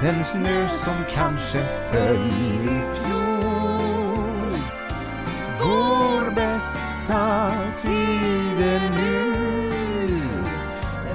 finns 0.00 0.34
en 0.34 0.42
den 0.42 0.44
snö 0.44 0.68
som 0.68 1.04
kanske 1.14 1.58
föll 1.92 2.26
i 2.26 2.82
fjol. 2.94 4.54
Vår 5.60 6.30
bästa 6.34 7.50
tid 7.82 8.62
är 8.62 8.90
nu. 8.90 9.32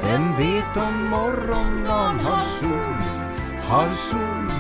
Vem 0.04 0.36
vet 0.38 0.78
om 0.78 1.10
morgondagen 1.10 2.20
har 2.20 2.44
sol? 2.62 2.96
Har 3.68 3.90
sol, 4.12 4.52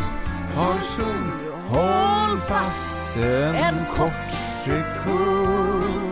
har 0.55 0.79
sol. 0.79 1.53
Håll 1.67 2.37
fast 2.37 3.17
en 3.55 3.85
kort 3.95 4.31
sekund. 4.65 6.09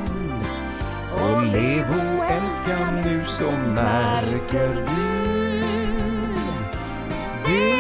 Och 1.14 1.44
lev 1.44 1.86
och 1.90 2.32
älska 2.32 2.92
nu 3.04 3.26
så 3.26 3.52
märker 3.52 4.76
du. 4.76 5.18
Det 7.46 7.77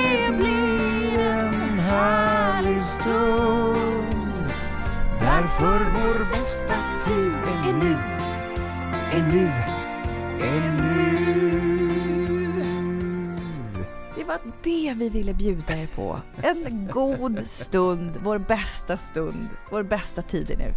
För 5.58 5.80
vår 5.80 6.25
bästa 6.31 6.75
tid. 7.05 7.33
Är 7.67 7.73
nu 7.73 7.97
Är 9.11 9.31
nu, 9.31 9.52
är 10.41 10.72
nu 10.72 11.17
Det 14.16 14.23
var 14.23 14.40
det 14.63 14.94
vi 14.97 15.09
ville 15.09 15.34
bjuda 15.34 15.78
er 15.78 15.88
på. 15.88 16.19
En 16.41 16.90
god 16.94 17.40
stund, 17.47 18.12
vår 18.23 18.38
bästa 18.38 18.97
stund, 18.97 19.47
vår 19.72 19.84
bästa 19.84 20.22
tid 20.22 20.51
är 20.51 20.57
nu. 20.57 20.73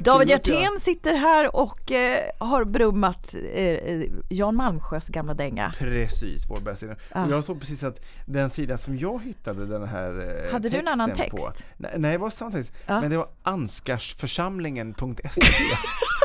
David 0.00 0.28
Hjertén 0.28 0.80
sitter 0.80 1.14
här 1.14 1.56
och 1.56 1.92
eh, 1.92 2.18
har 2.38 2.64
brummat 2.64 3.34
eh, 3.54 3.62
eh, 3.64 4.02
Jan 4.28 4.56
Malmsjös 4.56 5.08
gamla 5.08 5.34
dänga. 5.34 5.72
Precis, 5.78 6.46
vår 6.50 6.60
bästa. 6.60 6.86
Ja. 6.86 6.94
Och 7.24 7.30
Jag 7.30 7.44
såg 7.44 7.60
precis 7.60 7.84
att 7.84 8.00
den 8.26 8.50
sida 8.50 8.78
som 8.78 8.98
jag 8.98 9.24
hittade 9.24 9.66
den 9.66 9.88
här 9.88 10.44
eh, 10.46 10.52
Hade 10.52 10.68
du 10.68 10.76
en 10.76 10.88
annan 10.88 11.10
På, 11.10 11.16
text? 11.16 11.64
nej, 11.76 11.92
nej, 11.96 12.12
det 12.12 12.18
var 12.18 12.30
samma 12.30 12.50
text. 12.50 12.72
Ja. 12.86 13.00
Men 13.00 13.10
det 13.10 13.16
var 13.16 13.28
anskarsförsamlingen.se 13.42 15.40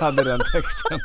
hade 0.02 0.24
den 0.24 0.40
texten. 0.40 1.00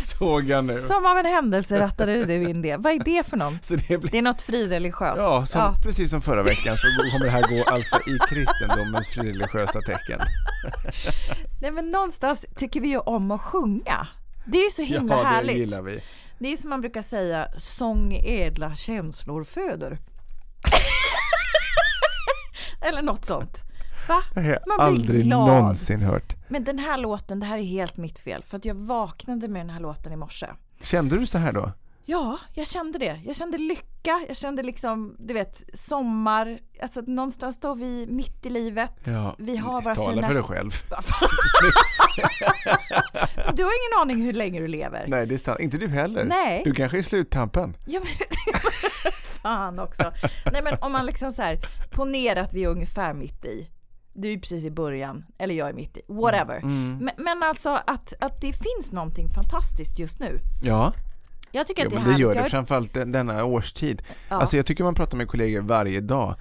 Såg 0.00 0.42
jag 0.42 0.64
nu. 0.64 0.72
Som 0.72 1.06
av 1.06 1.18
en 1.18 1.26
händelse 1.26 1.78
rattade 1.78 2.24
du 2.24 2.50
in 2.50 2.62
det. 2.62 2.76
Vad 2.76 2.92
är 2.92 3.04
det 3.04 3.26
för 3.26 3.36
någon? 3.36 3.58
Det 3.68 3.98
blir 3.98 4.10
Det 4.10 4.18
är 4.18 4.22
något 4.22 4.42
frireligiöst. 4.42 5.16
Ja, 5.18 5.46
som, 5.46 5.74
precis 5.82 6.10
som 6.10 6.20
förra 6.20 6.42
veckan 6.42 6.76
så 6.76 6.86
kommer 7.12 7.24
det 7.24 7.30
här 7.30 7.42
gå 7.42 7.64
alltså 7.64 7.96
i 7.96 8.18
kristendomens 8.28 9.08
frireligiösa 9.08 9.80
tecken. 9.80 10.20
Nej, 11.60 11.70
men 11.70 11.90
någonstans 12.06 12.46
tycker 12.56 12.80
vi 12.80 12.88
ju 12.88 12.98
om 12.98 13.30
att 13.30 13.40
sjunga. 13.40 14.08
Det 14.44 14.58
är 14.58 14.64
ju 14.64 14.70
så 14.70 14.82
himla 14.82 15.14
ja, 15.14 15.22
det 15.22 15.28
härligt. 15.28 15.56
gillar 15.56 15.82
vi. 15.82 16.02
Det 16.38 16.52
är 16.52 16.56
som 16.56 16.70
man 16.70 16.80
brukar 16.80 17.02
säga, 17.02 17.48
sång 17.58 18.12
ädla 18.24 18.76
känslor 18.76 19.44
föder. 19.44 19.98
Eller 22.88 23.02
något 23.02 23.24
sånt. 23.24 23.62
Va? 24.08 24.22
Det 24.34 24.40
har 24.40 24.48
jag 24.48 24.80
aldrig 24.80 25.24
glad. 25.24 25.46
någonsin 25.46 26.02
hört. 26.02 26.34
Men 26.48 26.64
den 26.64 26.78
här 26.78 26.98
låten, 26.98 27.40
det 27.40 27.46
här 27.46 27.58
är 27.58 27.62
helt 27.62 27.96
mitt 27.96 28.18
fel. 28.18 28.44
För 28.48 28.56
att 28.56 28.64
jag 28.64 28.74
vaknade 28.74 29.48
med 29.48 29.60
den 29.60 29.70
här 29.70 29.80
låten 29.80 30.12
i 30.12 30.16
morse. 30.16 30.46
Kände 30.82 31.18
du 31.18 31.26
så 31.26 31.38
här 31.38 31.52
då? 31.52 31.72
Ja, 32.08 32.38
jag 32.54 32.66
kände 32.66 32.98
det. 32.98 33.20
Jag 33.24 33.36
kände 33.36 33.58
lycka, 33.58 34.24
jag 34.28 34.36
kände 34.36 34.62
liksom, 34.62 35.16
du 35.18 35.34
vet, 35.34 35.62
sommar. 35.74 36.58
Alltså 36.82 37.00
någonstans 37.00 37.56
står 37.56 37.76
vi 37.76 38.06
mitt 38.06 38.46
i 38.46 38.50
livet. 38.50 38.92
vi 39.38 39.56
har 39.56 39.82
våra 39.82 39.94
Tala 39.94 40.14
fina... 40.14 40.26
för 40.26 40.34
dig 40.34 40.42
själv. 40.42 40.70
Du 43.54 43.64
har 43.64 43.70
ingen 43.70 44.00
aning 44.00 44.26
hur 44.26 44.32
länge 44.32 44.60
du 44.60 44.68
lever. 44.68 45.04
Nej, 45.08 45.26
det 45.26 45.34
är 45.34 45.38
sant. 45.38 45.60
Inte 45.60 45.78
du 45.78 45.88
heller. 45.88 46.24
Nej. 46.24 46.62
Du 46.64 46.72
kanske 46.72 46.98
är 46.98 47.02
sluttampen. 47.02 47.76
Ja, 47.86 48.00
men, 48.00 48.08
fan 49.42 49.78
också. 49.78 50.12
Nej 50.52 50.62
men 50.62 50.76
om 50.80 50.92
man 50.92 51.06
liksom 51.06 51.32
så 51.32 51.42
här, 51.42 51.58
ponera 51.90 52.40
att 52.40 52.52
vi 52.54 52.64
är 52.64 52.68
ungefär 52.68 53.14
mitt 53.14 53.44
i. 53.44 53.70
Du 54.12 54.32
är 54.32 54.38
precis 54.38 54.64
i 54.64 54.70
början, 54.70 55.24
eller 55.38 55.54
jag 55.54 55.68
är 55.68 55.72
mitt 55.72 55.96
i, 55.96 56.02
whatever. 56.08 56.56
Mm. 56.56 56.98
Men, 56.98 57.14
men 57.24 57.42
alltså 57.42 57.80
att, 57.86 58.12
att 58.20 58.40
det 58.40 58.52
finns 58.52 58.92
någonting 58.92 59.28
fantastiskt 59.28 59.98
just 59.98 60.18
nu. 60.20 60.38
Ja, 60.62 60.92
Jag 61.56 61.66
tycker 61.66 61.86
att 61.86 61.92
det 61.92 61.96
är 61.98 62.04
det 62.04 62.20
gör 62.20 62.34
det 62.34 62.44
framförallt 62.44 62.94
den- 62.94 63.12
denna 63.12 63.44
årstid. 63.44 64.02
Ja. 64.28 64.36
Alltså 64.36 64.56
jag 64.56 64.66
tycker 64.66 64.84
man 64.84 64.94
pratar 64.94 65.18
med 65.18 65.28
kollegor 65.28 65.60
varje 65.60 66.00
dag 66.00 66.34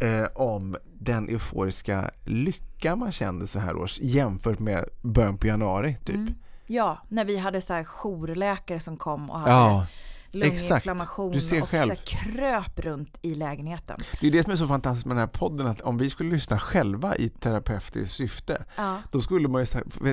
eh, 0.00 0.24
om 0.34 0.76
den 1.00 1.28
euforiska 1.28 2.10
lycka 2.24 2.96
man 2.96 3.12
kände 3.12 3.46
så 3.46 3.58
här 3.58 3.76
års 3.76 3.98
jämfört 4.00 4.58
med 4.58 4.84
början 5.02 5.38
på 5.38 5.46
januari 5.46 5.96
typ. 6.04 6.16
Mm. 6.16 6.34
Ja, 6.66 6.98
när 7.08 7.24
vi 7.24 7.36
hade 7.38 7.60
så 7.60 7.74
här 7.74 7.84
jourläkare 7.84 8.80
som 8.80 8.96
kom 8.96 9.30
och 9.30 9.38
hade 9.40 9.52
Ja, 9.52 9.86
lunginflammation 10.30 11.32
Du 11.32 11.40
ser 11.40 11.62
och 11.62 11.68
själv. 11.68 11.94
Så 11.94 12.00
kröp 12.16 12.78
runt 12.78 13.18
i 13.22 13.34
lägenheten. 13.34 14.00
Det 14.20 14.26
är 14.26 14.30
det 14.30 14.42
som 14.42 14.52
är 14.52 14.56
så 14.56 14.66
fantastiskt 14.68 15.06
med 15.06 15.16
den 15.16 15.20
här 15.20 15.32
podden 15.38 15.66
att 15.66 15.80
om 15.80 15.98
vi 15.98 16.10
skulle 16.10 16.30
lyssna 16.30 16.58
själva 16.58 17.16
i 17.16 17.28
terapeutiskt 17.28 18.14
syfte 18.14 18.64
Ja. 18.76 18.96
då 19.12 19.20
skulle 19.20 19.48
man 19.48 19.64
ju 19.64 19.66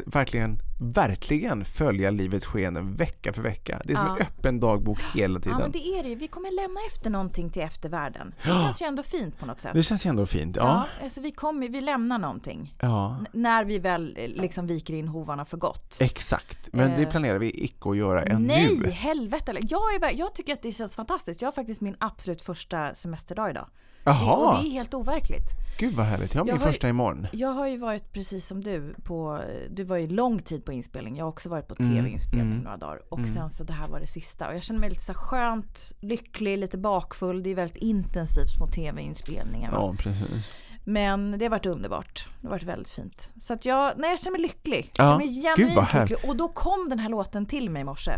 verkligen, 0.05 0.59
verkligen 0.91 1.66
följa 1.66 2.09
livets 2.11 2.45
skeenden 2.45 2.95
vecka 2.95 3.33
för 3.33 3.41
vecka. 3.41 3.81
Det 3.85 3.94
är 3.94 3.97
som 3.97 4.05
Ja. 4.07 4.16
en 4.16 4.21
öppen 4.21 4.59
dagbok 4.59 4.99
hela 5.16 5.33
Ja, 5.39 5.41
tiden. 5.44 5.57
men 5.57 5.71
det 5.71 5.88
är 5.88 6.03
det 6.03 6.09
ju. 6.09 6.16
Vi 6.16 6.27
kommer 6.27 6.51
lämna 6.61 6.79
efter 6.88 7.09
någonting 7.09 7.49
till 7.49 7.61
eftervärlden. 7.61 8.33
Det 8.44 8.49
Ja. 8.49 8.61
känns 8.63 8.81
ju 8.81 8.85
ändå 8.85 9.03
fint 9.03 9.39
på 9.39 9.45
något 9.45 9.61
sätt. 9.61 9.73
Det 9.73 9.83
känns 9.83 10.05
ju 10.05 10.09
ändå 10.09 10.25
fint. 10.25 10.55
Ja, 10.55 10.63
Ja. 10.99 11.03
alltså 11.05 11.22
vi, 11.22 11.31
kommer, 11.31 11.69
vi 11.69 11.81
lämnar 11.81 12.17
någonting. 12.17 12.75
ja. 12.81 13.16
N- 13.19 13.27
När 13.31 13.66
vi 13.66 13.79
väl 13.79 14.16
eh, 14.19 14.27
liksom 14.27 14.67
viker 14.67 14.93
in 14.93 15.08
hovarna 15.08 15.46
för 15.46 15.58
gott. 15.58 15.97
Exakt, 16.02 16.69
men 16.73 16.91
det 16.96 17.02
Eh. 17.03 17.09
planerar 17.09 17.37
vi 17.40 17.63
icke 17.63 17.90
att 17.90 17.97
göra 17.97 18.23
ännu. 18.23 18.47
Nej, 18.47 18.91
helvete. 18.91 19.58
Jag, 19.61 19.81
är, 20.03 20.11
jag 20.17 20.34
tycker 20.35 20.53
att 20.53 20.61
det 20.61 20.72
känns 20.72 20.96
fantastiskt. 20.96 21.41
Jag 21.41 21.47
har 21.47 21.52
faktiskt 21.53 21.81
min 21.81 21.96
absolut 21.99 22.41
första 22.41 22.96
semesterdag 22.96 23.49
idag. 23.49 23.67
Det, 24.03 24.09
och 24.11 24.16
Jaha, 24.16 24.61
det 24.61 24.67
är 24.67 24.72
helt 24.72 24.94
overkligt. 24.94 25.50
gud 25.79 25.94
vad 25.94 26.05
härligt. 26.05 26.34
Jag 26.35 26.41
har 26.41 26.47
Jag 26.47 26.53
min 26.53 26.61
har 26.61 26.67
ju- 26.67 26.72
första 26.73 26.90
imorgon. 26.90 27.28
Jag 27.32 27.50
har 27.50 27.67
ju 27.67 27.78
varit 27.78 28.11
precis 28.14 28.47
som 28.47 28.64
du 28.64 28.96
på, 29.03 29.41
du 29.70 29.84
var 29.84 29.97
ju 29.97 30.08
lång 30.08 30.40
tid 30.40 30.66
på 30.66 30.72
inspelning. 30.73 31.17
Jag 31.17 31.26
har 31.26 31.29
också 31.29 31.50
varit 31.50 31.67
på 31.67 31.76
Mm, 31.79 31.91
tv-inspelning 31.96 32.52
mm, 32.52 32.64
några 32.64 32.78
dagar. 32.78 33.02
Och 33.09 33.20
sen 33.28 33.50
så 33.50 33.64
det 33.64 33.73
här 33.73 33.88
var 33.88 34.00
det 34.00 34.08
sista. 34.08 34.47
Och 34.47 34.55
jag 34.55 34.64
känner 34.64 34.79
mig 34.79 34.90
lite 34.90 35.03
så 35.03 35.14
skönt, 35.14 35.91
lycklig, 36.00 36.58
lite 36.58 36.78
bakfull. 36.78 37.44
Det 37.44 37.50
är 37.50 37.55
väldigt 37.55 37.78
intensivt 37.84 38.50
små 38.58 38.67
tv-inspelningar. 38.67 39.72
Ja, 39.72 39.96
precis. 40.00 40.47
Men 40.85 41.32
det 41.40 41.46
har 41.46 41.49
varit 41.49 41.66
underbart. 41.66 42.28
Det 42.41 42.47
har 42.47 42.52
varit 42.52 42.64
väldigt 42.64 42.90
fint. 42.90 43.32
Så 43.41 43.53
att 43.53 43.66
jag, 43.66 43.94
nej, 43.97 44.09
jag 44.09 44.20
känner 44.20 44.32
mig 44.32 44.41
lycklig. 44.41 44.91
Jag 44.97 45.06
Ja, 45.06 45.11
känner 45.11 45.17
mig 45.17 45.76
vad 45.76 45.88
genuint 45.90 46.09
lycklig. 46.09 46.29
Och 46.29 46.35
då 46.35 46.47
kom 46.47 46.90
den 46.90 46.99
här 46.99 47.09
låten 47.09 47.46
till 47.46 47.70
mig 47.70 47.82
i 47.82 47.84
morse. 47.85 48.11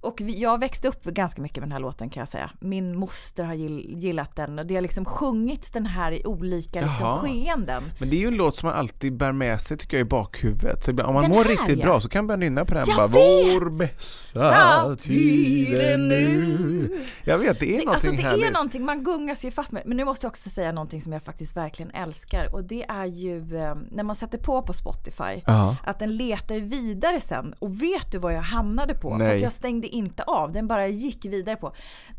Och 0.00 0.20
vi, 0.20 0.40
jag 0.40 0.60
växte 0.60 0.88
upp 0.88 1.04
ganska 1.04 1.42
mycket 1.42 1.56
med 1.58 1.68
den 1.68 1.72
här 1.72 1.80
låten 1.80 2.10
kan 2.10 2.20
jag 2.20 2.28
säga. 2.28 2.50
Min 2.60 2.98
moster 2.98 3.44
har 3.44 3.54
gill, 3.54 3.86
gillat 3.98 4.36
den 4.36 4.58
och 4.58 4.66
det 4.66 4.74
har 4.74 4.82
liksom 4.82 5.04
sjungits 5.04 5.70
den 5.70 5.86
här 5.86 6.12
i 6.12 6.26
olika 6.26 6.80
liksom, 6.80 7.06
Jaha. 7.06 7.18
skeenden. 7.18 7.82
Men 7.98 8.10
det 8.10 8.16
är 8.16 8.20
ju 8.20 8.26
en 8.28 8.34
låt 8.36 8.56
som 8.56 8.66
man 8.68 8.76
alltid 8.78 9.16
bär 9.16 9.32
med 9.32 9.60
sig 9.60 9.76
tycker 9.76 9.96
jag 9.96 10.06
i 10.06 10.08
bakhuvudet. 10.08 10.84
Så 10.84 10.90
om 10.90 11.14
man 11.14 11.22
Den 11.22 11.30
mår 11.32 11.44
här, 11.44 11.50
riktigt 11.50 11.78
ja. 11.78 11.84
bra 11.84 12.00
så 12.00 12.08
kan 12.08 12.18
man 12.24 12.26
börja 12.26 12.38
nynna 12.50 12.64
på 12.64 12.74
den. 12.74 12.84
Jag 12.86 12.96
bara, 12.96 13.06
vet! 13.06 13.62
Vår 13.62 13.78
bästa 13.78 14.40
Ja, 14.40 14.96
tiden 14.98 16.08
nu. 16.08 17.00
Jag 17.24 17.38
vet, 17.38 17.60
det 17.60 17.66
är 17.74 17.78
Det, 17.78 17.84
någonting 17.84 17.88
alltså 17.88 18.10
det 18.10 18.22
härligt. 18.22 18.46
är 18.46 18.50
någonting, 18.50 18.84
man 18.84 19.04
gungas 19.04 19.44
ju 19.44 19.50
fast 19.50 19.72
med. 19.72 19.82
Men 19.86 19.96
nu 19.96 20.04
måste 20.04 20.26
jag 20.26 20.30
också 20.30 20.50
säga 20.50 20.72
någonting 20.72 21.00
som 21.02 21.12
jag 21.12 21.22
faktiskt 21.22 21.56
verkligen 21.56 21.90
älskar 21.90 22.54
och 22.54 22.64
det 22.64 22.84
är 22.88 23.06
ju 23.06 23.56
eh, 23.56 23.74
när 23.90 24.02
man 24.02 24.16
sätter 24.16 24.38
på 24.38 24.62
på 24.62 24.72
Spotify 24.72 25.42
Ja. 25.46 25.76
att 25.84 25.98
den 25.98 26.16
letar 26.16 26.54
vidare 26.60 27.20
sen 27.20 27.54
och 27.58 27.82
vet 27.82 28.12
du 28.12 28.18
vad 28.18 28.34
jag 28.34 28.40
hamnade 28.42 28.94
på? 28.94 29.10
För 29.10 29.18
Nej. 29.18 29.36
att 29.36 29.42
jag 29.42 29.52
stängde 29.52 29.89
inte 29.90 30.22
av, 30.22 30.52
den 30.52 30.66
bara 30.66 30.88
gick 30.88 31.24
vidare 31.24 31.56
på. 31.56 31.72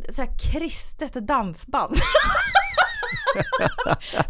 Så 0.09 0.21
här 0.21 0.29
kristet 0.51 1.13
dansband. 1.13 1.95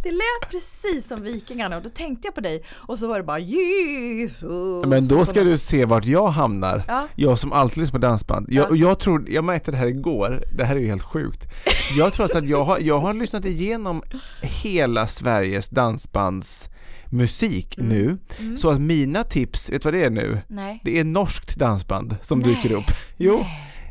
det 0.03 0.11
lät 0.11 0.51
precis 0.51 1.07
som 1.07 1.21
Vikingarna 1.21 1.77
och 1.77 1.83
då 1.83 1.89
tänkte 1.89 2.27
jag 2.27 2.35
på 2.35 2.41
dig 2.41 2.63
och 2.73 2.99
så 2.99 3.07
var 3.07 3.17
det 3.17 3.23
bara 3.23 3.39
Jesus. 3.39 4.85
Men 4.85 5.07
då 5.07 5.25
ska 5.25 5.43
du 5.43 5.57
se 5.57 5.85
vart 5.85 6.05
jag 6.05 6.27
hamnar. 6.27 6.83
Ja. 6.87 7.07
Jag 7.15 7.39
som 7.39 7.53
alltid 7.53 7.77
lyssnar 7.77 7.99
på 7.99 8.05
dansband. 8.05 8.47
Jag, 8.49 8.71
Ja. 8.71 8.75
jag 8.75 8.99
tror, 8.99 9.29
jag 9.29 9.43
märkte 9.43 9.71
det 9.71 9.77
här 9.77 9.87
igår, 9.87 10.43
det 10.57 10.65
här 10.65 10.75
är 10.75 10.79
ju 10.79 10.87
helt 10.87 11.03
sjukt. 11.03 11.47
Jag 11.97 12.13
tror 12.13 12.23
alltså 12.23 12.37
att 12.37 12.47
jag 12.47 12.63
har, 12.63 12.79
jag 12.79 12.99
har 12.99 13.13
lyssnat 13.13 13.45
igenom 13.45 14.03
hela 14.41 15.07
Sveriges 15.07 15.69
dansbands 15.69 16.69
musik 17.11 17.77
Mm. 17.77 17.89
nu. 17.89 18.17
Så 18.57 18.69
att 18.69 18.81
mina 18.81 19.23
tips, 19.23 19.69
vet 19.69 19.81
du 19.81 19.87
vad 19.87 19.93
det 19.93 20.03
är 20.05 20.09
nu? 20.09 20.41
Nej. 20.47 20.81
Det 20.83 20.99
är 20.99 21.03
norskt 21.03 21.55
dansband 21.55 22.15
som 22.21 22.39
Nej. 22.39 22.49
dyker 22.49 22.75
upp. 22.75 22.91
Jo, 23.17 23.45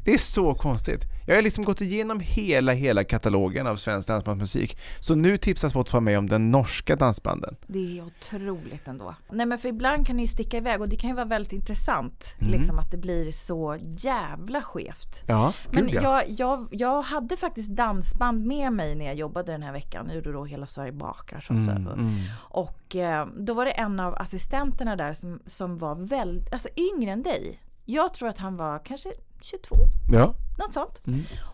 det 0.05 0.14
är 0.14 0.19
så 0.19 0.55
konstigt. 0.55 1.05
Jag 1.26 1.34
har 1.34 1.43
liksom 1.43 1.64
gått 1.64 1.81
igenom 1.81 2.20
hela, 2.20 2.72
hela 2.72 3.05
katalogen 3.05 3.67
av 3.67 3.76
svensk 3.76 4.08
dansbandsmusik. 4.08 4.78
Så 5.00 5.14
nu 5.14 5.37
tipsar 5.37 5.69
Spotify 5.69 6.00
mig 6.00 6.17
om 6.19 6.28
den 6.28 6.50
norska 6.50 6.96
dansbanden. 6.96 7.56
Det 7.67 7.99
är 7.99 8.05
otroligt 8.05 8.88
ändå. 8.88 9.14
Nej 9.31 9.46
men 9.46 9.58
för 9.58 9.69
ibland 9.69 10.06
kan 10.06 10.17
det 10.17 10.22
ju 10.22 10.28
sticka 10.28 10.56
iväg 10.56 10.81
och 10.81 10.88
det 10.88 10.96
kan 10.96 11.11
ju 11.11 11.17
vara 11.17 11.25
väldigt 11.25 11.52
intressant. 11.52 12.37
Mm. 12.40 12.52
Liksom 12.52 12.78
att 12.78 12.90
det 12.90 12.96
blir 12.96 13.32
så 13.32 13.76
jävla 13.96 14.62
skevt. 14.62 15.25
Ja, 15.26 15.52
Men 15.70 15.87
gud 15.87 15.94
ja. 15.94 16.02
jag, 16.02 16.31
jag, 16.31 16.69
jag 16.70 17.02
hade 17.02 17.37
faktiskt 17.37 17.70
dansband 17.70 18.46
med 18.46 18.73
mig 18.73 18.94
när 18.94 19.05
jag 19.05 19.14
jobbade 19.14 19.52
den 19.52 19.62
här 19.62 19.73
veckan. 19.73 20.05
Jag 20.06 20.16
gjorde 20.16 20.32
då 20.32 20.44
Hela 20.44 20.66
Sverige 20.66 20.93
bakar. 20.93 21.40
Så 21.40 21.52
att 21.52 21.64
säga. 21.64 21.76
Mm, 21.76 22.14
Och 22.38 22.96
eh, 22.96 23.26
då 23.26 23.55
var 23.55 23.64
det 23.64 23.70
en 23.70 24.00
av 24.00 24.14
assistenterna 24.14 24.96
där 24.96 25.14
som, 25.14 25.40
som 25.46 25.78
var 25.78 25.94
väldigt, 25.94 26.52
alltså 26.52 26.69
yngre 26.76 27.11
än 27.12 27.23
dig. 27.23 27.61
Jag 27.84 28.14
tror 28.14 28.28
att 28.28 28.38
han 28.38 28.56
var 28.56 28.84
kanske 28.84 29.08
22, 29.42 29.76
Ja, 30.12 30.34
något 30.58 30.72
sånt. 30.75 31.02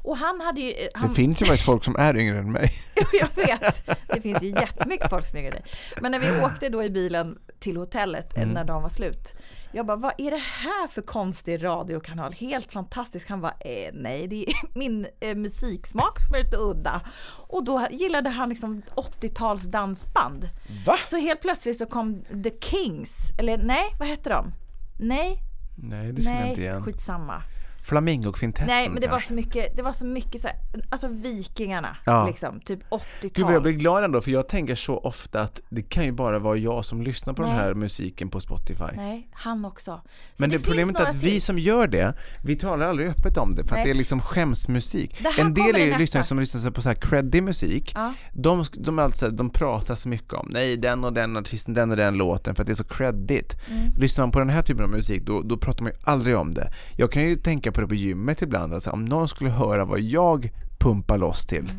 Och 0.02 0.16
han 0.16 0.40
hade 0.40 0.60
ju... 0.60 0.70
eh, 0.70 0.76
Han, 0.94 1.02
Mm. 1.04 1.08
det 1.12 1.16
finns 1.16 1.42
ju 1.42 1.46
faktiskt 1.46 1.64
folk 1.64 1.84
som 1.84 1.96
är 1.96 2.16
yngre 2.16 2.38
än 2.38 2.52
mig. 2.52 2.72
jag 3.20 3.28
vet, 3.46 3.86
det 4.14 4.20
finns 4.20 4.42
ju 4.42 4.48
jättemycket 4.48 5.10
folk 5.10 5.26
som 5.26 5.36
är 5.38 5.40
yngre 5.42 5.50
än 5.56 5.62
dig. 5.62 5.72
Men 6.00 6.12
när 6.12 6.18
vi 6.20 6.44
åkte 6.44 6.68
då 6.68 6.84
i 6.84 6.90
bilen 6.90 7.38
till 7.58 7.76
hotellet 7.76 8.36
eh, 8.38 8.46
när 8.46 8.64
dagen 8.64 8.82
var 8.82 8.88
slut. 8.88 9.34
Jag 9.72 9.86
bara, 9.86 9.96
vad 9.96 10.12
är 10.18 10.30
det 10.30 10.36
här 10.42 10.88
för 10.88 11.02
konstig 11.02 11.64
radiokanal? 11.64 12.32
Helt 12.32 12.72
fantastisk. 12.72 13.28
Han 13.28 13.40
bara, 13.40 13.54
eh, 13.60 13.90
nej 13.92 14.26
det 14.28 14.44
är 14.48 14.54
min 14.78 15.06
eh, 15.20 15.34
musiksmak 15.36 16.20
som 16.20 16.34
är 16.34 16.38
lite 16.38 16.56
udda. 16.56 17.00
Och 17.48 17.64
då 17.64 17.86
gillade 17.90 18.30
han 18.30 18.48
liksom 18.48 18.82
80-tals 18.94 19.64
dansband. 19.64 20.44
Va? 20.86 20.96
Så 21.06 21.16
helt 21.16 21.40
plötsligt 21.40 21.78
så 21.78 21.86
kom 21.86 22.24
The 22.44 22.50
Kings, 22.60 23.32
eller 23.38 23.58
nej, 23.58 23.84
vad 23.98 24.08
hette 24.08 24.30
de? 24.30 24.52
Nej, 24.98 25.38
Nej, 25.78 26.12
det 26.12 26.22
känner 26.22 26.40
jag 26.40 26.48
inte 26.48 26.60
igen. 26.60 26.82
skitsamma. 26.82 27.42
Flamingokvintetten 27.86 28.66
Nej, 28.66 28.88
men 28.88 29.00
det 29.00 29.06
var 29.06 29.12
kanske. 29.12 29.28
så 29.28 29.34
mycket, 29.34 29.76
det 29.76 29.82
var 29.82 29.92
så 29.92 30.06
mycket 30.06 30.40
så 30.40 30.48
här, 30.48 30.56
alltså 30.90 31.08
vikingarna, 31.08 31.96
Ja. 32.04 32.26
liksom, 32.26 32.60
typ 32.60 32.80
80-tal. 32.90 33.30
Gud 33.34 33.46
jag 33.54 33.62
blir 33.62 33.72
glad 33.72 34.04
ändå 34.04 34.20
för 34.20 34.30
jag 34.30 34.48
tänker 34.48 34.74
så 34.74 34.98
ofta 34.98 35.40
att 35.40 35.60
det 35.68 35.82
kan 35.82 36.04
ju 36.04 36.12
bara 36.12 36.38
vara 36.38 36.56
jag 36.56 36.84
som 36.84 37.02
lyssnar 37.02 37.34
på 37.34 37.42
den 37.42 37.50
Nej. 37.50 37.60
här 37.60 37.74
musiken 37.74 38.28
på 38.30 38.40
Spotify. 38.40 38.84
Nej, 38.96 39.28
han 39.32 39.64
också. 39.64 40.00
Så 40.34 40.42
Men 40.42 40.50
det, 40.50 40.56
finns 40.56 40.66
problemet 40.66 40.96
är 40.96 41.06
att 41.06 41.22
vi 41.22 41.40
som 41.40 41.58
gör 41.58 41.86
det, 41.86 42.14
vi 42.44 42.56
talar 42.56 42.86
aldrig 42.86 43.08
öppet 43.08 43.36
om 43.36 43.54
det 43.54 43.62
för 43.64 43.68
att 43.70 43.76
Nej. 43.76 43.84
det 43.84 43.90
är 43.90 43.94
liksom 43.94 44.20
skämsmusik. 44.20 45.22
Det 45.22 45.40
En 45.42 45.54
del 45.54 45.76
är 45.76 45.84
ju 45.86 45.96
lyssnare 45.98 46.24
som 46.24 46.40
lyssnar 46.40 46.70
på 46.70 46.82
så 46.82 46.88
här 46.88 46.96
creddig 46.96 47.42
musik. 47.42 47.92
Ja. 47.94 48.14
De, 48.32 48.64
de, 48.72 48.98
är 48.98 49.02
alltid, 49.02 49.18
så 49.18 49.26
här, 49.26 49.32
de 49.32 49.50
pratar 49.50 49.94
så 49.94 50.08
mycket 50.08 50.32
om, 50.32 50.48
nej 50.50 50.76
den 50.76 51.04
och 51.04 51.12
den 51.12 51.36
artisten, 51.36 51.74
den 51.74 51.90
och 51.90 51.96
den 51.96 52.14
låten 52.14 52.54
för 52.54 52.62
att 52.62 52.66
det 52.66 52.72
är 52.72 52.74
så 52.74 52.84
creddigt. 52.84 53.56
Mm. 53.70 53.92
Lyssnar 53.98 54.26
man 54.26 54.32
på 54.32 54.38
den 54.38 54.48
här 54.50 54.62
typen 54.62 54.84
av 54.84 54.90
musik 54.90 55.22
då, 55.22 55.42
då 55.42 55.56
pratar 55.56 55.82
man 55.84 55.92
ju 55.92 55.98
aldrig 56.04 56.36
om 56.36 56.50
det. 56.50 56.72
Jag 56.96 57.12
kan 57.12 57.22
ju 57.28 57.34
tänka 57.36 57.72
på 57.76 57.82
det 57.82 57.88
på 57.88 57.94
gymmet 57.94 58.42
ibland, 58.42 58.74
alltså, 58.74 58.90
om 58.90 59.04
någon 59.04 59.28
skulle 59.28 59.50
höra 59.50 59.84
vad 59.84 60.00
jag 60.00 60.50
pumpar 60.78 61.18
loss 61.18 61.46
till, 61.46 61.58
Mm 61.70 61.76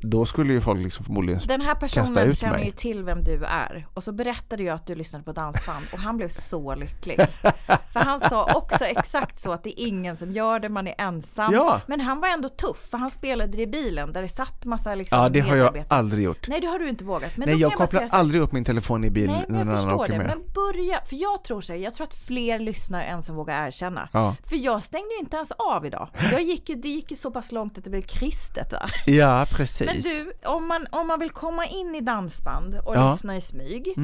då 0.00 0.26
skulle 0.26 0.52
ju 0.52 0.60
folk 0.60 0.80
liksom 0.80 1.04
förmodligen 1.04 1.40
Den 1.46 1.60
här 1.60 1.74
personen 1.74 2.34
känner 2.34 2.56
mig. 2.56 2.66
ju 2.66 2.72
till 2.72 3.04
vem 3.04 3.24
du 3.24 3.44
är 3.44 3.86
och 3.94 4.04
så 4.04 4.12
berättade 4.12 4.62
jag 4.62 4.74
att 4.74 4.86
du 4.86 4.94
lyssnade 4.94 5.24
på 5.24 5.32
dansband 5.32 5.86
och 5.92 5.98
han 5.98 6.16
blev 6.16 6.28
så 6.28 6.74
lycklig. 6.74 7.20
För 7.92 8.00
han 8.00 8.20
sa 8.20 8.52
också 8.54 8.84
exakt 8.84 9.38
så 9.38 9.52
att 9.52 9.64
det 9.64 9.80
är 9.80 9.86
ingen 9.86 10.16
som 10.16 10.32
gör 10.32 10.60
det, 10.60 10.68
man 10.68 10.86
är 10.86 10.94
ensam. 10.98 11.54
Ja. 11.54 11.80
Men 11.86 12.00
han 12.00 12.20
var 12.20 12.28
ändå 12.28 12.48
tuff 12.48 12.88
för 12.90 12.98
han 12.98 13.10
spelade 13.10 13.56
det 13.56 13.62
i 13.62 13.66
bilen 13.66 14.12
där 14.12 14.22
det 14.22 14.28
satt 14.28 14.64
massa 14.64 14.94
liksom 14.94 15.18
Ja, 15.18 15.28
det 15.28 15.40
har 15.40 15.56
jag 15.56 15.84
aldrig 15.88 16.24
gjort. 16.24 16.48
Nej, 16.48 16.60
det 16.60 16.66
har 16.66 16.78
du 16.78 16.88
inte 16.88 17.04
vågat. 17.04 17.36
Men 17.36 17.48
Nej, 17.48 17.58
jag 17.58 17.72
jag 17.72 17.78
kopplar 17.78 18.00
här, 18.00 18.08
aldrig 18.14 18.42
upp 18.42 18.52
min 18.52 18.64
telefon 18.64 19.04
i 19.04 19.10
bilen 19.10 19.34
Nej, 19.34 19.44
men 19.48 19.66
när 19.66 19.72
jag 19.72 19.78
annan 19.78 19.98
förstår 19.98 20.08
det. 20.08 20.18
med. 20.18 20.26
Men 20.26 20.38
börja, 20.54 21.00
för 21.04 21.16
jag 21.16 21.44
tror 21.44 21.60
så 21.60 21.72
här, 21.72 21.80
jag 21.80 21.94
tror 21.94 22.06
att 22.06 22.14
fler 22.14 22.58
lyssnar 22.58 23.02
än 23.02 23.22
som 23.22 23.36
vågar 23.36 23.66
erkänna. 23.66 24.08
Ja. 24.12 24.36
För 24.48 24.56
jag 24.56 24.84
stängde 24.84 25.08
ju 25.14 25.20
inte 25.20 25.36
ens 25.36 25.52
av 25.52 25.86
idag. 25.86 26.08
Jag 26.32 26.42
gick 26.42 26.68
ju, 26.68 26.74
det 26.74 26.88
gick 26.88 27.10
ju 27.10 27.16
så 27.16 27.30
pass 27.30 27.52
långt 27.52 27.78
att 27.78 27.84
det 27.84 27.90
blev 27.90 28.02
kristet 28.02 28.70
där. 28.70 28.92
Ja, 29.06 29.46
precis. 29.50 29.89
Men 29.92 30.02
du, 30.02 30.32
om 30.48 30.68
man, 30.68 30.86
om 30.90 31.06
man 31.06 31.18
vill 31.18 31.30
komma 31.30 31.66
in 31.66 31.94
i 31.94 32.00
dansband 32.00 32.74
och 32.84 32.94
Ja. 32.96 33.00
Mm. 33.00 33.12
lyssna 33.12 33.36
i 33.36 33.40
smyg, 33.40 33.94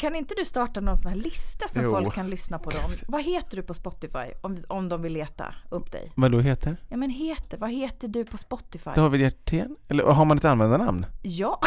kan 0.00 0.14
inte 0.14 0.34
du 0.38 0.44
starta 0.44 0.80
någon 0.80 0.96
sån 0.96 1.08
här 1.12 1.18
lista 1.18 1.68
som 1.68 1.84
Jo. 1.84 1.90
folk 1.90 2.14
kan 2.14 2.30
lyssna 2.30 2.58
på 2.58 2.70
dem? 2.70 2.92
Vad 3.08 3.22
heter 3.22 3.56
du 3.56 3.62
på 3.62 3.74
Spotify 3.74 4.32
om, 4.40 4.58
om 4.68 4.88
de 4.88 5.02
vill 5.02 5.12
leta 5.12 5.54
upp 5.70 5.92
dig? 5.92 6.12
Vad 6.14 6.32
då 6.32 6.40
heter? 6.40 6.76
Ja 6.88 6.96
men 6.96 7.10
heter, 7.10 7.58
vad 7.58 7.70
heter 7.70 8.08
du 8.08 8.24
på 8.24 8.38
Spotify? 8.38 8.90
David 8.94 9.20
Hjertén? 9.20 9.76
Eller 9.88 10.04
har 10.04 10.24
man 10.24 10.36
ett 10.36 10.44
användarnamn? 10.44 11.06
Ja. 11.22 11.60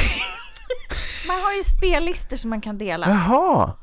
man 1.27 1.41
har 1.41 1.53
ju 1.53 1.63
spellistor 1.63 2.37
som 2.37 2.49
man 2.49 2.61
kan 2.61 2.77
dela. 2.77 3.09
Jaha! 3.09 3.73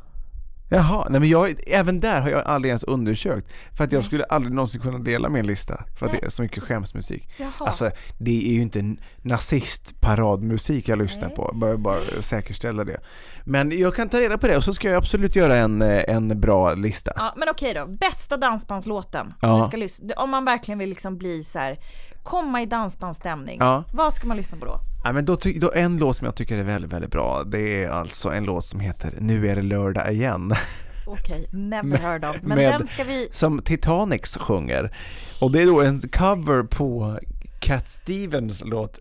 Jaha, 0.75 1.07
nej 1.11 1.21
men 1.21 1.29
jag, 1.29 1.55
även 1.67 2.01
där 2.01 2.21
har 2.21 2.31
jag 2.31 2.47
aldrig 2.47 2.69
ens 2.71 2.85
undersökt. 2.85 3.53
För 3.77 3.85
att 3.85 3.93
jag 3.93 4.05
skulle 4.05 4.25
aldrig 4.25 4.55
någonsin 4.55 4.81
kunna 4.81 4.99
dela 4.99 5.29
min 5.29 5.47
lista. 5.47 5.85
För 5.99 6.07
att 6.07 6.13
Nej. 6.13 6.21
det 6.21 6.27
är 6.27 6.31
så 6.31 6.43
mycket 6.43 6.63
skämsmusik. 6.63 7.29
Jaha. 7.37 7.53
Alltså, 7.59 7.91
det 8.19 8.49
är 8.49 8.53
ju 8.53 8.63
inte 8.63 8.97
nazistparadmusik 9.23 10.89
jag 10.89 10.99
lyssnar 10.99 11.27
Nej. 11.27 11.37
på. 11.37 11.51
Bara, 11.55 11.77
bara 11.77 12.01
säkerställa 12.21 12.85
det. 12.85 13.01
Men 13.45 13.79
jag 13.79 13.95
kan 13.95 14.09
ta 14.09 14.21
reda 14.21 14.39
på 14.39 14.47
det 14.47 14.57
och 14.57 14.65
så 14.65 14.75
ska 14.75 14.89
jag 14.89 14.97
absolut 14.97 15.37
göra 15.37 15.57
en, 15.57 15.83
en 15.83 16.41
bra 16.41 16.75
lista. 16.75 17.13
Ja, 17.17 17.35
men 17.37 17.49
okej 17.49 17.75
då. 17.75 17.87
Bästa 17.87 18.37
dansbandslåten. 18.37 19.35
Ja. 19.41 19.59
Du 19.59 19.69
ska 19.69 19.77
lyssna. 19.77 20.15
Om 20.17 20.31
man 20.31 20.45
verkligen 20.45 20.79
vill 20.79 20.89
liksom 20.89 21.19
bli 21.19 21.45
så 21.45 21.59
här, 21.59 21.79
komma 22.25 22.63
i 22.63 22.67
dansbandsstämning. 22.67 23.57
Ja. 23.61 23.85
Vad 23.93 24.15
ska 24.15 24.27
man 24.27 24.37
lyssna 24.37 24.59
på 24.59 24.65
då? 24.65 24.81
Ja, 25.05 25.13
men 25.13 25.25
då, 25.25 25.37
då 25.57 25.73
en 25.73 25.99
låt 25.99 26.17
som 26.17 26.25
jag 26.25 26.35
tycker 26.35 26.59
är 26.59 26.63
väldigt, 26.63 26.93
väldigt 26.93 27.11
bra. 27.11 27.45
Det 27.45 27.85
är 27.85 27.91
alltså 27.91 28.33
en 28.33 28.45
låt 28.45 28.65
som 28.65 28.81
heter 28.81 29.15
Nu 29.19 29.49
är 29.49 29.57
det 29.57 29.63
lördag 29.63 30.13
igen. 30.13 30.53
Okej, 31.07 31.47
never 31.53 31.99
heard 31.99 32.25
of. 32.25 32.37
Men 32.43 32.59
med- 32.59 32.73
den 32.73 32.87
ska 32.87 33.05
vi... 33.05 33.29
som 33.33 33.63
Titanics 33.63 34.37
sjunger. 34.37 34.97
Och 35.41 35.53
det 35.53 35.63
är 35.63 35.67
då 35.67 35.83
en 35.83 36.01
cover 36.01 36.63
på 36.63 37.19
Cat 37.61 37.89
Stevens 37.89 38.63
låt 38.65 38.99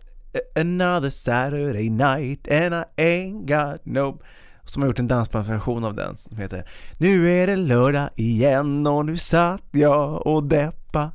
Another 0.56 1.10
Saturday 1.10 1.90
night 1.90 2.48
and 2.48 2.74
I 2.74 3.02
ain't 3.02 3.46
got 3.46 3.86
no 3.86 4.22
som 4.64 4.82
har 4.82 4.88
gjort 4.88 4.98
en 4.98 5.08
dansbandsversion 5.08 5.84
av 5.84 5.94
den 5.94 6.16
som 6.16 6.36
heter 6.36 6.68
Nu 6.98 7.42
är 7.42 7.46
det 7.46 7.56
lördag 7.56 8.08
igen 8.16 8.86
och 8.86 9.06
nu 9.06 9.16
satt 9.16 9.62
jag 9.70 10.26
och 10.26 10.44
deppa 10.44 11.12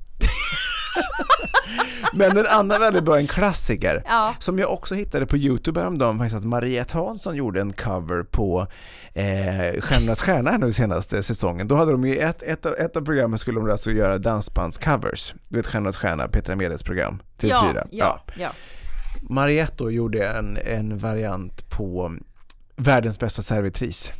Men 2.14 2.38
en 2.38 2.46
annan 2.46 2.82
väldigt 2.82 3.04
bra, 3.04 3.18
en 3.20 3.28
klassiker 3.28 4.04
Ja. 4.06 4.34
som 4.40 4.60
jag 4.60 4.74
också 4.74 4.96
hittade 4.96 5.26
på 5.26 5.38
Youtube 5.38 5.80
häromdagen 5.80 6.18
faktiskt 6.18 6.38
att 6.38 6.44
Mariette 6.46 6.98
Hansson 6.98 7.36
gjorde 7.36 7.62
en 7.62 7.74
cover 7.74 8.24
på 8.24 8.68
eh, 9.14 9.82
Stjärnornas 9.82 10.22
stjärna 10.22 10.58
nu 10.58 10.72
senaste 10.72 11.24
säsongen. 11.24 11.68
Då 11.68 11.76
hade 11.76 11.92
de 11.92 12.06
ju 12.08 12.18
ett, 12.18 12.44
ett, 12.44 12.66
av- 12.66 12.74
ett 12.80 12.98
av 12.98 13.02
programmen 13.06 13.40
skulle 13.40 13.60
de 13.60 13.72
alltså 13.72 13.92
göra 13.92 14.18
dansbandscovers. 14.18 15.34
Du 15.48 15.58
vet 15.58 15.68
Stjärnornas 15.68 15.98
stjärna, 15.98 16.28
Petra 16.28 16.56
Medes 16.56 16.84
program, 16.84 17.22
TV4. 17.40 17.52
Ja, 17.76 17.86
ja, 17.92 18.22
ja. 18.40 18.50
Mariette 19.22 19.74
då 19.78 19.92
gjorde 19.92 20.28
en, 20.28 20.58
en 20.58 20.98
variant 20.98 21.70
på 21.70 22.16
Världens 22.76 23.20
bästa 23.20 23.42
servitris. 23.42 24.12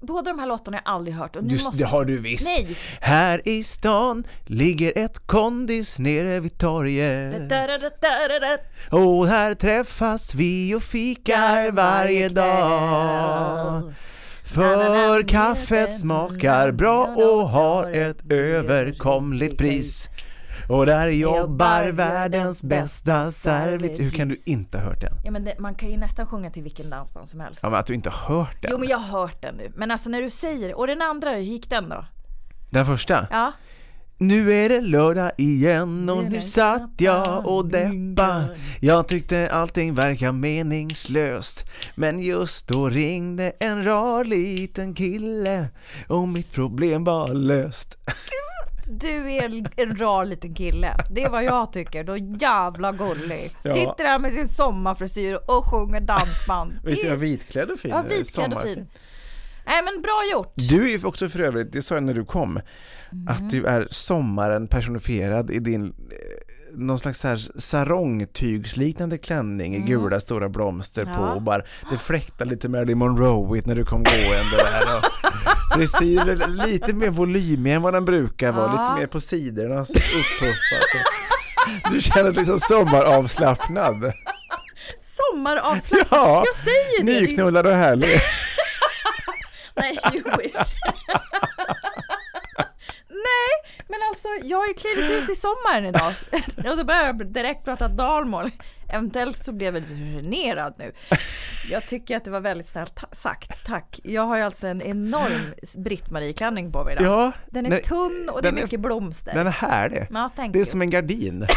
Båda 0.00 0.32
de 0.32 0.38
här 0.38 0.46
låtarna 0.46 0.76
har 0.76 0.82
jag 0.84 0.94
aldrig 0.94 1.16
hört. 1.16 1.36
Och 1.36 1.44
nu 1.44 1.52
Just, 1.52 1.64
måste... 1.64 1.82
det 1.82 1.88
har 1.88 2.04
du 2.04 2.20
visst. 2.20 2.44
Nej! 2.44 2.76
Här 3.00 3.48
i 3.48 3.62
stan 3.62 4.24
ligger 4.44 4.92
ett 4.98 5.26
kondis 5.26 5.98
nere 5.98 6.40
vid 6.40 6.58
torget. 6.58 7.48
Da, 7.48 7.66
da, 7.66 7.78
da. 7.78 8.58
Och 8.98 9.26
här 9.26 9.54
träffas 9.54 10.34
vi 10.34 10.74
och 10.74 10.82
fikar 10.82 11.70
varje 11.70 12.28
dag. 12.28 13.92
För 14.44 15.28
kaffet 15.28 15.98
smakar 15.98 16.72
bra 16.72 17.04
och 17.04 17.48
har 17.48 17.92
ett 17.92 18.32
överkomligt 18.32 19.58
pris. 19.58 20.08
Och 20.68 20.86
där 20.86 21.08
jobbar 21.08 21.84
världens 21.88 22.62
bästa 22.62 23.32
servitris. 23.32 24.00
Hur 24.00 24.10
kan 24.10 24.28
du 24.28 24.36
inte 24.46 24.78
ha 24.78 24.84
hört 24.84 25.00
den? 25.00 25.12
Ja 25.24 25.30
men 25.30 25.44
det, 25.44 25.58
man 25.58 25.74
kan 25.74 25.90
ju 25.90 25.96
nästan 25.96 26.26
sjunga 26.26 26.50
till 26.50 26.62
vilken 26.62 26.90
dansband 26.90 27.28
som 27.28 27.40
helst. 27.40 27.60
Ja, 27.62 27.70
men 27.70 27.80
att 27.80 27.86
du 27.86 27.94
inte 27.94 28.10
har 28.10 28.36
hört 28.36 28.62
den. 28.62 28.70
Jo 28.70 28.78
men 28.78 28.88
jag 28.88 28.98
har 28.98 29.20
hört 29.20 29.42
den 29.42 29.56
nu. 29.56 29.72
Men 29.76 29.90
alltså 29.90 30.10
när 30.10 30.22
du 30.22 30.30
säger. 30.30 30.74
Och 30.74 30.86
den 30.86 31.02
andra, 31.02 31.30
hur 31.30 31.38
gick 31.38 31.70
den 31.70 31.88
då? 31.88 32.04
Den 32.70 32.86
första? 32.86 33.26
Ja. 33.30 33.52
Nu 34.18 34.52
är 34.52 34.68
det 34.68 34.80
lördag 34.80 35.32
igen 35.38 36.10
och 36.10 36.24
nu 36.24 36.40
satt 36.40 36.90
jag 36.98 37.46
och 37.46 37.66
deppa 37.66 38.44
Jag 38.80 39.08
tyckte 39.08 39.50
allting 39.50 39.94
verkar 39.94 40.32
meningslöst 40.32 41.64
Men 41.94 42.18
just 42.18 42.68
då 42.68 42.88
ringde 42.88 43.52
en 43.60 43.84
rar 43.84 44.24
liten 44.24 44.94
kille 44.94 45.68
och 46.08 46.28
mitt 46.28 46.52
problem 46.52 47.04
var 47.04 47.34
löst 47.34 47.98
Du 48.86 49.32
är 49.32 49.44
en, 49.44 49.66
en 49.76 49.96
rar 49.96 50.24
liten 50.24 50.54
kille. 50.54 50.94
Det 51.10 51.22
är 51.22 51.28
vad 51.30 51.44
jag 51.44 51.72
tycker. 51.72 52.04
Då 52.04 52.16
jävla 52.16 52.92
gullig. 52.92 53.50
Ja. 53.62 53.74
Sitter 53.74 54.04
där 54.04 54.18
med 54.18 54.32
sin 54.32 54.48
sommarfrisyr 54.48 55.34
och 55.46 55.64
sjunger 55.64 56.00
dansband. 56.00 56.72
Visst 56.84 57.04
är 57.04 57.08
jag 57.08 57.16
vitklädd 57.16 57.70
och 57.70 57.78
fin? 57.78 57.90
Ja, 57.90 58.02
vitklädd 58.02 58.52
och 58.52 58.60
Sommar- 58.60 58.62
fin. 58.74 58.86
Nej 59.66 59.82
men 59.84 60.02
bra 60.02 60.22
gjort. 60.32 60.52
Du 60.54 60.84
är 60.84 60.98
ju 60.98 61.04
också 61.06 61.28
för 61.28 61.40
övrigt, 61.40 61.72
det 61.72 61.82
sa 61.82 61.94
jag 61.94 62.04
när 62.04 62.14
du 62.14 62.24
kom, 62.24 62.60
att 63.28 63.50
du 63.50 63.64
är 63.66 63.88
sommaren 63.90 64.68
personifierad 64.68 65.50
i 65.50 65.58
din 65.58 65.84
eh, 65.86 65.92
någon 66.78 66.98
slags 66.98 67.18
så 67.20 67.28
här 67.28 67.60
sarongtygsliknande 67.60 69.18
klänning 69.18 69.74
i 69.76 69.78
gula 69.80 70.20
stora 70.20 70.48
blomster 70.48 71.04
på 71.04 71.10
Ja. 71.10 71.34
och 71.34 71.42
bara 71.42 71.62
det 71.90 71.96
fläktar 71.98 72.44
lite 72.44 72.68
Marilyn 72.68 72.98
Monroe 72.98 73.62
när 73.64 73.74
du 73.74 73.84
kom 73.84 74.02
gående 74.02 74.56
där 74.56 74.96
och 74.96 75.02
frisyren 75.74 76.38
lite 76.66 76.92
mer 76.92 77.10
volymig 77.10 77.72
än 77.74 77.82
vad 77.82 77.92
den 77.94 78.04
brukar 78.04 78.52
vara, 78.52 78.66
Ja. 78.66 78.82
lite 78.82 79.00
mer 79.00 79.06
på 79.06 79.20
sidorna 79.20 79.80
och- 79.80 79.86
Du 81.92 82.00
känner 82.00 82.24
dig 82.24 82.32
liksom 82.34 82.58
sommaravslappnad. 82.58 84.12
Sommaravslappning. 85.00 86.08
Ja, 86.10 86.44
Jag 86.46 86.54
säger 86.54 87.04
det. 87.04 87.20
nyknullad 87.20 87.66
och 87.66 87.72
härlig. 87.72 88.20
Nej, 89.76 89.98
you 90.14 90.22
wish. 90.38 90.74
Nej, 93.24 93.74
men 93.88 93.98
alltså 94.10 94.28
jag 94.42 94.58
har 94.58 94.66
ju 94.66 94.74
klivit 94.74 95.10
ut 95.10 95.30
i 95.30 95.34
sommaren 95.36 95.84
idag. 95.84 96.12
Och 96.72 96.78
så 96.78 96.84
börjar 96.84 97.04
jag 97.06 97.26
direkt 97.32 97.64
prata 97.64 97.88
dalmål. 97.88 98.50
Eventuellt 98.92 99.44
så 99.44 99.52
blev 99.52 99.74
jag 99.74 99.82
lite 99.82 99.94
generad 99.94 100.74
nu. 100.78 100.92
Jag 101.70 101.86
tycker 101.88 102.16
att 102.16 102.24
det 102.24 102.30
var 102.30 102.40
väldigt 102.40 102.66
snällt 102.66 103.00
sagt, 103.12 103.64
tack. 103.66 104.00
Jag 104.04 104.22
har 104.22 104.36
ju 104.36 104.42
alltså 104.42 104.66
en 104.66 104.82
enorm 104.82 105.54
Britt-Marie-klänning 105.84 106.72
på 106.72 106.84
mig 106.84 106.92
idag. 107.00 107.04
Ja, 107.06 107.32
Den 107.50 107.66
är 107.66 107.70
nej, 107.70 107.82
tunn 107.82 108.28
och 108.32 108.42
det 108.42 108.48
är 108.48 108.52
den 108.52 108.58
är- 108.58 108.62
mycket 108.62 108.80
blomster. 108.80 109.34
Den 109.34 109.46
är 109.46 109.50
härlig. 109.50 110.06
Ja, 110.10 110.30
Det 110.36 110.42
är 110.42 110.56
you. 110.56 110.64
som 110.64 110.82
en 110.82 110.90
gardin. 110.90 111.46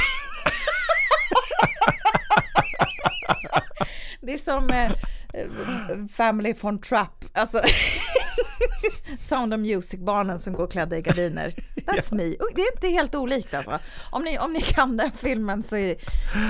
Det 4.22 4.34
är 4.34 4.38
som 4.38 4.70
eh, 4.70 4.86
eh, 4.86 5.48
Family 6.18 6.54
von 6.62 6.82
Trapp, 6.82 7.26
alltså 7.34 7.58
Sound 9.20 9.54
of 9.54 9.60
Music-barnen 9.60 10.40
som 10.40 10.54
går 10.54 10.68
klädda 10.68 10.98
i 10.98 11.02
gardiner. 11.02 11.54
That's 11.76 12.16
me. 12.16 12.24
Och 12.36 12.50
Det 12.56 12.62
är 12.62 12.74
inte 12.76 12.88
helt 12.88 13.16
olikt 13.16 13.54
alltså. 13.54 13.80
Om 14.10 14.24
ni, 14.24 14.40
om 14.40 14.54
ni 14.54 14.62
kan 14.62 14.98
den 14.98 15.12
filmen 15.12 15.64
så 15.64 15.78
är, 15.78 15.90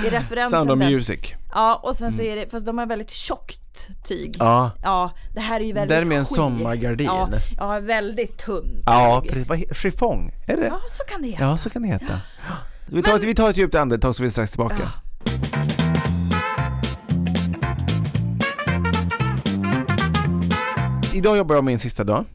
är 0.05 0.11
referensen 0.11 0.49
Sound 0.65 0.71
of 0.71 0.79
den. 0.79 0.91
Music. 0.93 1.19
Ja, 1.53 1.75
och 1.83 1.95
sen 1.95 2.13
så 2.13 2.21
är 2.21 2.35
det, 2.35 2.49
fast 2.51 2.65
de 2.65 2.77
har 2.77 2.85
väldigt 2.85 3.11
tjockt 3.11 3.89
tyg. 4.07 4.35
Ja. 4.39 4.71
Ja, 4.83 5.11
det 5.33 5.41
här 5.41 5.59
är 5.59 5.65
ju 5.65 5.73
väldigt 5.73 5.97
Där 5.97 6.05
med 6.05 6.17
en 6.17 6.25
skir. 6.25 6.35
sommargardin. 6.35 7.05
Ja, 7.07 7.29
ja, 7.57 7.79
väldigt 7.79 8.37
tunn. 8.37 8.83
Ja, 8.85 9.23
precis. 9.29 9.77
Chiffong, 9.77 10.31
är 10.47 10.57
det? 10.57 10.67
Ja, 10.67 10.79
så 10.91 11.03
kan 11.03 11.21
det 11.21 11.27
heta. 11.27 11.43
Ja, 11.43 11.57
så 11.57 11.69
kan 11.69 11.81
det 11.81 11.87
heta. 11.87 12.21
Vi 12.89 13.03
tar, 13.03 13.15
ett, 13.17 13.23
vi 13.23 13.35
tar 13.35 13.49
ett 13.49 13.57
djupt 13.57 13.75
andetag 13.75 14.15
så 14.15 14.23
vi 14.23 14.27
är 14.27 14.31
strax 14.31 14.51
tillbaka. 14.51 14.91
Idag 21.13 21.37
jobbar 21.37 21.55
jag 21.55 21.63
min 21.63 21.79
sista 21.79 22.03
dag. 22.03 22.25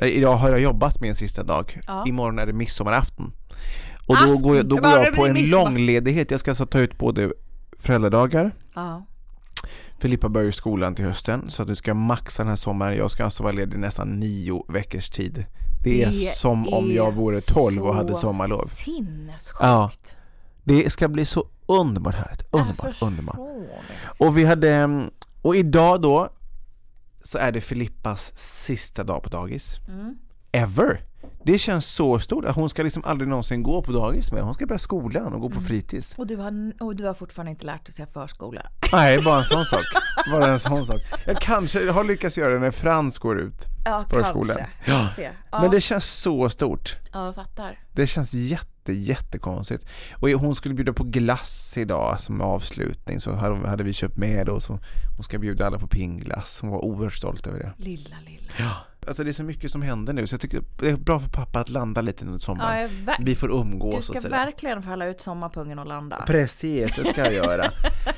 Eh, 0.00 0.08
Idag 0.08 0.36
har 0.36 0.50
jag 0.50 0.60
jobbat 0.60 1.00
min 1.00 1.14
sista 1.14 1.42
dag. 1.42 1.80
Ja. 1.86 2.04
Imorgon 2.06 2.38
är 2.38 2.46
det 2.46 2.52
midsommarafton. 2.52 3.32
Och 4.06 4.14
då 4.16 4.22
Afton. 4.22 4.42
går 4.42 4.56
jag, 4.56 4.66
då 4.68 4.76
Det 4.76 4.82
går 4.82 4.90
jag 4.90 5.14
på 5.14 5.24
det 5.24 5.28
en 5.30 5.34
midsommar. 5.34 5.64
långledighet. 5.64 6.30
Jag 6.30 6.40
ska 6.40 6.50
alltså 6.50 6.66
ta 6.66 6.78
ut 6.78 6.98
både 6.98 7.32
föräldradagar, 7.78 8.52
Ja. 8.74 9.06
Filippa 9.98 10.28
börjar 10.28 10.46
ju 10.46 10.52
skolan 10.52 10.94
till 10.94 11.04
hösten 11.04 11.50
så 11.50 11.62
att 11.62 11.68
du 11.68 11.76
ska 11.76 11.94
maxa 11.94 12.42
den 12.42 12.48
här 12.48 12.56
sommaren. 12.56 12.96
Jag 12.96 13.10
ska 13.10 13.24
alltså 13.24 13.42
vara 13.42 13.52
ledig 13.52 13.78
nästan 13.78 14.20
nio 14.20 14.64
veckors 14.68 15.08
tid. 15.10 15.44
Det 15.84 16.02
är 16.02 16.10
som 16.10 16.68
om 16.68 16.92
jag 16.92 17.12
vore 17.14 17.40
12 17.40 17.86
och 17.86 17.94
hade 17.94 18.14
så 18.14 18.20
sommarlov. 18.20 18.64
Sinnessjukt. 18.72 19.56
Ja. 19.60 19.90
Det 20.64 20.92
ska 20.92 21.08
bli 21.08 21.24
så 21.24 21.48
underbart 21.66 22.14
härligt. 22.14 22.42
Underbart, 22.50 23.02
underbart. 23.02 23.36
det. 23.36 24.24
Och 24.26 24.38
vi 24.38 24.44
hade, 24.44 25.04
och 25.42 25.56
idag 25.56 26.02
då 26.02 26.30
så 27.26 27.38
är 27.38 27.52
det 27.52 27.60
Filippas 27.60 28.32
sista 28.38 29.04
dag 29.04 29.22
på 29.22 29.28
dagis. 29.28 29.78
Mm. 29.88 30.16
Ever! 30.52 31.00
Det 31.44 31.58
känns 31.58 31.86
så 31.86 32.18
stort 32.18 32.44
att 32.44 32.56
hon 32.56 32.70
ska 32.70 32.82
liksom 32.82 33.04
aldrig 33.04 33.28
någonsin 33.28 33.62
gå 33.62 33.82
på 33.82 33.92
dagis 33.92 34.32
med. 34.32 34.42
Hon 34.42 34.54
ska 34.54 34.66
börja 34.66 34.78
skolan 34.78 35.32
och 35.34 35.40
gå 35.40 35.46
Mm. 35.46 35.58
på 35.58 35.64
fritids. 35.64 36.14
Och 36.18 36.26
du, 36.26 36.36
har, 36.36 36.72
och 36.82 36.96
du 36.96 37.04
har 37.04 37.14
fortfarande 37.14 37.50
inte 37.50 37.66
lärt 37.66 37.84
dig 37.86 37.90
att 37.90 37.94
säga 37.96 38.06
förskola. 38.06 38.62
Nej, 38.92 39.22
bara 39.22 39.38
en 39.38 39.44
sån 39.44 39.64
sak. 39.74 39.84
Bara 40.32 40.46
en 40.46 40.60
sån 40.60 40.86
sak. 40.86 41.00
Jag 41.26 41.36
kanske 41.40 41.90
har 41.90 42.04
lyckats 42.04 42.38
göra 42.38 42.54
det 42.54 42.60
när 42.60 42.70
Frans 42.70 43.18
går 43.18 43.38
ut. 43.40 43.64
Ja, 43.84 44.04
Förskolan. 44.10 44.56
kanske. 44.84 45.22
Ja. 45.22 45.30
Ja. 45.50 45.60
Men 45.60 45.70
det 45.70 45.80
känns 45.80 46.04
så 46.04 46.48
stort. 46.48 46.96
ja, 47.12 47.26
jag 47.26 47.34
fattar. 47.34 47.78
Det 47.92 48.06
känns 48.06 48.34
jätte, 48.34 48.66
jättekonstigt. 48.92 49.84
Och 50.14 50.28
hon 50.28 50.54
skulle 50.54 50.74
bjuda 50.74 50.92
på 50.92 51.04
glass 51.04 51.74
idag 51.78 52.20
som 52.20 52.40
avslutning 52.40 53.20
så 53.20 53.32
hade 53.66 53.84
vi 53.84 53.92
köpt 53.92 54.16
med 54.16 54.48
och 54.48 54.62
så 54.62 54.78
hon 55.16 55.24
ska 55.24 55.38
bjuda 55.38 55.66
alla 55.66 55.78
på 55.78 55.86
pingglass. 55.86 56.58
Hon 56.60 56.70
var 56.70 56.84
oerhört 56.84 57.14
stolt 57.14 57.46
över 57.46 57.58
det. 57.58 57.72
Lilla, 57.76 58.16
lilla. 58.26 58.52
Ja. 58.58 58.70
Alltså 59.06 59.24
det 59.24 59.30
är 59.30 59.32
så 59.32 59.42
mycket 59.44 59.70
som 59.70 59.82
händer 59.82 60.12
nu 60.12 60.26
så 60.26 60.34
jag 60.34 60.40
tycker 60.40 60.62
det 60.80 60.90
är 60.90 60.96
bra 60.96 61.18
för 61.20 61.28
pappa 61.28 61.60
att 61.60 61.68
landa 61.68 62.00
lite 62.00 62.24
under 62.24 62.34
Ja, 62.34 62.40
sommaren. 62.40 62.90
ver- 62.90 63.16
Vi 63.20 63.34
får 63.34 63.50
umgås 63.52 63.92
du 63.92 63.98
och 63.98 64.04
ska 64.04 64.14
sådär. 64.14 64.28
verkligen 64.30 64.82
falla 64.82 65.06
ut 65.06 65.20
sommarpungen 65.20 65.78
och 65.78 65.86
landa. 65.86 66.24
Precis, 66.26 66.96
det 66.96 67.04
ska 67.04 67.24
jag 67.24 67.34
göra. 67.34 67.64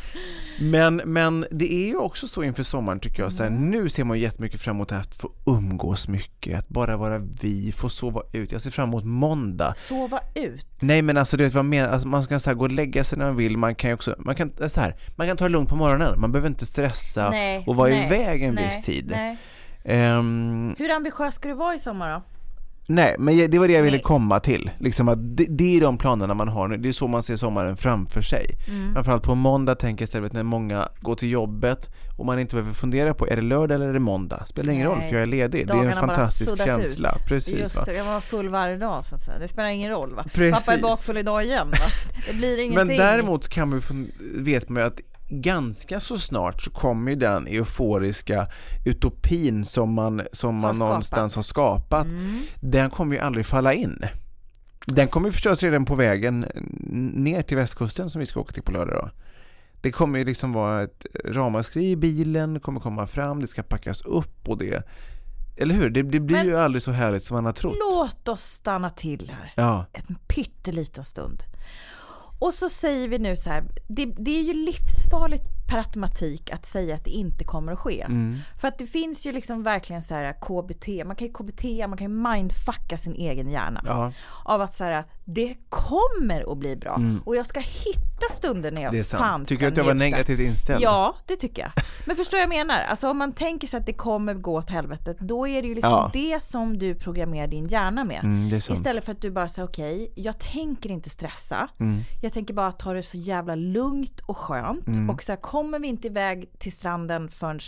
Men, 0.60 0.96
men 0.96 1.46
det 1.50 1.72
är 1.72 1.86
ju 1.86 1.96
också 1.96 2.28
så 2.28 2.42
inför 2.42 2.62
sommaren 2.62 3.00
tycker 3.00 3.22
jag, 3.22 3.32
så 3.32 3.42
här, 3.42 3.50
Mm. 3.50 3.70
nu 3.70 3.88
ser 3.88 4.04
man 4.04 4.18
jättemycket 4.18 4.60
fram 4.60 4.76
emot 4.76 4.92
att 4.92 5.14
få 5.14 5.30
umgås 5.46 6.08
mycket, 6.08 6.58
att 6.58 6.68
bara 6.68 6.96
vara 6.96 7.18
vi, 7.18 7.72
få 7.72 7.88
sova 7.88 8.22
ut. 8.32 8.52
Jag 8.52 8.60
ser 8.60 8.70
fram 8.70 8.88
emot 8.88 9.04
måndag. 9.04 9.74
Sova 9.76 10.20
ut. 10.34 10.66
Nej 10.80 11.02
men 11.02 11.16
alltså 11.16 11.36
du 11.36 11.44
vet 11.44 11.54
vad 11.54 11.58
jag 11.64 11.70
menar, 11.70 11.88
alltså, 11.88 12.08
man 12.08 12.22
ska 12.22 12.38
så 12.38 12.50
här, 12.50 12.54
gå 12.54 12.64
och 12.64 12.72
lägga 12.72 13.04
sig 13.04 13.18
när 13.18 13.26
man 13.26 13.36
vill, 13.36 13.56
man 13.56 13.74
kan 13.74 13.90
ju 13.90 13.94
också, 13.94 14.14
man 14.18 14.34
kan, 14.34 14.52
så 14.68 14.80
här, 14.80 14.96
man 15.16 15.26
kan 15.26 15.36
ta 15.36 15.44
det 15.44 15.50
lugnt 15.50 15.68
på 15.68 15.76
morgonen, 15.76 16.20
man 16.20 16.32
behöver 16.32 16.48
inte 16.48 16.66
stressa 16.66 17.30
Nej, 17.30 17.64
och 17.66 17.76
vara 17.76 17.88
nej, 17.88 18.06
iväg 18.06 18.42
en 18.42 18.54
nej, 18.54 18.66
viss 18.68 18.84
tid. 18.84 19.14
Ehm, 19.84 20.74
Hur 20.78 20.90
ambitiös 20.90 21.34
ska 21.34 21.48
du 21.48 21.54
vara 21.54 21.74
i 21.74 21.78
sommar 21.78 22.10
då? 22.14 22.22
Nej, 22.88 23.16
men 23.18 23.50
det 23.50 23.58
var 23.58 23.68
det 23.68 23.74
jag 23.74 23.82
ville 23.82 23.96
Nej. 23.96 24.02
komma 24.02 24.40
till. 24.40 24.70
Liksom 24.78 25.08
att 25.08 25.36
det, 25.36 25.46
det 25.48 25.76
är 25.76 25.80
de 25.80 25.98
planerna 25.98 26.34
man 26.34 26.48
har 26.48 26.68
nu, 26.68 26.76
det 26.76 26.88
är 26.88 26.92
så 26.92 27.08
man 27.08 27.22
ser 27.22 27.36
sommaren 27.36 27.76
framför 27.76 28.22
sig. 28.22 28.58
Mm. 28.68 28.94
Framförallt 28.94 29.22
på 29.22 29.34
måndag 29.34 29.74
tänker 29.74 30.02
jag 30.02 30.06
istället 30.06 30.32
när 30.32 30.42
många 30.42 30.88
går 31.00 31.14
till 31.14 31.30
jobbet 31.30 31.88
och 32.18 32.26
man 32.26 32.38
inte 32.38 32.56
behöver 32.56 32.74
fundera 32.74 33.14
på 33.14 33.26
är 33.28 33.36
det 33.36 33.42
lördag 33.42 33.74
eller 33.74 33.88
är 33.88 33.92
det 33.92 33.98
måndag? 33.98 34.44
Spelar 34.46 34.72
ingen 34.72 34.86
roll 34.86 34.98
Nej. 34.98 35.08
för 35.08 35.16
jag 35.16 35.22
är 35.22 35.26
ledig. 35.26 35.66
det 35.66 35.72
är 35.72 35.76
Dagarna 35.76 35.90
en 35.90 36.08
fantastisk 36.08 36.56
känsla. 36.56 37.08
Ut. 37.08 37.28
Precis 37.28 37.58
Just 37.58 37.76
va. 37.76 37.82
det, 37.86 37.94
jag 37.94 38.04
var 38.04 38.20
full 38.20 38.48
varje 38.48 38.76
dag 38.76 39.04
så 39.04 39.14
att 39.14 39.22
säga. 39.22 39.38
Det 39.38 39.48
spelar 39.48 39.68
ingen 39.68 39.90
roll 39.90 40.14
va? 40.14 40.24
Precis. 40.32 40.66
Pappa 40.66 40.78
är 40.78 40.82
bakfull 40.82 41.16
idag 41.16 41.44
igen 41.44 41.70
va? 41.70 41.86
Det 42.26 42.34
blir 42.34 42.58
ingenting. 42.64 42.86
Men 42.86 42.96
däremot 42.96 43.48
kan 43.48 43.70
vi, 43.70 43.80
vet 44.42 44.68
man 44.68 44.82
ju 44.82 44.86
att 44.86 45.00
ganska 45.28 46.00
så 46.00 46.18
snart 46.18 46.62
så 46.62 46.70
kommer 46.70 47.10
ju 47.10 47.16
den 47.16 47.46
euforiska 47.46 48.48
utopin 48.86 49.64
som 49.64 49.92
man, 49.92 50.22
som 50.32 50.54
man 50.56 50.80
Har 50.80 50.86
någonstans 50.88 51.34
har 51.36 51.42
skapat, 51.42 52.06
Mm. 52.06 52.40
den 52.60 52.90
kommer 52.90 53.14
ju 53.16 53.20
aldrig 53.22 53.46
falla 53.46 53.74
in. 53.74 54.04
Den 54.86 55.08
kommer 55.08 55.28
ju 55.28 55.32
förstås 55.32 55.62
redan 55.62 55.84
på 55.84 55.94
vägen 55.94 56.46
ner 57.14 57.42
till 57.42 57.56
västkusten 57.56 58.10
som 58.10 58.18
vi 58.20 58.26
ska 58.26 58.40
åka 58.40 58.52
till 58.52 58.62
på 58.62 58.72
lördag 58.72 58.94
då. 59.04 59.10
Det 59.80 59.92
kommer 59.92 60.18
ju 60.18 60.24
liksom 60.24 60.52
vara 60.52 60.82
ett 60.82 61.06
ramaskri 61.24 61.90
i 61.90 61.96
bilen, 61.96 62.54
det 62.54 62.60
kommer 62.60 62.80
komma 62.80 63.06
fram, 63.06 63.40
det 63.40 63.46
ska 63.46 63.62
packas 63.62 64.00
upp 64.00 64.48
och 64.48 64.58
det 64.58 64.82
eller 65.60 65.74
hur? 65.74 65.90
Det, 65.90 66.02
det 66.02 66.20
blir 66.20 66.36
Men- 66.36 66.46
ju 66.46 66.56
aldrig 66.56 66.82
så 66.82 66.92
härligt 66.92 67.22
som 67.22 67.34
man 67.34 67.44
har 67.44 67.52
trott. 67.52 67.76
Låt 67.92 68.28
oss 68.28 68.42
stanna 68.42 68.90
till 68.90 69.32
här. 69.38 69.52
Ja, 69.56 69.86
en 69.92 70.16
pytteliten 70.28 71.04
stund. 71.04 71.42
Och 72.38 72.54
så 72.54 72.68
säger 72.68 73.08
vi 73.08 73.18
nu 73.18 73.36
så 73.36 73.50
här, 73.50 73.64
det, 73.88 74.04
det 74.04 74.38
är 74.38 74.42
ju 74.42 74.54
livsfarligt 74.54 75.57
per 75.68 75.78
automatik 75.78 76.50
att 76.50 76.66
säga 76.66 76.94
att 76.94 77.04
det 77.04 77.10
inte 77.10 77.44
kommer 77.44 77.72
att 77.72 77.78
ske. 77.78 78.02
Mm. 78.02 78.38
För 78.60 78.68
att 78.68 78.78
det 78.78 78.86
finns 78.86 79.26
ju 79.26 79.32
liksom 79.32 79.62
verkligen 79.62 80.02
så 80.02 80.14
här 80.14 80.32
KBT, 80.32 81.06
man 81.06 81.16
kan 81.16 81.26
ju 81.26 81.32
KBT, 81.32 81.88
man 81.88 81.98
kan 81.98 82.10
ju 82.12 82.18
mindfucka 82.32 82.98
sin 82.98 83.14
egen 83.14 83.50
hjärna. 83.50 83.82
Ja. 83.86 84.12
Av 84.44 84.60
att 84.60 84.74
så 84.74 84.84
här, 84.84 85.04
det 85.24 85.56
kommer 85.68 86.52
att 86.52 86.58
bli 86.58 86.76
bra 86.76 87.00
och 87.24 87.36
jag 87.36 87.46
ska 87.46 87.60
hitta 87.60 88.28
stunder 88.30 88.70
när 88.70 88.82
jag 88.82 88.88
Mm. 88.88 88.92
Det 88.92 89.14
är 89.14 89.18
fan 89.18 89.20
sant. 89.20 89.48
ska 89.48 89.54
Tycker 89.54 89.66
du 89.66 89.72
att 89.72 89.76
jag 89.76 89.84
var 89.84 89.94
negativt 89.94 90.40
inställd? 90.40 90.82
Ja, 90.82 91.16
det 91.26 91.36
tycker 91.36 91.62
jag. 91.62 91.72
Men 92.06 92.16
förstår 92.16 92.40
jag 92.40 92.48
vad 92.48 92.56
jag 92.56 92.66
menar? 92.66 92.82
Alltså 92.82 93.10
om 93.10 93.18
man 93.18 93.32
tänker 93.32 93.66
sig 93.66 93.80
att 93.80 93.86
det 93.86 93.92
kommer 93.92 94.34
gå 94.34 94.54
åt 94.58 94.70
helvetet, 94.70 95.18
då 95.20 95.48
är 95.48 95.62
det 95.62 95.68
ju 95.68 95.74
liksom 95.74 95.90
Ja. 95.90 96.10
det 96.12 96.42
som 96.42 96.78
du 96.78 96.94
programmerar 96.94 97.46
din 97.46 97.68
hjärna 97.68 98.04
med. 98.04 98.24
Mm. 98.24 98.56
Istället 98.56 99.04
för 99.04 99.12
att 99.12 99.20
du 99.20 99.30
bara 99.30 99.48
säger 99.48 99.68
okej, 99.68 100.12
jag 100.14 100.38
tänker 100.38 100.90
inte 100.90 101.10
stressa. 101.10 101.68
Mm. 101.80 102.00
Jag 102.22 102.32
tänker 102.32 102.54
bara 102.54 102.72
ta 102.72 102.92
det 102.92 103.02
så 103.02 103.16
jävla 103.16 103.54
lugnt 103.54 104.20
och 104.20 104.38
skönt. 104.38 104.86
Mm. 104.86 105.10
Och 105.10 105.22
så 105.22 105.32
här, 105.32 105.40
kommer 105.58 105.78
vi 105.78 105.88
inte 105.88 106.08
iväg 106.08 106.48
till 106.58 106.72
stranden 106.72 107.28
förrän 107.28 107.60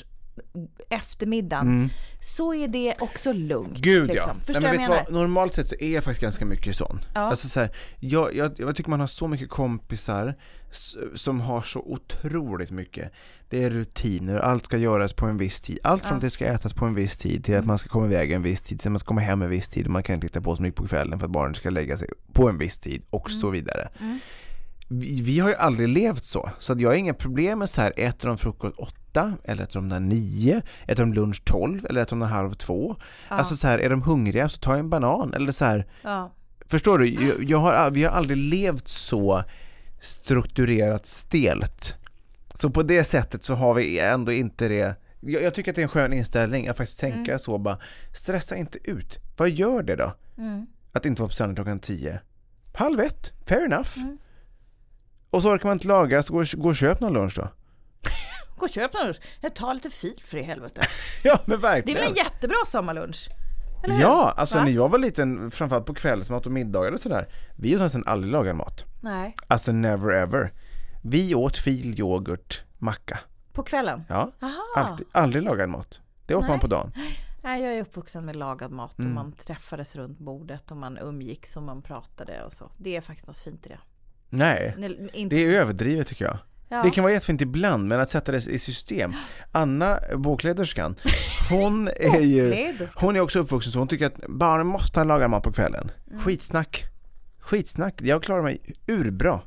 eftermiddagen 0.89 1.91
så 2.21 2.55
är 2.55 2.69
det 2.69 2.95
också 3.01 3.33
lugnt. 3.33 3.69
Mm. 3.69 3.81
Gud 3.81 4.09
liksom. 4.09 4.33
ja. 4.39 4.45
Förstår 4.45 4.61
Nej, 4.61 4.71
men 4.71 4.79
vet 4.79 4.83
jag 4.83 4.91
menar? 4.91 5.05
vad? 5.11 5.23
Normalt 5.23 5.55
sett 5.55 5.69
så 5.69 5.75
är 5.81 5.95
jag 5.95 6.05
faktiskt 6.05 6.23
ganska 6.23 6.45
mycket 6.45 6.77
sån. 6.77 7.01
Ja. 7.15 7.21
Alltså 7.21 7.49
så 7.49 7.61
här, 7.61 7.71
jag, 7.99 8.35
jag, 8.35 8.53
jag 8.59 8.77
tycker 8.77 8.91
man 8.91 9.01
har 9.01 9.07
så 9.07 9.29
mycket 9.29 9.51
kompisar 9.51 10.35
som 11.15 11.41
har 11.41 11.63
så 11.63 11.81
otroligt 11.81 12.71
mycket. 12.71 13.13
Det 13.49 13.65
är 13.65 13.71
rutiner, 13.71 14.37
allt 14.37 14.65
ska 14.65 14.77
göras 14.77 15.13
på 15.13 15.27
en 15.27 15.37
viss 15.37 15.61
tid. 15.61 15.79
Allt 15.83 16.05
från 16.05 16.17
att 16.17 16.21
det 16.21 16.31
ska 16.31 16.47
ätas 16.47 16.75
på 16.75 16.85
en 16.85 16.95
viss 16.95 17.19
tid 17.19 17.45
till 17.45 17.57
att 17.57 17.67
man 17.67 17.79
ska 17.79 17.89
komma 17.89 18.07
iväg 18.07 18.33
en 18.33 18.43
viss 18.43 18.63
tid, 18.63 18.81
till 18.81 18.89
att 18.89 18.93
man 18.93 18.99
ska 18.99 19.09
komma 19.09 19.21
hem 19.21 19.43
en 19.43 19.51
viss 19.51 19.69
tid 19.69 19.87
och 19.87 19.93
man 19.93 20.03
kan 20.03 20.15
inte 20.15 20.27
titta 20.27 20.41
på 20.41 20.57
så 20.57 20.63
mycket 20.63 20.81
på 20.81 20.87
kvällen 20.87 21.19
för 21.19 21.27
att 21.27 21.33
barnen 21.33 21.55
ska 21.55 21.71
lägga 21.71 21.99
sig 21.99 22.09
på 22.33 22.49
en 22.49 22.59
viss 22.59 22.79
tid 22.79 23.03
och 23.11 23.31
så 23.31 23.51
vidare. 23.51 23.89
Vi, 24.93 25.23
vi 25.23 25.39
har 25.39 25.49
ju 25.49 25.55
aldrig 25.55 25.89
levt 25.89 26.25
så, 26.25 26.51
så 26.59 26.73
att 26.73 26.81
jag 26.81 26.89
har 26.89 26.95
inga 26.95 27.15
problem 27.15 27.59
med 27.59 27.71
så 27.71 27.81
här, 27.81 27.93
äter 27.97 28.29
de 28.29 28.39
frukost 28.39 28.75
åtta, 28.79 29.33
eller 29.45 29.63
äter 29.63 29.81
de 29.81 29.89
där 29.89 30.01
nio, 30.01 30.63
äter 30.87 31.03
de 31.05 31.13
lunch 31.15 31.45
tolv, 31.45 31.87
eller 31.89 32.03
äter 32.03 32.17
de 32.17 32.23
halv 32.23 32.53
två. 32.55 32.97
Alltså 33.29 33.57
så 33.57 33.67
här, 33.67 33.79
är 33.79 33.91
de 33.91 34.03
hungriga 34.03 34.49
så 34.49 34.59
ta 34.59 34.77
en 34.77 34.91
banan, 34.91 35.35
eller 35.35 35.53
så 35.53 35.65
här, 35.65 35.87
Ja. 36.03 36.33
Förstår 36.67 36.99
du? 36.99 37.09
Jag, 37.27 37.45
jag 37.45 37.59
har, 37.59 37.91
vi 37.91 38.05
har 38.05 38.11
aldrig 38.11 38.39
levt 38.39 38.89
så 38.89 39.45
strukturerat 40.01 41.07
stelt. 41.07 41.97
Så 42.55 42.71
på 42.71 42.83
det 42.83 43.05
sättet 43.05 43.45
så 43.45 43.55
har 43.55 43.75
vi 43.75 43.99
ändå 43.99 44.33
inte 44.33 44.69
det. 44.69 44.97
Jag, 45.21 45.43
jag 45.43 45.55
tycker 45.55 45.71
att 45.73 45.75
det 45.77 45.81
är 45.81 45.85
en 45.85 45.89
skön 45.89 46.13
inställning 46.13 46.69
att 46.69 46.77
faktiskt 46.77 47.01
tänka 47.01 47.39
så 47.39 47.59
bara, 47.59 47.79
stressa 48.15 48.57
inte 48.57 48.79
ut. 48.85 49.19
Vad 49.37 49.51
gör 49.51 49.83
det 49.83 49.97
då? 49.97 50.15
Att 50.93 51.07
inte 51.07 51.23
vara 51.23 51.29
på 51.29 51.35
stranden 51.35 51.55
klockan 51.57 51.79
tio? 51.79 52.21
Halv 52.75 53.01
ett, 53.01 53.33
fair 53.47 53.65
enough. 53.65 53.99
Och 55.31 55.43
så 55.43 55.51
orkar 55.51 55.69
man 55.69 55.73
inte 55.77 55.89
laga, 55.89 56.23
så 56.23 56.33
gå, 56.33 56.45
gå 56.57 56.69
och 56.69 56.77
köp 56.77 57.01
någon 57.01 57.13
lunch 57.13 57.35
då. 57.37 57.49
Gå 58.57 58.65
och 58.67 58.71
köp 58.71 58.93
något. 58.95 59.21
Jag 59.41 59.55
tar 59.55 59.75
lite 59.75 59.91
fil 59.91 60.21
för 60.25 60.39
i 60.39 60.43
helvete. 60.43 60.81
Ja 61.25 61.41
men 61.47 61.61
Det 61.61 61.67
är 61.69 61.73
verkligen. 61.73 62.01
väl 62.01 62.09
en 62.11 62.15
jättebra 62.17 62.57
sommarlunch? 62.67 63.29
Ja, 64.01 64.35
alltså 64.37 64.59
Va? 64.59 64.65
när 64.65 64.71
jag 64.73 64.89
var 64.89 64.99
liten, 64.99 65.51
framförallt 65.51 65.87
på 65.87 65.95
kvällsmat 65.95 66.47
och 66.47 66.53
middagar 66.53 66.93
och 66.93 67.01
sådär. 67.01 67.29
Vi 67.59 67.75
åt 67.75 67.81
nästan 67.81 68.05
aldrig 68.07 68.33
lagad 68.33 68.57
mat. 68.57 68.85
Nej. 69.03 69.37
Alltså 69.47 69.73
never 69.73 70.13
ever. 70.13 70.53
Vi 71.03 71.35
åt 71.35 71.57
fil, 71.59 72.01
yoghurt, 72.01 72.63
macka. 72.79 73.19
På 73.53 73.63
kvällen? 73.63 74.05
Ja, 74.09 74.31
Aha. 74.43 74.63
alltid, 74.77 75.07
aldrig 75.13 75.43
lagad 75.45 75.69
mat. 75.69 76.01
Det 76.27 76.35
åt 76.35 76.41
Nej. 76.43 76.51
man 76.51 76.61
på 76.61 76.67
dagen. 76.67 76.93
Nej, 77.43 77.63
jag 77.63 77.75
är 77.75 77.81
uppvuxen 77.83 78.25
med 78.25 78.37
lagad 78.37 78.71
mat 78.73 78.99
Mm. 78.99 79.11
och 79.11 79.15
man 79.15 79.33
träffades 79.33 79.97
runt 79.97 80.19
bordet 80.19 80.71
och 80.71 80.77
man 80.77 80.99
umgicks 80.99 81.57
och 81.57 81.63
man 81.63 81.83
pratade 81.83 82.43
och 82.45 82.53
så. 82.53 82.71
Det 82.77 82.97
är 82.97 83.01
faktiskt 83.01 83.27
något 83.27 83.39
fint 83.39 83.67
i 83.67 83.69
det. 83.69 83.79
Nej, 84.31 84.75
Inte... 85.13 85.37
det 85.37 85.45
är 85.45 85.51
överdrivet 85.51 86.07
tycker 86.09 86.25
jag. 86.25 86.39
ja. 86.69 86.83
Det 86.83 86.91
kan 86.91 87.05
vara 87.05 87.13
jättefint 87.13 87.41
ibland, 87.41 87.89
men 87.89 88.01
att 88.01 88.11
sätta 88.11 88.33
det 88.33 88.47
i 88.47 88.59
system. 88.59 89.13
Anna, 89.53 89.99
boklederskan, 90.17 90.97
hon 91.51 91.89
är 91.89 92.21
ju, 92.21 92.75
hon 92.95 93.17
är 93.17 93.21
också 93.21 93.39
uppvuxen 93.39 93.73
så 93.73 93.79
hon 93.79 93.89
tycker 93.89 94.07
att 94.07 94.27
barnen 94.29 94.67
måste 94.67 95.01
ha 95.01 95.05
lagad 95.05 95.31
mat 95.31 95.43
på 95.43 95.53
kvällen. 95.53 95.91
Mm. 96.11 96.21
Skitsnack. 96.21 96.85
Skitsnack. 97.41 97.95
Jag 98.03 98.23
klarar 98.23 98.43
mig 98.43 98.61
urbra. 98.89 99.41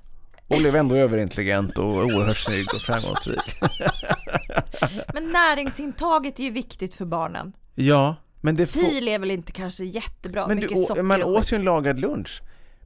Och 0.47 0.57
blev 0.59 0.75
ändå 0.75 0.95
överintelligent 0.95 1.77
och 1.77 1.85
oerhört 1.85 2.37
snygg 2.37 2.73
och 2.73 2.81
framgångsrik. 2.81 3.39
Men 5.13 5.31
näringsintaget 5.31 6.39
är 6.39 6.43
ju 6.43 6.49
viktigt 6.49 6.93
för 6.95 7.05
barnen. 7.05 7.53
Ja, 7.75 8.15
men 8.41 8.55
det. 8.55 8.65
Fil 8.65 9.07
är 9.07 9.19
väl 9.19 9.31
inte 9.31 9.51
kanske 9.51 9.85
jättebra, 9.85 10.47
Men 10.47 10.57
du, 10.57 10.61
mycket 10.61 10.77
å- 10.77 10.85
socker 10.85 11.03
man 11.03 11.23
åt 11.23 11.51
ju 11.51 11.55
en 11.55 11.63
lagad 11.63 11.99
lunch. 11.99 12.41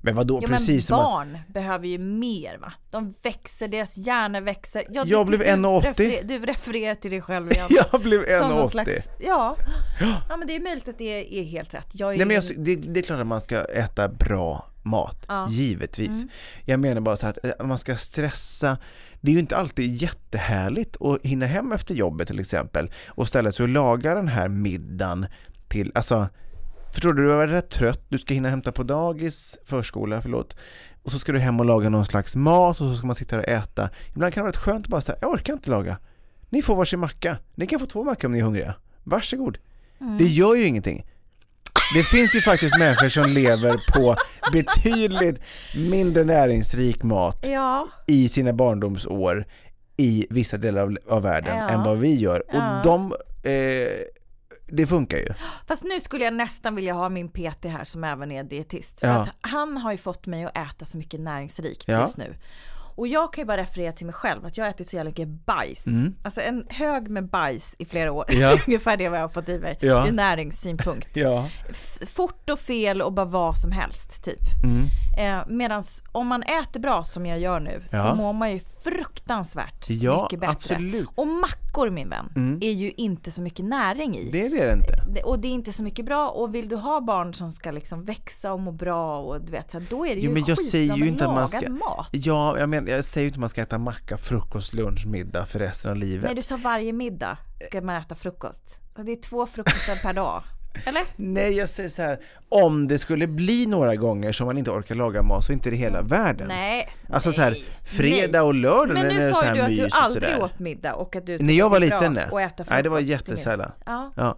Men 0.08 0.16
vadå, 0.16 0.40
Jo 0.42 0.48
precis 0.48 0.90
men 0.90 1.00
barn 1.00 1.38
behöver 1.48 1.88
ju 1.88 1.98
mer 1.98 2.58
va? 2.58 2.74
De 2.92 3.14
växer, 3.24 3.68
deras 3.68 3.98
hjärnor 3.98 4.42
växer. 4.42 4.84
Ja, 4.90 5.04
Jag 5.06 5.28
blev 5.28 5.40
du, 5.40 5.46
1,80. 5.46 5.82
referer- 5.82 6.24
Du 6.24 6.40
refererar 6.40 6.96
till 6.96 7.12
dig 7.12 7.22
själv 7.22 7.52
igen. 7.52 7.68
Jag 7.92 8.02
blev 8.02 8.40
Som 8.40 8.50
någon 8.50 8.64
1,80. 8.66 8.70
slags, 8.70 9.10
ja. 9.20 9.56
ja, 10.30 10.38
men 10.38 10.48
det 10.48 10.56
är 10.56 10.60
möjligt 10.60 10.88
att 10.88 10.98
det 10.98 11.40
är 11.40 11.44
helt 11.44 11.74
rätt. 11.74 11.94
Är 12.02 12.06
Nej 12.06 12.18
men 12.26 12.30
jag, 12.32 12.44
det, 12.58 12.76
det 12.76 13.00
är 13.00 13.04
klart 13.04 13.20
att 13.20 13.28
man 13.28 13.42
ska 13.42 13.66
äta 13.66 14.08
bra 14.08 14.68
mat, 14.84 15.26
Ja. 15.28 15.48
givetvis. 15.50 16.17
Mm. 16.17 16.30
Jag 16.65 16.80
menar 16.80 17.02
bara 17.02 17.15
så 17.15 17.26
här 17.26 17.34
att 17.43 17.60
eh, 17.62 17.65
man 17.67 17.78
ska 17.78 17.96
stressa. 17.98 18.78
Det 19.22 19.32
är 19.32 19.34
ju 19.34 19.39
inte 19.39 19.58
alltid 19.58 19.96
jättehärligt 20.02 21.02
att 21.02 21.22
hinna 21.26 21.46
hem 21.46 21.72
efter 21.72 21.96
jobbet 21.96 22.28
till 22.28 22.39
exempel 22.39 22.91
och 23.08 23.28
ställa 23.28 23.52
sig 23.52 23.63
och 23.63 23.70
laga 23.70 24.15
den 24.15 24.28
här 24.28 24.48
middagen 24.48 25.26
till, 25.67 25.91
alltså 25.96 26.28
Förstår 26.97 27.13
du, 27.13 27.23
du 27.23 27.33
är 27.33 27.47
rätt 27.47 27.69
trött, 27.69 28.05
du 28.10 28.17
ska 28.17 28.33
hinna 28.33 28.49
hämta 28.49 28.71
på 28.71 28.83
dagis, 28.83 29.57
förskola, 29.65 30.21
förlåt. 30.21 30.55
Och 31.03 31.12
så 31.12 31.19
ska 31.19 31.31
du 31.31 31.39
hem 31.39 31.60
och 31.60 31.65
laga 31.65 31.89
någon 31.89 32.05
slags 32.05 32.36
mat 32.36 32.81
och 32.81 32.89
så 32.89 32.95
ska 32.95 33.07
man 33.07 33.15
sitta 33.15 33.36
där 33.36 33.43
och 33.43 33.49
äta. 33.49 33.89
Ibland 34.15 34.33
kan 34.33 34.41
det 34.41 34.43
vara 34.43 34.49
rätt 34.49 34.57
skönt 34.57 34.86
att 34.86 34.91
bara 34.91 35.01
säga, 35.01 35.17
jag 35.21 35.31
orkar 35.31 35.53
inte 35.53 35.69
laga. 35.69 35.97
Ni 36.49 36.62
får 36.62 36.75
varsin 36.75 36.99
macka. 36.99 37.38
Ni 37.55 37.67
kan 37.67 37.79
få 37.79 37.86
två 37.86 38.03
mackor 38.03 38.25
om 38.27 38.31
ni 38.31 38.39
är 38.39 38.43
hungriga. 38.43 38.73
Varsågod. 39.03 39.57
Mm. 40.01 40.17
Det 40.17 40.23
gör 40.23 40.55
ju 40.55 40.65
ingenting. 40.65 41.05
Det 41.95 42.03
finns 42.03 42.36
ju 42.36 42.41
faktiskt 42.41 42.77
människor 42.79 43.10
som 43.10 43.29
lever 43.29 43.81
på 43.93 44.15
betydligt 44.51 45.39
mindre 45.75 46.23
näringsrik 46.23 47.03
mat 47.03 47.45
Ja, 47.49 47.88
i 48.07 48.29
sina 48.29 48.53
barndomsår 48.53 49.45
i 49.97 50.27
vissa 50.29 50.57
delar 50.57 50.81
av, 50.81 50.97
av 51.10 51.23
världen 51.23 51.57
Ja. 51.57 51.69
än 51.69 51.83
vad 51.83 51.97
vi 51.97 52.15
gör. 52.15 52.43
Ja. 52.53 52.77
Och 52.79 52.83
de, 52.86 53.13
eh, 53.43 53.88
det 54.67 54.88
funkar 54.88 55.17
ju. 55.17 55.27
fast 55.67 55.84
nu 55.84 55.99
skulle 56.01 56.23
jag 56.25 56.34
nästan 56.34 56.75
vilja 56.75 56.93
ha 56.93 57.10
min 57.10 57.30
PT 57.30 57.65
här 57.65 57.84
som 57.84 58.03
även 58.03 58.32
är 58.32 58.43
dietist. 58.43 58.99
För 58.99 59.08
Ja. 59.08 59.13
att 59.13 59.30
han 59.41 59.77
har 59.77 59.91
ju 59.91 59.97
fått 59.97 60.25
mig 60.27 60.45
att 60.45 60.58
äta 60.58 60.86
så 60.86 60.97
mycket 60.97 61.19
näringsrikt 61.19 61.84
Ja. 61.88 62.01
just 62.01 62.17
nu. 62.17 62.34
Och 62.97 63.07
jag 63.07 63.33
kan 63.33 63.41
ju 63.41 63.45
bara 63.45 63.57
referera 63.57 63.91
till 63.91 64.05
mig 64.05 64.15
själv 64.15 64.45
att 64.45 64.57
jag 64.57 64.65
har 64.65 64.69
ätit 64.69 64.89
så 64.89 64.95
jävla 64.95 65.10
mycket 65.10 65.27
bajs. 65.27 65.86
Alltså 66.23 66.41
en 66.41 66.65
hög 66.69 67.10
med 67.10 67.27
bajs 67.29 67.75
i 67.79 67.86
flera 67.86 68.12
år. 68.12 68.25
Mm. 68.29 68.41
Ja. 68.41 68.49
det 68.55 68.62
är 68.62 68.63
ungefär 68.67 68.97
det 68.97 69.10
vad 69.10 69.19
jag 69.19 69.23
har 69.23 69.29
fått 69.29 69.49
i 69.49 69.60
mig 69.60 69.77
Ja. 69.81 70.07
ur 70.07 70.12
näringssynpunkt. 70.12 71.10
Ja. 71.17 71.49
Fort 72.07 72.49
och 72.49 72.60
fel 72.60 73.01
och 73.01 73.13
bara 73.13 73.25
vad 73.25 73.57
som 73.57 73.71
helst 73.71 74.23
typ. 74.23 74.39
Mm. 74.63 74.86
Eh, 75.39 75.45
Medan 75.47 75.83
om 76.12 76.27
man 76.27 76.43
äter 76.43 76.79
bra 76.79 77.03
som 77.03 77.25
jag 77.25 77.39
gör 77.39 77.60
nu 77.60 77.83
Ja. 77.91 78.03
så 78.10 78.15
mår 78.15 78.33
man 78.33 78.51
ju 78.51 78.60
fruktansvärt 78.83 79.89
Ja, 79.89 80.23
mycket 80.23 80.39
bättre. 80.39 80.51
absolut. 80.51 81.10
Och 81.15 81.27
mackor 81.27 81.89
min 81.89 82.10
vän 82.10 82.57
är 82.62 82.71
ju 82.71 82.91
inte 82.91 83.31
så 83.31 83.41
mycket 83.41 83.65
näring 83.65 84.17
i. 84.17 84.29
Det 84.31 84.45
är 84.45 84.49
det 84.67 84.73
inte. 84.73 85.03
Det- 85.13 85.23
Och 85.23 85.39
det 85.39 85.47
är 85.47 85.51
inte 85.51 85.71
så 85.73 85.83
mycket 85.83 86.05
bra 86.05 86.29
och 86.29 86.55
vill 86.55 86.69
du 86.69 86.75
ha 86.75 87.01
barn 87.01 87.33
som 87.33 87.49
ska 87.49 87.71
liksom 87.71 88.03
växa 88.05 88.53
och 88.53 88.60
må 88.60 88.71
bra 88.71 89.19
och 89.19 89.41
du 89.41 89.51
vet 89.51 89.71
så 89.71 89.79
här, 89.79 89.88
då 89.89 90.05
är 90.05 90.15
det 90.15 90.21
ju 90.21 90.27
Jo, 90.27 90.33
men 90.33 90.43
jag 90.47 90.57
skitbra 90.57 90.71
säger 90.71 90.93
ju 90.93 90.99
med 90.99 91.07
inte 91.10 91.25
att 91.27 91.33
man 91.33 91.47
ska... 91.47 91.69
mat. 91.69 92.07
Ja, 92.12 92.60
jag, 92.60 92.69
menar, 92.69 92.87
jag 92.88 93.04
säger 93.04 93.23
ju 93.23 93.28
inte 93.28 93.36
att 93.38 93.39
man 93.39 93.50
ska 93.50 93.62
äta 93.62 93.78
macka, 93.78 94.17
frukost, 94.17 94.73
lunch, 94.73 95.06
middag 95.06 95.45
för 95.45 95.60
resten 95.60 95.91
av 95.91 95.97
livet. 95.97 96.26
Nej 96.26 96.36
du 96.36 96.41
sa 96.41 96.58
varje 96.58 96.93
middag 96.93 97.38
ska 97.65 97.82
man 97.82 97.95
äta 97.95 98.15
frukost. 98.15 98.80
Det 98.95 99.12
är 99.12 99.21
två 99.21 99.45
frukostar 99.45 99.95
per 99.95 100.13
dag. 100.13 100.43
Eller? 100.86 101.04
Nej, 101.15 101.54
jag 101.54 101.69
säger 101.69 101.89
så 101.89 102.02
här. 102.02 102.19
Om 102.50 102.88
det 102.88 103.00
skulle 103.00 103.28
bli 103.28 103.65
några 103.65 103.95
gånger 103.95 104.32
som 104.32 104.47
man 104.47 104.58
inte 104.58 104.71
orkar 104.71 104.95
laga 104.95 105.21
mat 105.21 105.45
så 105.45 105.52
är 105.52 105.54
inte 105.54 105.69
det 105.69 105.76
hela 105.76 106.02
världen. 106.02 106.47
Nej. 106.47 106.89
Alltså 107.10 107.32
så 107.32 107.41
här, 107.41 107.52
nej, 107.52 107.65
fredag 107.84 108.39
nej. 108.39 108.41
och 108.41 108.54
lördag 108.54 108.93
Men 108.93 109.15
nu 109.15 109.32
sa 109.34 109.45
ju 109.45 109.54
du 109.54 109.62
att 109.62 109.76
du 109.76 109.86
och 109.86 109.89
aldrig 109.93 110.39
åt 110.39 110.60
middag 110.60 110.93
och 110.93 111.15
att 111.15 111.26
du 111.26 111.38
När 111.39 111.54
jag 111.54 111.69
var 111.69 111.80
liten 111.80 112.13
nej. 112.13 112.23
att 112.23 112.60
äta 112.60 112.73
Nej, 112.73 112.84
det 112.84 112.89
var 112.89 113.00
jättesällan. 113.00 113.71
Ja. 113.86 114.12
Ja. 114.15 114.38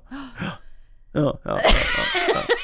Ja, 1.11 1.21
ja, 1.21 1.39
ja, 1.43 1.59
ja 2.27 2.35
men 2.35 2.43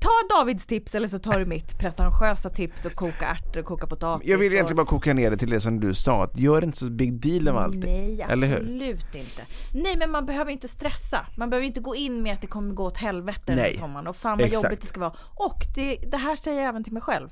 ta 0.00 0.36
Davids 0.36 0.66
tips 0.66 0.94
eller 0.94 1.08
så 1.08 1.18
tar 1.18 1.38
du 1.38 1.46
mitt 1.46 1.78
pretentiösa 1.78 2.50
tips 2.50 2.84
och 2.86 2.94
koka 2.94 3.26
ärtor 3.26 3.60
och 3.60 3.66
koka 3.66 3.86
potatis. 3.86 4.28
Jag 4.28 4.38
vill 4.38 4.52
egentligen 4.52 4.76
bara 4.76 4.86
koka 4.86 5.14
ner 5.14 5.30
det 5.30 5.36
till 5.36 5.50
det 5.50 5.60
som 5.60 5.80
du 5.80 5.94
sa, 5.94 6.24
att 6.24 6.38
gör 6.38 6.64
inte 6.64 6.78
så 6.78 6.90
big 6.90 7.20
deal 7.20 7.48
av 7.48 7.56
allting. 7.56 8.16
Nej, 8.16 8.22
absolut 8.22 9.14
inte. 9.14 9.42
Nej, 9.74 9.96
men 9.96 10.10
man 10.10 10.26
behöver 10.26 10.52
inte 10.52 10.68
stressa. 10.68 11.26
Man 11.36 11.50
behöver 11.50 11.66
inte 11.66 11.80
gå 11.80 11.94
in 11.96 12.22
med 12.22 12.34
att 12.34 12.40
det 12.40 12.46
kommer 12.46 12.74
gå 12.74 12.84
åt 12.84 12.98
helvete 12.98 13.42
den 13.44 13.58
här 13.58 13.64
Nej, 13.64 13.74
sommaren 13.74 14.06
och 14.06 14.16
fan 14.16 14.38
vad 14.38 14.46
exakt. 14.46 14.64
jobbigt 14.64 14.80
det 14.80 14.86
ska 14.86 15.00
vara. 15.00 15.14
Och 15.34 15.62
det, 15.74 15.96
det 15.96 16.16
här 16.16 16.36
säger 16.36 16.58
jag 16.60 16.68
även 16.68 16.84
till 16.84 16.92
mig 16.92 17.02
själv. 17.02 17.28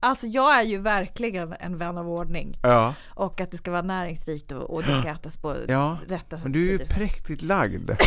Alltså 0.00 0.26
jag 0.26 0.58
är 0.58 0.62
ju 0.62 0.78
verkligen 0.78 1.52
en 1.60 1.78
vän 1.78 1.98
av 1.98 2.08
ordning 2.08 2.58
Ja, 2.62 2.94
och 3.06 3.40
att 3.40 3.50
det 3.50 3.56
ska 3.56 3.70
vara 3.70 3.82
näringsrikt 3.82 4.52
och, 4.52 4.74
och 4.74 4.82
det 4.82 5.00
ska 5.00 5.10
ätas 5.10 5.36
på 5.36 5.56
ja. 5.68 5.98
rätta 6.08 6.38
Men 6.42 6.52
du 6.52 6.68
är 6.68 6.72
ju 6.72 6.78
tider. 6.78 6.94
präktigt 6.94 7.42
lagd. 7.42 7.90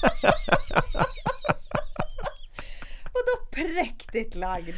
Vadå 3.12 3.49
präktigt 3.60 4.34
lagd? 4.34 4.74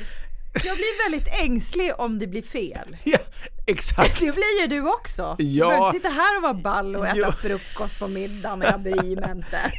Jag 0.65 0.77
blir 0.77 1.11
väldigt 1.11 1.41
ängslig 1.41 1.93
om 1.99 2.19
det 2.19 2.27
blir 2.27 2.43
fel. 2.43 2.97
Ja, 3.05 3.19
exakt. 3.67 4.21
Det 4.21 4.33
blir 4.33 4.61
ju 4.61 4.67
du 4.67 4.89
också. 4.89 5.35
Du 5.39 5.45
Ja. 5.45 5.69
behöver 5.69 5.87
inte 5.87 5.99
sitta 5.99 6.09
här 6.09 6.37
och 6.37 6.43
vara 6.43 6.55
ball 6.55 6.97
och 6.97 7.07
äta 7.07 7.19
Ja. 7.19 7.33
frukost 7.33 7.99
på 7.99 8.09
middagen 8.09 8.63
och 8.63 8.69
jag 8.69 8.81
bryr 8.81 9.17
mig 9.21 9.31
inte. 9.31 9.73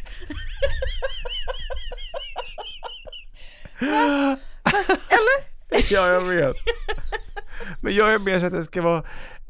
Ja, 5.89 6.07
jag 6.07 6.21
vet. 6.21 6.55
Men 7.81 7.95
jag 7.95 8.13
är 8.13 8.19
mer 8.19 8.39
så 8.39 8.45
att 8.45 8.51
det 8.51 8.63
ska 8.63 8.81
vara 8.81 9.03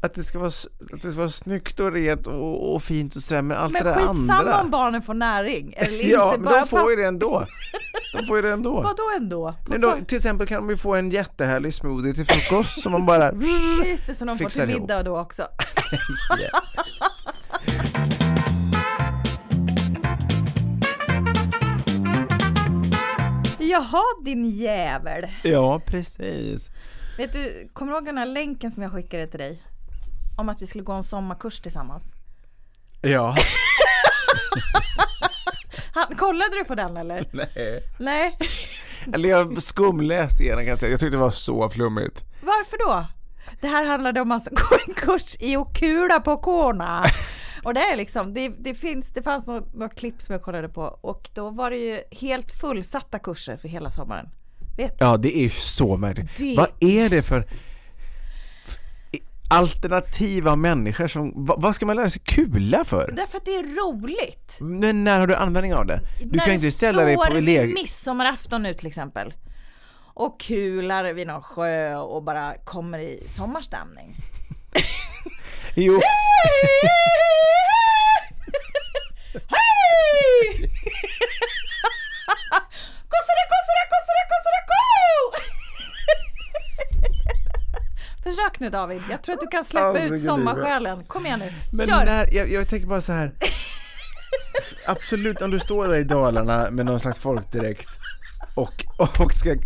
att 0.04 0.14
det 0.14 0.24
ska 0.24 0.38
vara, 0.38 0.48
att 0.92 1.02
det 1.02 1.10
ska 1.10 1.18
vara 1.18 1.28
snyggt 1.28 1.80
och 1.80 1.92
rent 1.92 2.26
och, 2.26 2.74
och 2.74 2.82
fint 2.82 3.16
och 3.16 3.22
sådär, 3.22 3.42
men 3.42 3.56
allt 3.56 3.72
Men 3.72 3.84
det 3.84 3.90
där 3.90 3.96
skitsamma 3.96 4.34
andra. 4.34 4.60
om 4.60 4.70
barnen 4.70 5.02
får 5.02 5.14
näring 5.14 5.74
eller 5.76 6.10
ja, 6.12 6.26
inte. 6.28 6.38
men 6.40 6.44
Bara 6.52 6.60
de 6.60 6.66
får 6.66 6.90
ju 6.90 6.96
det 6.96 7.04
ändå. 7.06 7.46
De 8.18 8.26
får 8.26 8.36
ju 8.36 8.42
det 8.42 8.50
ändå. 8.50 8.72
Vadå 8.82 9.10
ändå? 9.16 9.54
Men 9.68 9.80
då, 9.80 9.96
till 10.06 10.16
exempel 10.16 10.46
kan 10.46 10.62
de 10.62 10.70
ju 10.70 10.76
få 10.76 10.94
en 10.94 11.10
jättehärlig 11.10 11.74
smoothie 11.74 12.14
till 12.14 12.26
frukost 12.26 12.82
som 12.82 12.92
man 12.92 13.06
bara... 13.06 13.32
Just 13.84 14.06
det, 14.06 14.14
som 14.14 14.26
de 14.26 14.38
får 14.38 14.44
Fixar 14.44 14.62
till 14.66 14.70
ihop. 14.70 14.82
middag 14.82 15.02
då 15.02 15.18
också. 15.20 15.42
Jaha 23.58 24.02
din 24.24 24.44
jävel. 24.44 25.24
Ja, 25.42 25.80
precis. 25.86 26.68
Vet 27.18 27.32
du, 27.32 27.68
kommer 27.72 27.92
du 27.92 27.98
ihåg 27.98 28.06
den 28.06 28.18
här 28.18 28.26
länken 28.26 28.72
som 28.72 28.82
jag 28.82 28.92
skickade 28.92 29.26
till 29.26 29.38
dig? 29.40 29.62
Om 30.36 30.48
att 30.48 30.62
vi 30.62 30.66
skulle 30.66 30.84
gå 30.84 30.92
en 30.92 31.04
sommarkurs 31.04 31.60
tillsammans. 31.60 32.14
Ja. 33.02 33.36
Han, 35.94 36.16
kollade 36.16 36.50
du 36.58 36.64
på 36.64 36.74
den 36.74 36.96
eller? 36.96 37.24
Nej. 37.32 37.82
Nej. 37.98 38.38
Eller 39.14 39.28
jag 39.28 39.62
skumläste 39.62 40.42
igenom 40.42 40.60
kan 40.60 40.68
jag 40.68 40.78
säga. 40.78 40.90
Jag 40.90 41.00
tyckte 41.00 41.16
det 41.16 41.20
var 41.20 41.30
så 41.30 41.70
flummigt. 41.70 42.24
Varför 42.42 42.78
då? 42.78 43.06
Det 43.60 43.66
här 43.66 43.84
handlade 43.86 44.20
om 44.20 44.32
att 44.32 44.44
gå 44.50 44.76
en 44.88 44.94
kurs 44.94 45.36
i 45.40 45.56
att 45.56 45.74
kula 45.78 46.20
på 46.20 46.36
korna. 46.36 47.04
Och 47.64 47.74
det 47.74 47.80
är 47.80 47.96
liksom, 47.96 48.34
det, 48.34 48.48
det 48.48 48.74
finns, 48.74 49.10
det 49.10 49.22
fanns 49.22 49.46
något, 49.46 49.74
något 49.74 49.94
klipp 49.94 50.22
som 50.22 50.32
jag 50.32 50.42
kollade 50.42 50.68
på 50.68 50.98
och 51.00 51.28
då 51.34 51.50
var 51.50 51.70
det 51.70 51.76
ju 51.76 52.00
helt 52.10 52.52
fullsatta 52.60 53.18
kurser 53.18 53.56
för 53.56 53.68
hela 53.68 53.90
sommaren. 53.90 54.28
Vet, 54.76 54.96
Ja, 55.00 55.16
det 55.16 55.36
är 55.36 55.42
ju 55.42 55.50
så 55.50 55.96
märkligt. 55.96 56.36
Det- 56.38 56.56
Vad 56.56 56.68
är 56.80 57.08
det 57.08 57.22
för 57.22 57.46
alternativa 59.48 60.56
människor 60.56 61.08
som... 61.08 61.44
va- 61.44 61.54
Vad 61.58 61.74
ska 61.74 61.86
man 61.86 61.96
lära 61.96 62.10
sig 62.10 62.22
kula 62.24 62.84
för? 62.84 63.12
därför 63.16 63.38
att 63.38 63.44
det 63.44 63.54
är 63.56 63.62
roligt. 63.62 64.56
Men 64.60 65.04
när 65.04 65.20
har 65.20 65.26
du 65.26 65.34
användning 65.34 65.74
av 65.74 65.86
det? 65.86 66.00
Du 66.20 66.36
När 66.36 66.44
kan 66.44 66.54
inte 66.54 66.70
ställa 66.72 67.04
dig 67.04 67.16
på 67.16 67.22
står 67.22 67.34
eleg... 67.36 67.66
vid 67.66 67.74
midsommarafton 67.74 68.62
nu 68.62 68.74
till 68.74 68.86
exempel 68.86 69.34
och 70.16 70.40
kular 70.40 71.12
vid 71.12 71.26
någon 71.26 71.42
sjö 71.42 71.96
och 71.96 72.22
bara 72.22 72.54
kommer 72.64 72.98
i 72.98 73.24
sommarstämning. 73.28 74.16
Jo, 75.76 76.00
Hej! 79.32 80.70
Kossade, 83.12 83.42
kossade, 83.54 83.82
kossade, 83.92 84.22
kossade, 84.32 84.60
ko! 84.70 84.84
Försök 88.24 88.60
nu 88.60 88.70
David, 88.70 89.02
jag 89.10 89.22
tror 89.22 89.34
att 89.34 89.40
du 89.40 89.46
kan 89.46 89.64
släppa 89.64 90.00
i 90.00 90.08
ut 90.08 90.20
sommarsjälen. 90.22 91.04
Kom 91.04 91.26
igen 91.26 91.38
nu, 91.38 91.52
men 91.72 91.86
kör! 91.86 92.04
när, 92.04 92.34
jag, 92.34 92.50
jag 92.50 92.68
tänker 92.68 92.86
bara 92.86 93.00
så 93.00 93.12
här. 93.12 93.32
Absolut, 94.86 95.42
om 95.42 95.50
du 95.50 95.58
står 95.58 95.88
där 95.88 95.94
i 95.94 96.04
Dalarna 96.04 96.70
med 96.70 96.86
någon 96.86 97.00
slags 97.00 97.18
folkdräkt 97.18 97.88
och, 98.54 98.84
och 98.98 99.32
ska 99.34 99.56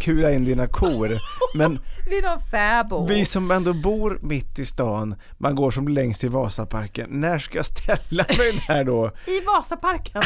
kula 0.00 0.30
in 0.32 0.44
dina 0.44 0.66
kor. 0.66 1.18
Men 1.54 1.78
Vid 2.10 2.24
någon 2.24 2.40
fäbo. 2.50 3.06
vi 3.06 3.24
som 3.24 3.50
ändå 3.50 3.72
bor 3.72 4.18
mitt 4.22 4.58
i 4.58 4.66
stan, 4.66 5.14
man 5.38 5.54
går 5.54 5.70
som 5.70 5.88
längst 5.88 6.24
i 6.24 6.28
Vasaparken. 6.28 7.08
När 7.10 7.38
ska 7.38 7.58
jag 7.58 7.66
ställa 7.66 8.24
mig 8.38 8.64
där 8.68 8.84
då? 8.84 9.10
I 9.26 9.40
Vasaparken. 9.40 10.22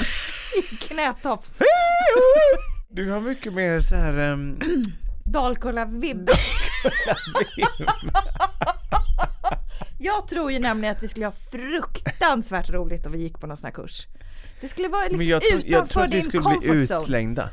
I 0.56 0.76
knätofs. 0.76 1.62
Du 2.88 3.10
har 3.10 3.20
mycket 3.20 3.52
mer 3.52 3.80
så 3.80 3.94
här... 3.94 4.18
ehm, 4.18 4.58
Dalkulla-vibb. 5.26 6.30
Jag 9.98 10.28
tror 10.28 10.52
ju 10.52 10.58
nämligen 10.58 10.96
att 10.96 11.02
vi 11.02 11.08
skulle 11.08 11.26
ha 11.26 11.32
fruktansvärt 11.32 12.70
roligt 12.70 13.06
om 13.06 13.12
vi 13.12 13.18
gick 13.18 13.38
på 13.40 13.46
någon 13.46 13.56
sån 13.56 13.66
här 13.66 13.72
kurs. 13.72 14.06
Det 14.60 14.68
skulle 14.68 14.88
vara 14.88 15.02
liksom 15.02 15.18
men 15.18 15.26
jag 15.26 15.42
tror, 15.42 15.58
utanför 15.58 15.72
jag 15.78 15.88
tror 15.88 16.02
att 16.02 16.10
vi 16.10 16.14
din 16.14 16.22
skulle 16.22 16.58
bli 16.58 16.68
zone. 16.68 16.80
utslängda. 16.82 17.48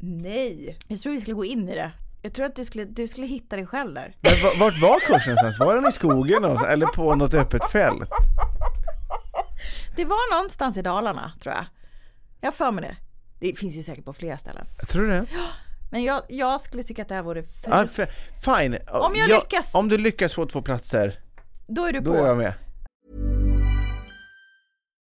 Nej, 0.00 0.78
jag 0.88 1.00
tror 1.00 1.12
vi 1.12 1.20
skulle 1.20 1.34
gå 1.34 1.44
in 1.44 1.68
i 1.68 1.74
det. 1.74 1.92
Jag 2.22 2.32
tror 2.34 2.46
att 2.46 2.56
du 2.56 2.64
skulle, 2.64 2.84
du 2.84 3.08
skulle 3.08 3.26
hitta 3.26 3.56
dig 3.56 3.66
själv 3.66 3.94
där. 3.94 4.14
Men 4.22 4.32
va- 4.42 4.66
vart 4.66 4.80
var 4.82 5.00
kursen 5.00 5.34
någonstans? 5.34 5.58
Var 5.58 5.74
den 5.74 5.88
i 5.88 5.92
skogen 5.92 6.42
någonstans? 6.42 6.72
Eller 6.72 6.86
på 6.86 7.14
något 7.14 7.34
öppet 7.34 7.64
fält? 7.64 8.10
Det 9.96 10.04
var 10.04 10.34
någonstans 10.34 10.76
i 10.76 10.82
Dalarna, 10.82 11.32
tror 11.42 11.54
jag. 11.54 11.64
Jag 12.40 12.46
har 12.46 12.52
för 12.52 12.70
mig 12.72 12.84
det. 12.84 12.96
Det 13.46 13.58
finns 13.58 13.74
ju 13.74 13.82
säkert 13.82 14.04
på 14.04 14.12
flera 14.12 14.36
ställen. 14.38 14.66
Jag 14.78 14.88
tror 14.88 15.06
det. 15.08 15.26
Men 15.90 16.02
jag, 16.04 16.22
jag 16.28 16.60
skulle 16.60 16.82
tycka 16.82 17.02
att 17.02 17.08
det 17.08 17.14
här 17.14 17.22
vore 17.22 17.42
för... 17.42 17.70
Ja, 17.70 18.06
fine. 18.44 18.78
Om 18.90 19.16
jag 19.16 19.30
lyckas- 19.30 19.70
Om 19.74 19.88
du 19.88 19.98
lyckas 19.98 20.34
få 20.34 20.46
två 20.46 20.62
platser, 20.62 21.18
Då 21.68 21.84
är 21.84 21.92
du 21.92 22.00
då 22.00 22.10
på. 22.12 22.16
är 22.16 22.26
jag 22.26 22.36
med. 22.38 22.54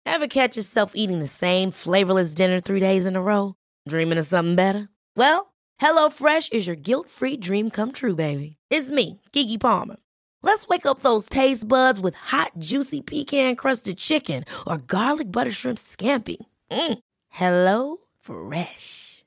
Ever 0.05 0.27
catch 0.27 0.57
yourself 0.57 0.91
eating 0.95 1.19
the 1.19 1.27
same 1.27 1.71
flavorless 1.71 2.33
dinner 2.35 2.59
three 2.61 2.79
days 2.79 3.05
in 3.05 3.15
a 3.15 3.21
row? 3.21 3.53
Dreaming 3.89 4.19
of 4.19 4.25
something 4.27 4.55
better? 4.55 4.87
Well, 5.15 5.53
HelloFresh 5.81 6.51
is 6.53 6.67
your 6.67 6.75
guilt 6.75 7.09
free 7.09 7.37
dream 7.37 7.69
come 7.69 7.91
true, 7.91 8.15
baby. 8.15 8.57
It's 8.69 8.89
me, 8.91 9.19
Gigi 9.31 9.57
Palmer. 9.57 9.97
Let's 10.43 10.67
wake 10.67 10.85
up 10.85 10.99
those 10.99 11.29
taste 11.29 11.67
buds 11.67 11.99
with 11.99 12.15
hot, 12.15 12.51
juicy 12.57 13.01
pecan 13.01 13.55
crusted 13.55 13.97
chicken 13.97 14.43
or 14.65 14.77
garlic 14.77 15.31
butter 15.31 15.51
shrimp 15.51 15.77
scampi. 15.77 16.37
Mm. 16.71 16.97
Hello 17.29 17.97
Fresh. 18.19 19.10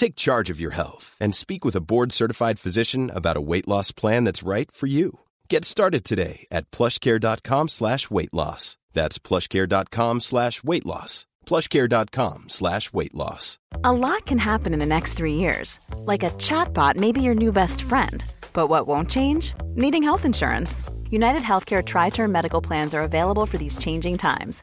Take 0.00 0.16
charge 0.16 0.48
of 0.48 0.58
your 0.58 0.70
health 0.70 1.14
and 1.20 1.34
speak 1.34 1.62
with 1.62 1.76
a 1.76 1.82
board-certified 1.82 2.58
physician 2.58 3.10
about 3.10 3.36
a 3.36 3.40
weight 3.42 3.68
loss 3.68 3.92
plan 3.92 4.24
that's 4.24 4.42
right 4.42 4.72
for 4.72 4.86
you. 4.86 5.20
Get 5.50 5.62
started 5.62 6.04
today 6.04 6.46
at 6.50 6.70
plushcare.com 6.70 7.68
slash 7.68 8.10
weight 8.10 8.32
loss. 8.32 8.78
That's 8.94 9.18
plushcare.com 9.18 10.20
slash 10.20 10.64
weight 10.64 10.86
loss. 10.86 11.26
plushcare.com 11.44 12.48
slash 12.48 12.94
weight 12.94 13.14
loss. 13.14 13.58
A 13.84 13.92
lot 13.92 14.24
can 14.24 14.38
happen 14.38 14.72
in 14.72 14.78
the 14.78 14.86
next 14.86 15.18
three 15.18 15.34
years. 15.34 15.78
Like 16.06 16.22
a 16.22 16.30
chatbot 16.30 16.96
may 16.96 17.12
be 17.12 17.20
your 17.20 17.34
new 17.34 17.52
best 17.52 17.82
friend. 17.82 18.24
But 18.54 18.68
what 18.68 18.86
won't 18.86 19.10
change? 19.10 19.52
Needing 19.74 20.02
health 20.02 20.24
insurance. 20.24 20.82
United 21.10 21.42
Healthcare 21.42 21.84
Tri 21.84 22.08
Term 22.08 22.32
Medical 22.32 22.62
Plans 22.62 22.94
are 22.94 23.02
available 23.02 23.44
for 23.44 23.58
these 23.58 23.76
changing 23.76 24.16
times. 24.16 24.62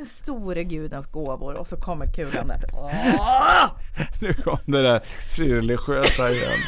Den 0.00 0.06
store 0.06 0.64
gudens 0.64 1.06
gåvor 1.06 1.54
och 1.54 1.66
så 1.66 1.76
kommer 1.76 2.06
kulan 2.06 2.48
där. 2.48 2.64
Åh! 2.72 3.66
Nu 4.20 4.34
kom 4.34 4.58
det 4.66 4.82
där 4.82 5.00
frireligiösa 5.36 6.30
igen. 6.30 6.58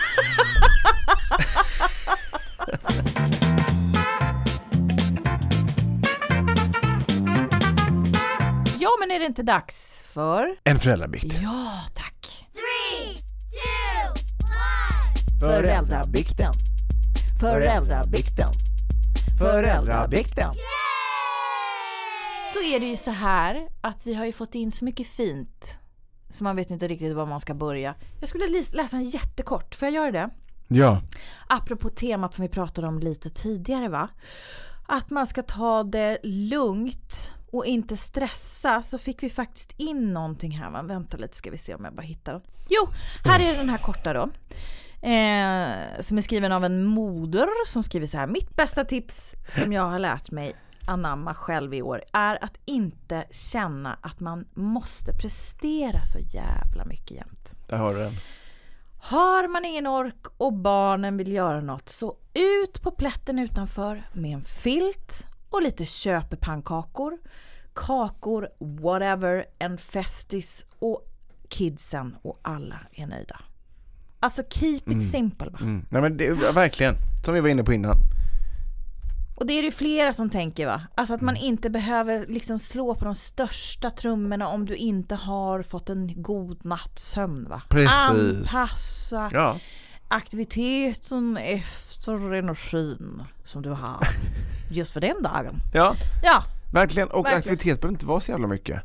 Ja, 8.79 8.91
men 9.01 9.11
är 9.11 9.19
det 9.19 9.27
inte 9.27 9.43
dags 9.43 10.05
för? 10.15 10.57
En 10.65 10.79
föräldrabikt. 10.79 11.35
Ja, 11.43 11.81
tack. 11.95 12.47
Föräldrabikten. 15.41 16.53
Föräldrabikten. 17.41 18.49
Föräldrabikten. 19.39 20.49
Då 22.55 22.63
är 22.63 22.81
det 22.81 22.87
ju 22.87 22.97
så 22.97 23.11
här 23.11 23.69
att 23.81 24.07
vi 24.07 24.15
har 24.15 24.25
ju 24.25 24.33
fått 24.33 24.55
in 24.55 24.73
så 24.73 24.85
mycket 24.85 25.07
fint 25.07 25.79
så 26.33 26.45
man 26.45 26.57
vet 26.57 26.71
inte 26.71 26.89
riktigt 26.89 27.15
var 27.15 27.27
man 27.27 27.41
ska 27.41 27.55
börja. 27.55 27.95
Jag 28.21 28.29
skulle 28.29 28.63
läsa 28.73 28.97
en 28.97 29.05
jättekort, 29.05 29.75
får 29.75 29.87
jag 29.87 29.95
göra 29.95 30.11
det? 30.11 30.31
Ja. 30.69 31.03
Apropå 31.49 31.89
temat 31.89 32.35
som 32.35 32.43
vi 32.43 32.49
pratade 32.49 32.87
om 32.87 32.99
lite 32.99 33.31
tidigare 33.31 33.89
va? 33.89 34.09
Att 34.87 35.11
man 35.11 35.27
ska 35.27 35.43
ta 35.43 35.83
det 35.83 36.19
lugnt 36.23 37.35
och 37.51 37.67
inte 37.67 37.97
stressa 37.97 38.83
så 38.83 38.99
fick 38.99 39.23
vi 39.23 39.31
faktiskt 39.31 39.75
in 39.77 40.13
någonting 40.13 40.51
här. 40.51 40.71
Va? 40.71 40.83
Vänta 40.83 41.17
lite 41.17 41.37
ska 41.37 41.51
vi 41.51 41.59
se 41.59 41.75
om 41.75 41.85
jag 41.85 41.95
bara 41.95 42.03
hittar 42.03 42.33
den. 42.33 42.43
Jo, 42.69 42.89
här 43.25 43.41
är 43.41 43.57
den 43.57 43.69
här 43.69 43.79
korta 43.79 44.13
då. 44.13 44.31
Eh, 45.09 46.01
som 46.01 46.19
är 46.19 46.23
skriven 46.23 46.53
av 46.53 46.65
en 46.65 46.85
moder 46.85 47.49
som 47.67 47.83
skriver 47.83 48.07
så 48.07 48.17
här. 48.17 48.27
Mitt 48.27 48.57
bästa 48.57 48.85
tips 48.85 49.35
som 49.49 49.73
jag 49.73 49.83
har 49.83 49.99
lärt 49.99 50.31
mig 50.31 50.53
anamma 50.87 51.35
själv 51.35 51.75
i 51.75 51.83
år 51.83 52.03
är 52.13 52.45
att 52.45 52.59
inte 52.65 53.25
känna 53.31 53.99
att 54.01 54.21
man 54.21 54.45
måste 54.55 55.13
prestera 55.13 56.07
så 56.07 56.19
jävla 56.19 56.85
mycket 56.85 57.11
jämt. 57.11 57.53
Där 57.67 57.77
har 57.77 57.95
du 57.95 58.01
den. 58.01 58.13
Har 59.01 59.49
man 59.49 59.65
ingen 59.65 59.87
ork 59.87 60.27
och 60.37 60.53
barnen 60.53 61.17
vill 61.17 61.33
göra 61.33 61.61
något 61.61 61.89
så 61.89 62.17
ut 62.35 62.83
på 62.83 62.91
plätten 62.91 63.39
utanför 63.39 64.03
med 64.13 64.35
en 64.35 64.43
filt 64.43 65.27
och 65.51 65.63
lite 65.63 65.85
köpepannkakor, 65.85 67.19
kakor, 67.75 68.49
whatever, 68.59 69.47
en 69.59 69.79
festis 69.79 70.67
och 70.79 71.09
kidsen 71.49 72.17
och 72.23 72.41
alla 72.43 72.81
är 72.93 73.07
nöjda. 73.07 73.41
Alltså 74.21 74.43
keep 74.51 74.83
it 74.87 75.11
simple 75.11 75.51
va? 75.51 75.59
Mm. 75.61 75.87
Nej 75.91 76.03
men 76.03 76.17
det, 76.17 76.31
verkligen, 76.33 76.95
som 77.25 77.35
vi 77.35 77.41
var 77.41 77.49
inne 77.49 77.65
på 77.65 77.73
innan. 77.73 77.97
Och 79.43 79.47
det 79.49 79.53
är 79.53 79.63
det 79.63 79.67
ju 79.67 79.73
flera 79.73 80.13
som 80.13 80.31
tänker 80.31 80.67
va? 80.67 80.83
Alltså 80.95 81.15
att 81.15 81.21
man 81.21 81.37
inte 81.37 81.71
behöver 81.71 82.27
liksom 82.29 82.59
slå 82.59 82.95
på 82.95 83.05
de 83.05 83.15
största 83.15 83.91
trummorna 83.91 84.49
om 84.49 84.67
du 84.67 84.77
inte 84.77 85.15
har 85.15 85.63
fått 85.63 85.89
en 85.91 86.23
god 86.23 86.65
nattsömn 86.65 87.49
va? 87.49 87.63
Precis. 87.69 87.89
Anpassa 87.93 89.31
Ja. 89.33 89.57
aktiviteten 90.09 91.37
efter 91.37 92.35
energin 92.35 93.23
som 93.45 93.63
du 93.63 93.71
har 93.71 94.09
just 94.71 94.93
för 94.93 95.01
den 95.01 95.23
dagen. 95.23 95.57
Ja, 95.75 95.95
Ja, 96.23 96.45
verkligen. 96.73 97.09
Och 97.09 97.25
Verkligen. 97.25 97.39
aktivitet 97.39 97.81
behöver 97.81 97.95
inte 97.95 98.07
vara 98.07 98.21
så 98.21 98.31
jävla 98.31 98.47
mycket. 98.47 98.81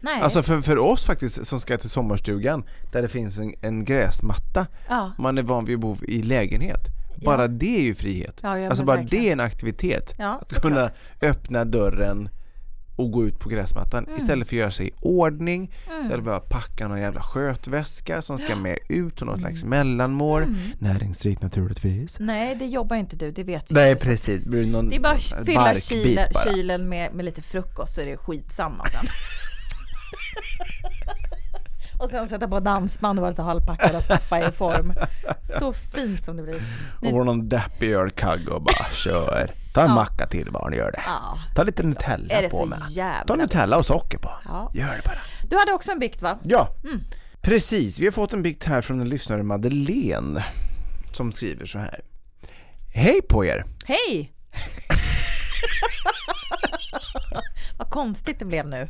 nej. 0.00 0.22
Alltså 0.22 0.42
för, 0.42 0.60
för 0.60 0.78
oss 0.78 1.04
faktiskt 1.04 1.46
som 1.46 1.60
ska 1.60 1.78
till 1.78 1.90
sommarstugan 1.90 2.64
där 2.92 3.02
det 3.02 3.08
finns 3.08 3.38
en, 3.38 3.54
en 3.60 3.84
gräsmatta. 3.84 4.66
ja. 4.88 5.12
Man 5.18 5.38
är 5.38 5.42
van 5.42 5.64
vid 5.64 5.74
att 5.74 5.80
bo 5.80 5.96
i 6.08 6.22
lägenhet. 6.22 6.80
Bara 7.24 7.48
det 7.48 7.76
är 7.76 7.82
ju 7.82 7.94
frihet. 7.94 8.40
Ja, 8.42 8.58
ja, 8.58 8.68
alltså 8.68 8.84
bara 8.84 8.96
verkligen. 8.96 9.24
det 9.24 9.28
är 9.28 9.32
en 9.32 9.40
aktivitet. 9.40 10.14
Ja, 10.18 10.38
att 10.42 10.48
såklart. 10.50 10.62
kunna 10.62 10.90
öppna 11.22 11.64
dörren 11.64 12.28
och 12.96 13.10
gå 13.12 13.24
ut 13.26 13.38
på 13.38 13.48
gräsmattan 13.48 14.04
Mm. 14.04 14.16
istället 14.16 14.48
för 14.48 14.56
att 14.56 14.60
göra 14.60 14.70
sig 14.70 14.86
i 14.88 14.90
ordning, 15.00 15.72
istället 16.02 16.24
för 16.24 16.36
att 16.36 16.48
packa 16.48 16.88
någon 16.88 17.00
jävla 17.00 17.20
skötväska 17.22 18.22
som 18.22 18.38
ska 18.38 18.56
med 18.56 18.78
ut 18.88 19.20
och 19.20 19.26
något 19.26 19.38
Mm. 19.38 19.50
slags 19.50 19.64
mellanmål. 19.64 20.42
Näringsrikt 20.78 21.42
naturligtvis. 21.42 22.16
Nej, 22.20 22.54
det 22.56 22.66
jobbar 22.66 22.96
inte 22.96 23.16
du, 23.16 23.30
det 23.30 23.44
vet 23.44 23.70
vi. 23.70 23.74
Nej 23.74 23.94
precis, 23.96 24.40
det 24.44 24.58
är 24.96 25.00
bara 25.00 25.12
att 25.12 25.44
fylla 25.46 25.74
kylen, 25.74 26.28
bara. 26.34 26.44
kylen 26.44 26.88
med, 26.88 27.14
med 27.14 27.24
lite 27.24 27.42
frukost 27.42 27.94
så 27.94 28.00
är 28.00 28.04
det 28.06 28.16
skitsamma 28.16 28.84
sen. 28.84 29.06
Och 32.02 32.10
sen 32.10 32.28
sätta 32.28 32.48
på 32.48 32.60
dansband 32.60 33.18
och 33.18 33.20
vara 33.20 33.30
lite 33.30 33.42
halvpackad 33.42 33.96
och 33.96 34.08
pappa 34.08 34.48
i 34.48 34.52
form. 34.52 34.94
Så 35.42 35.72
fint 35.72 36.24
som 36.24 36.36
det 36.36 36.42
blir. 36.42 36.62
Och 37.02 37.12
vara 37.12 37.24
någon 37.24 37.48
deppig 37.48 37.92
ölkagge 37.92 38.50
och 38.50 38.62
bara 38.62 38.86
kör. 38.92 39.50
Ta 39.74 39.82
en 39.82 39.90
macka 39.90 40.26
till 40.26 40.52
barn, 40.52 40.72
gör 40.72 40.92
det. 40.92 41.02
Ja. 41.06 41.38
Ta 41.54 41.62
lite 41.62 41.82
Nutella 41.82 42.34
Är 42.34 42.42
det 42.42 42.48
på 42.48 42.56
så 42.56 42.66
med. 42.66 42.78
jävla 42.90 43.24
Ta 43.24 43.36
Nutella 43.36 43.76
och 43.76 43.86
socker 43.86 44.18
på. 44.18 44.30
Ja. 44.44 44.70
Gör 44.74 44.86
det 44.96 45.02
bara. 45.04 45.18
Du 45.50 45.56
hade 45.58 45.72
också 45.72 45.92
en 45.92 45.98
bikt 45.98 46.22
va? 46.22 46.38
Ja, 46.42 46.68
precis. 47.40 47.98
Vi 47.98 48.04
har 48.04 48.12
fått 48.12 48.32
en 48.32 48.42
bikt 48.42 48.64
här 48.64 48.82
från 48.82 49.00
en 49.00 49.08
lyssnare, 49.08 49.42
Madeleine, 49.42 50.44
som 51.12 51.32
skriver 51.32 51.66
så 51.66 51.78
här. 51.78 52.00
Hej 52.94 53.22
på 53.22 53.44
er! 53.44 53.64
Hej! 53.86 54.32
Vad 57.78 57.90
konstigt 57.90 58.38
det 58.38 58.44
blev 58.44 58.66
nu. 58.66 58.88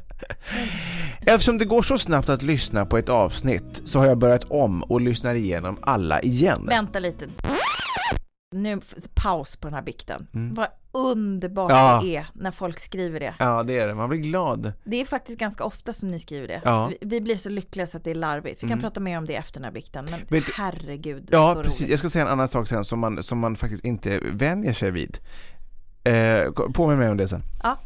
Eftersom 1.27 1.59
det 1.59 1.65
går 1.65 1.83
så 1.83 1.99
snabbt 1.99 2.29
att 2.29 2.43
lyssna 2.43 2.87
på 2.87 2.99
ett 2.99 3.09
avsnitt 3.09 3.83
så 3.85 3.99
har 3.99 4.07
jag 4.07 4.19
börjat 4.19 4.45
om 4.45 4.83
och 4.83 5.01
lyssnar 5.01 5.35
igenom 5.35 5.79
alla 5.83 6.21
igen. 6.23 6.67
Vänta 6.69 6.99
lite. 6.99 7.25
Nu 8.55 8.81
paus 9.15 9.57
på 9.57 9.67
den 9.69 9.75
här 9.75 9.83
bikten. 9.83 10.27
Vad 10.33 10.67
underbart 10.95 11.71
Mm. 11.71 11.83
Ja. 11.85 12.01
det 12.05 12.17
är 12.17 12.27
när 12.35 12.51
folk 12.51 12.79
skriver 12.81 13.21
det. 13.21 13.35
Ja, 13.39 13.63
det 13.63 13.79
är 13.79 13.87
det. 13.87 13.95
Man 13.95 14.09
blir 14.09 14.19
glad. 14.19 14.73
Det 14.85 14.97
är 15.01 15.05
faktiskt 15.05 15.39
ganska 15.39 15.65
ofta 15.65 15.93
som 15.93 16.11
ni 16.11 16.19
skriver 16.19 16.49
det. 16.49 16.61
Ja. 16.65 16.87
Mm. 16.87 16.99
Vi, 17.01 17.07
vi 17.09 17.21
blir 17.21 17.37
så 17.37 17.49
lyckliga 17.51 17.87
så 17.87 17.97
att 17.97 18.05
det 18.05 18.11
är 18.11 18.15
larvigt. 18.15 18.63
Vi 18.65 18.69
kan 18.69 18.81
prata 18.81 19.01
mer 19.01 19.19
om 19.19 19.27
det 19.27 19.35
efter 19.35 19.61
den 19.61 19.65
här 19.65 19.73
bikten. 19.73 20.07
Men 20.11 20.21
du- 20.29 20.53
herregud, 20.57 21.29
Ja, 21.33 21.55
så 21.55 21.63
precis. 21.63 21.81
roligt. 21.81 21.91
Jag 21.91 21.99
ska 21.99 22.11
säga 22.11 22.25
en 22.25 22.31
annan 22.31 22.49
sak 22.49 22.69
sen 22.69 22.85
som 22.85 22.99
man, 22.99 23.23
som 23.23 23.39
man 23.39 23.57
faktiskt 23.57 23.85
inte 23.85 24.19
vänjer 24.33 24.73
sig 24.73 24.91
vid. 24.91 25.19
Eh, 26.05 26.51
påminn 26.75 26.99
mig 26.99 27.11
om 27.11 27.17
det 27.17 27.29
sen. 27.29 27.43
Ja. 27.63 27.79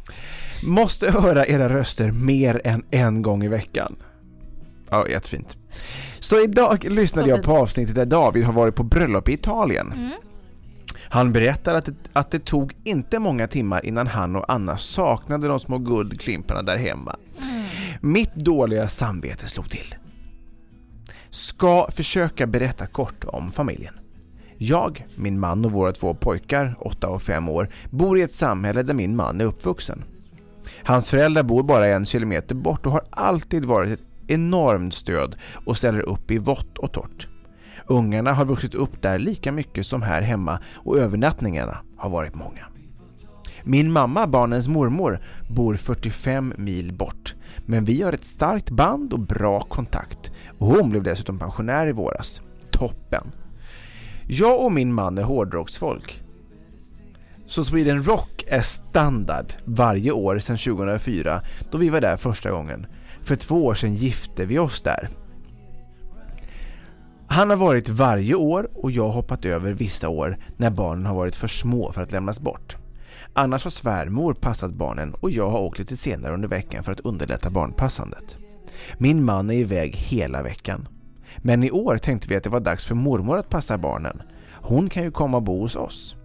Måste 0.63 1.11
höra 1.11 1.45
era 1.45 1.69
röster 1.69 2.11
mer 2.11 2.61
än 2.63 2.83
en 2.91 3.21
gång 3.21 3.43
i 3.43 3.47
veckan. 3.47 3.95
Ja, 4.89 5.07
jättefint. 5.07 5.57
Så 6.19 6.43
idag 6.43 6.83
lyssnade 6.83 7.29
jag 7.29 7.43
på 7.43 7.57
avsnittet 7.57 7.95
där 7.95 8.05
David 8.05 8.43
har 8.43 8.53
varit 8.53 8.75
på 8.75 8.83
bröllop 8.83 9.29
i 9.29 9.33
Italien. 9.33 9.93
Mm. 9.95 10.11
Han 11.09 11.31
berättar 11.31 11.75
att 11.75 11.85
det, 11.85 11.95
att 12.13 12.31
det 12.31 12.45
tog 12.45 12.73
inte 12.83 13.19
många 13.19 13.47
timmar 13.47 13.85
innan 13.85 14.07
han 14.07 14.35
och 14.35 14.51
Anna 14.51 14.77
saknade 14.77 15.47
de 15.47 15.59
små 15.59 15.77
guldklimparna 15.77 16.61
där 16.61 16.77
hemma. 16.77 17.15
Mm. 17.41 17.63
Mitt 18.01 18.35
dåliga 18.35 18.87
samvete 18.87 19.47
slog 19.47 19.69
till. 19.69 19.95
Ska 21.29 21.91
försöka 21.91 22.47
berätta 22.47 22.87
kort 22.87 23.23
om 23.23 23.51
familjen. 23.51 23.93
Jag, 24.57 25.05
min 25.15 25.39
man 25.39 25.65
och 25.65 25.71
våra 25.71 25.91
två 25.91 26.13
pojkar, 26.13 26.75
8 26.79 27.07
och 27.07 27.21
5 27.21 27.49
år, 27.49 27.69
bor 27.89 28.19
i 28.19 28.21
ett 28.21 28.33
samhälle 28.33 28.83
där 28.83 28.93
min 28.93 29.15
man 29.15 29.41
är 29.41 29.45
uppvuxen. 29.45 30.03
Hans 30.83 31.09
föräldrar 31.09 31.43
bor 31.43 31.63
bara 31.63 31.87
en 31.87 32.05
kilometer 32.05 32.55
bort 32.55 32.85
och 32.85 32.91
har 32.91 33.03
alltid 33.09 33.65
varit 33.65 33.91
ett 33.91 34.05
enormt 34.27 34.93
stöd 34.93 35.35
och 35.65 35.77
ställer 35.77 35.99
upp 35.99 36.31
i 36.31 36.37
vått 36.37 36.77
och 36.77 36.91
torrt. 36.91 37.27
Ungarna 37.85 38.33
har 38.33 38.45
vuxit 38.45 38.75
upp 38.75 39.01
där 39.01 39.19
lika 39.19 39.51
mycket 39.51 39.85
som 39.85 40.01
här 40.01 40.21
hemma 40.21 40.59
och 40.73 40.97
övernattningarna 40.97 41.77
har 41.97 42.09
varit 42.09 42.35
många. 42.35 42.65
Min 43.63 43.91
mamma, 43.91 44.27
barnens 44.27 44.67
mormor, 44.67 45.19
bor 45.49 45.75
45 45.75 46.53
mil 46.57 46.93
bort. 46.93 47.35
Men 47.65 47.83
vi 47.83 48.01
har 48.01 48.13
ett 48.13 48.23
starkt 48.23 48.69
band 48.69 49.13
och 49.13 49.19
bra 49.19 49.59
kontakt. 49.59 50.31
Och 50.57 50.67
hon 50.67 50.89
blev 50.89 51.03
dessutom 51.03 51.39
pensionär 51.39 51.87
i 51.87 51.91
våras. 51.91 52.41
Toppen! 52.71 53.31
Jag 54.29 54.65
och 54.65 54.71
min 54.71 54.93
man 54.93 55.17
är 55.17 55.23
hårdrocksfolk. 55.23 56.23
Så 57.45 57.63
Sweden 57.63 58.03
Rock 58.03 58.43
är 58.47 58.61
standard 58.61 59.53
varje 59.65 60.11
år 60.11 60.39
sedan 60.39 60.57
2004 60.57 61.41
då 61.71 61.77
vi 61.77 61.89
var 61.89 62.01
där 62.01 62.17
första 62.17 62.51
gången. 62.51 62.85
För 63.21 63.35
två 63.35 63.65
år 63.65 63.73
sedan 63.73 63.93
gifte 63.95 64.45
vi 64.45 64.59
oss 64.59 64.81
där. 64.81 65.09
Han 67.27 67.49
har 67.49 67.57
varit 67.57 67.89
varje 67.89 68.35
år 68.35 68.69
och 68.73 68.91
jag 68.91 69.03
har 69.03 69.11
hoppat 69.11 69.45
över 69.45 69.73
vissa 69.73 70.09
år 70.09 70.37
när 70.57 70.69
barnen 70.69 71.05
har 71.05 71.15
varit 71.15 71.35
för 71.35 71.47
små 71.47 71.91
för 71.91 72.01
att 72.01 72.11
lämnas 72.11 72.39
bort. 72.39 72.77
Annars 73.33 73.63
har 73.63 73.71
svärmor 73.71 74.33
passat 74.33 74.73
barnen 74.73 75.13
och 75.13 75.31
jag 75.31 75.49
har 75.49 75.59
åkt 75.59 75.79
lite 75.79 75.97
senare 75.97 76.33
under 76.33 76.47
veckan 76.47 76.83
för 76.83 76.91
att 76.91 76.99
underlätta 76.99 77.49
barnpassandet. 77.49 78.37
Min 78.97 79.23
man 79.23 79.49
är 79.49 79.55
iväg 79.55 79.95
hela 79.95 80.43
veckan. 80.43 80.87
Men 81.37 81.63
i 81.63 81.71
år 81.71 81.97
tänkte 81.97 82.27
vi 82.27 82.35
att 82.35 82.43
det 82.43 82.49
var 82.49 82.59
dags 82.59 82.85
för 82.85 82.95
mormor 82.95 83.37
att 83.37 83.49
passa 83.49 83.77
barnen. 83.77 84.21
Hon 84.53 84.89
kan 84.89 85.03
ju 85.03 85.11
komma 85.11 85.37
och 85.37 85.43
bo 85.43 85.59
hos 85.59 85.75
oss. 85.75 86.15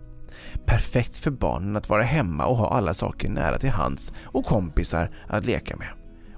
Perfekt 0.67 1.19
för 1.19 1.31
barnen 1.31 1.77
att 1.77 1.89
vara 1.89 2.03
hemma 2.03 2.47
och 2.47 2.57
ha 2.57 2.69
alla 2.69 2.95
saker 2.95 3.29
nära 3.29 3.59
till 3.59 3.71
hands 3.71 4.13
och 4.25 4.45
kompisar 4.45 5.11
att 5.29 5.47
leka 5.47 5.77
med. 5.77 5.89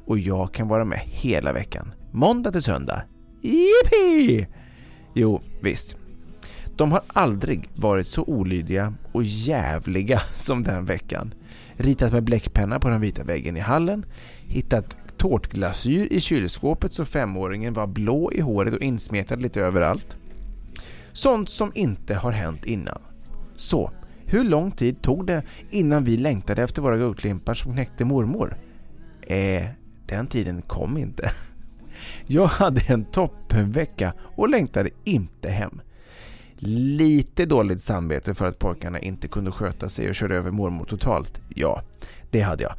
Och 0.07 0.19
jag 0.19 0.55
kan 0.55 0.69
vara 0.69 0.85
med 0.85 0.99
hela 0.99 1.53
veckan. 1.53 1.95
Måndag 2.11 2.53
till 2.53 2.63
söndag. 2.63 3.03
Jippi! 3.43 4.47
Jo, 5.15 5.43
visst. 5.63 5.97
De 6.77 6.93
har 6.93 7.03
aldrig 7.07 7.69
varit 7.75 8.07
så 8.07 8.23
olydiga 8.23 8.95
och 9.13 9.23
jävliga 9.25 10.23
som 10.35 10.63
den 10.63 10.85
veckan. 10.85 11.35
Ritat 11.77 12.13
med 12.13 12.25
bläckpenna 12.25 12.81
på 12.81 12.89
den 12.89 13.01
vita 13.01 13.25
väggen 13.25 13.57
i 13.57 13.61
hallen, 13.61 14.07
hittat 14.47 14.97
tårtglasyr 15.25 16.13
i 16.13 16.21
kylskåpet 16.21 16.93
så 16.93 17.05
femåringen 17.05 17.73
var 17.73 17.87
blå 17.87 18.33
i 18.33 18.41
håret 18.41 18.75
och 18.75 18.81
insmetad 18.81 19.37
lite 19.37 19.61
överallt. 19.61 20.17
Sånt 21.13 21.49
som 21.49 21.73
inte 21.75 22.15
har 22.15 22.33
hänt 22.33 22.65
innan. 22.65 23.03
Så, 23.57 23.91
hur 24.25 24.45
lång 24.45 24.71
tid 24.71 25.03
tog 25.03 25.27
det 25.27 25.43
innan 25.71 26.05
vi 26.05 26.17
längtade 26.17 26.63
efter 26.63 26.83
våra 26.83 26.97
guldklimpar 26.97 27.55
som 27.55 27.73
knäckte 27.73 28.05
mormor? 28.05 28.57
Eh, 29.21 29.67
den 30.07 30.27
tiden 30.27 30.63
kom 30.63 30.99
inte. 30.99 31.31
Jag 32.27 32.47
hade 32.47 32.81
en 32.81 33.05
toppenvecka 33.05 34.13
och 34.37 34.49
längtade 34.49 34.91
inte 35.05 35.51
hem. 35.51 35.81
Lite 36.66 37.46
dåligt 37.46 37.81
samvete 37.81 38.35
för 38.35 38.46
att 38.46 38.59
pojkarna 38.59 38.98
inte 39.00 39.29
kunde 39.29 39.50
sköta 39.50 39.88
sig 39.88 40.09
och 40.09 40.14
körde 40.14 40.37
över 40.37 40.50
mormor 40.50 40.85
totalt. 40.85 41.40
Ja, 41.48 41.83
det 42.31 42.40
hade 42.40 42.62
jag. 42.62 42.74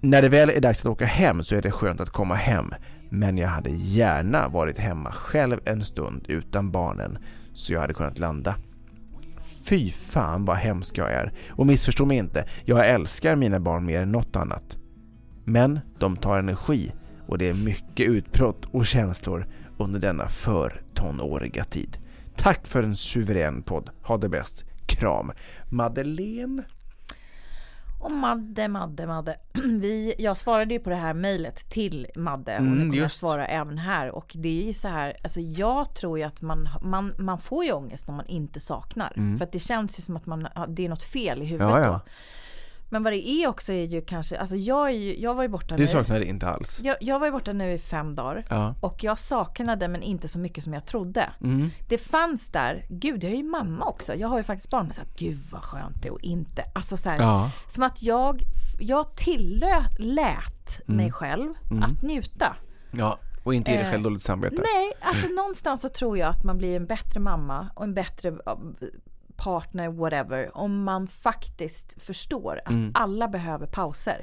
När 0.00 0.22
det 0.22 0.28
väl 0.28 0.50
är 0.50 0.60
dags 0.60 0.80
att 0.80 0.86
åka 0.86 1.04
hem 1.04 1.42
så 1.42 1.56
är 1.56 1.62
det 1.62 1.70
skönt 1.70 2.00
att 2.00 2.10
komma 2.10 2.34
hem. 2.34 2.74
Men 3.10 3.38
jag 3.38 3.48
hade 3.48 3.70
gärna 3.70 4.48
varit 4.48 4.78
hemma 4.78 5.12
själv 5.12 5.60
en 5.64 5.84
stund 5.84 6.24
utan 6.28 6.70
barnen 6.70 7.18
så 7.52 7.72
jag 7.72 7.80
hade 7.80 7.94
kunnat 7.94 8.18
landa. 8.18 8.54
Fy 9.64 9.90
fan 9.90 10.44
vad 10.44 10.56
hemsk 10.56 10.98
jag 10.98 11.12
är. 11.12 11.32
Och 11.48 11.66
missförstå 11.66 12.04
mig 12.04 12.16
inte, 12.16 12.48
jag 12.64 12.88
älskar 12.88 13.36
mina 13.36 13.60
barn 13.60 13.86
mer 13.86 14.02
än 14.02 14.12
något 14.12 14.36
annat. 14.36 14.78
Men 15.44 15.80
de 15.98 16.16
tar 16.16 16.38
energi 16.38 16.92
och 17.26 17.38
det 17.38 17.48
är 17.48 17.54
mycket 17.54 18.06
utbrott 18.06 18.68
och 18.70 18.86
känslor 18.86 19.46
under 19.78 20.00
denna 20.00 20.28
för 20.28 20.82
tonåriga 20.94 21.64
tid. 21.64 21.98
Tack 22.36 22.66
för 22.66 22.82
en 22.82 22.96
suverän 22.96 23.62
podd. 23.62 23.90
Ha 24.02 24.16
det 24.16 24.28
bäst. 24.28 24.64
Kram. 24.86 25.32
Madeleine. 25.68 26.62
Och 28.00 28.12
Madde, 28.12 28.68
Madde, 28.68 29.06
Madde. 29.06 29.36
Vi, 29.64 30.14
jag 30.18 30.36
svarade 30.36 30.74
ju 30.74 30.80
på 30.80 30.90
det 30.90 30.96
här 30.96 31.14
mejlet 31.14 31.70
till 31.70 32.06
Madde 32.16 32.52
och 32.54 32.60
Mm, 32.60 32.74
nu 32.78 32.80
kommer 32.90 33.02
jag 33.02 33.10
svara 33.10 33.46
även 33.46 33.78
här. 33.78 34.10
Och 34.10 34.32
det 34.34 34.62
är 34.62 34.66
ju 34.66 34.72
så 34.72 34.88
här, 34.88 35.16
alltså 35.22 35.40
jag 35.40 35.94
tror 35.94 36.18
ju 36.18 36.24
att 36.24 36.40
man, 36.40 36.68
man, 36.82 37.14
man 37.18 37.38
får 37.38 37.64
ju 37.64 37.72
ångest 37.72 38.08
när 38.08 38.14
man 38.14 38.26
inte 38.26 38.60
saknar. 38.60 39.36
För 39.38 39.44
att 39.44 39.52
det 39.52 39.58
känns 39.58 39.98
ju 39.98 40.02
som 40.02 40.16
att 40.16 40.26
man, 40.26 40.48
det 40.68 40.84
är 40.84 40.88
något 40.88 41.02
fel 41.02 41.42
i 41.42 41.44
huvudet 41.44 41.68
Mm. 41.76 41.82
Ja, 41.82 41.86
ja. 41.86 41.92
då. 41.92 42.00
Men 42.92 43.02
vad 43.02 43.12
det 43.12 43.28
är 43.28 43.48
också 43.48 43.72
är 43.72 43.84
ju 43.84 44.00
kanske, 44.00 44.38
alltså 44.38 44.56
jag, 44.56 44.88
är 44.88 44.92
ju, 44.94 45.20
jag 45.20 45.34
var 45.34 45.42
ju 45.42 45.48
borta 45.48 45.76
Du 45.76 45.82
nu. 45.82 45.86
saknar 45.86 46.18
det 46.18 46.24
inte 46.26 46.48
alls. 46.48 46.80
Jag, 46.84 46.96
jag 47.00 47.18
var 47.18 47.26
ju 47.26 47.32
borta 47.32 47.52
nu 47.52 47.72
i 47.72 47.78
fem 47.78 48.14
dagar. 48.14 48.46
Ja. 48.48 48.74
Och 48.80 49.04
jag 49.04 49.18
saknade 49.18 49.88
men 49.88 50.02
inte 50.02 50.28
så 50.28 50.38
mycket 50.38 50.64
som 50.64 50.74
jag 50.74 50.86
trodde. 50.86 51.30
Mm. 51.40 51.70
Det 51.88 51.98
fanns 51.98 52.48
där, 52.48 52.84
gud 52.88 53.24
jag 53.24 53.32
är 53.32 53.36
ju 53.36 53.42
mamma 53.42 53.84
också. 53.86 54.14
Jag 54.14 54.28
har 54.28 54.38
ju 54.38 54.44
faktiskt 54.44 54.70
barn. 54.70 54.84
Men 54.84 54.94
så 54.94 55.00
här, 55.00 55.08
gud 55.16 55.38
vad 55.50 55.62
skönt 55.62 56.02
det 56.02 56.08
är 56.08 56.12
och 56.12 56.20
inte. 56.20 56.64
Alltså 56.74 56.96
så 56.96 57.08
här, 57.10 57.18
Ja. 57.18 57.50
som 57.68 57.82
att 57.82 58.02
jag, 58.02 58.42
jag 58.80 59.16
tillät, 59.16 59.98
lät 59.98 60.80
Mm. 60.88 60.96
mig 60.96 61.12
själv 61.12 61.54
att 61.82 62.02
njuta. 62.02 62.56
Ja, 62.92 63.18
och 63.44 63.54
inte 63.54 63.70
ge 63.70 63.76
dig 63.76 63.86
Eh, 63.86 63.90
själv 63.92 64.02
dåligt 64.02 64.22
samvete. 64.22 64.56
Nej, 64.74 64.92
alltså 65.00 65.28
någonstans 65.28 65.80
så 65.80 65.88
tror 65.88 66.18
jag 66.18 66.28
att 66.28 66.44
man 66.44 66.58
blir 66.58 66.76
en 66.76 66.86
bättre 66.86 67.20
mamma 67.20 67.68
och 67.74 67.84
en 67.84 67.94
bättre 67.94 68.32
partner, 69.40 69.88
whatever, 69.88 70.56
om 70.56 70.82
man 70.84 71.08
faktiskt 71.08 72.02
förstår 72.02 72.60
att 72.64 72.70
Mm. 72.70 72.90
alla 72.94 73.28
behöver 73.28 73.66
pauser. 73.66 74.20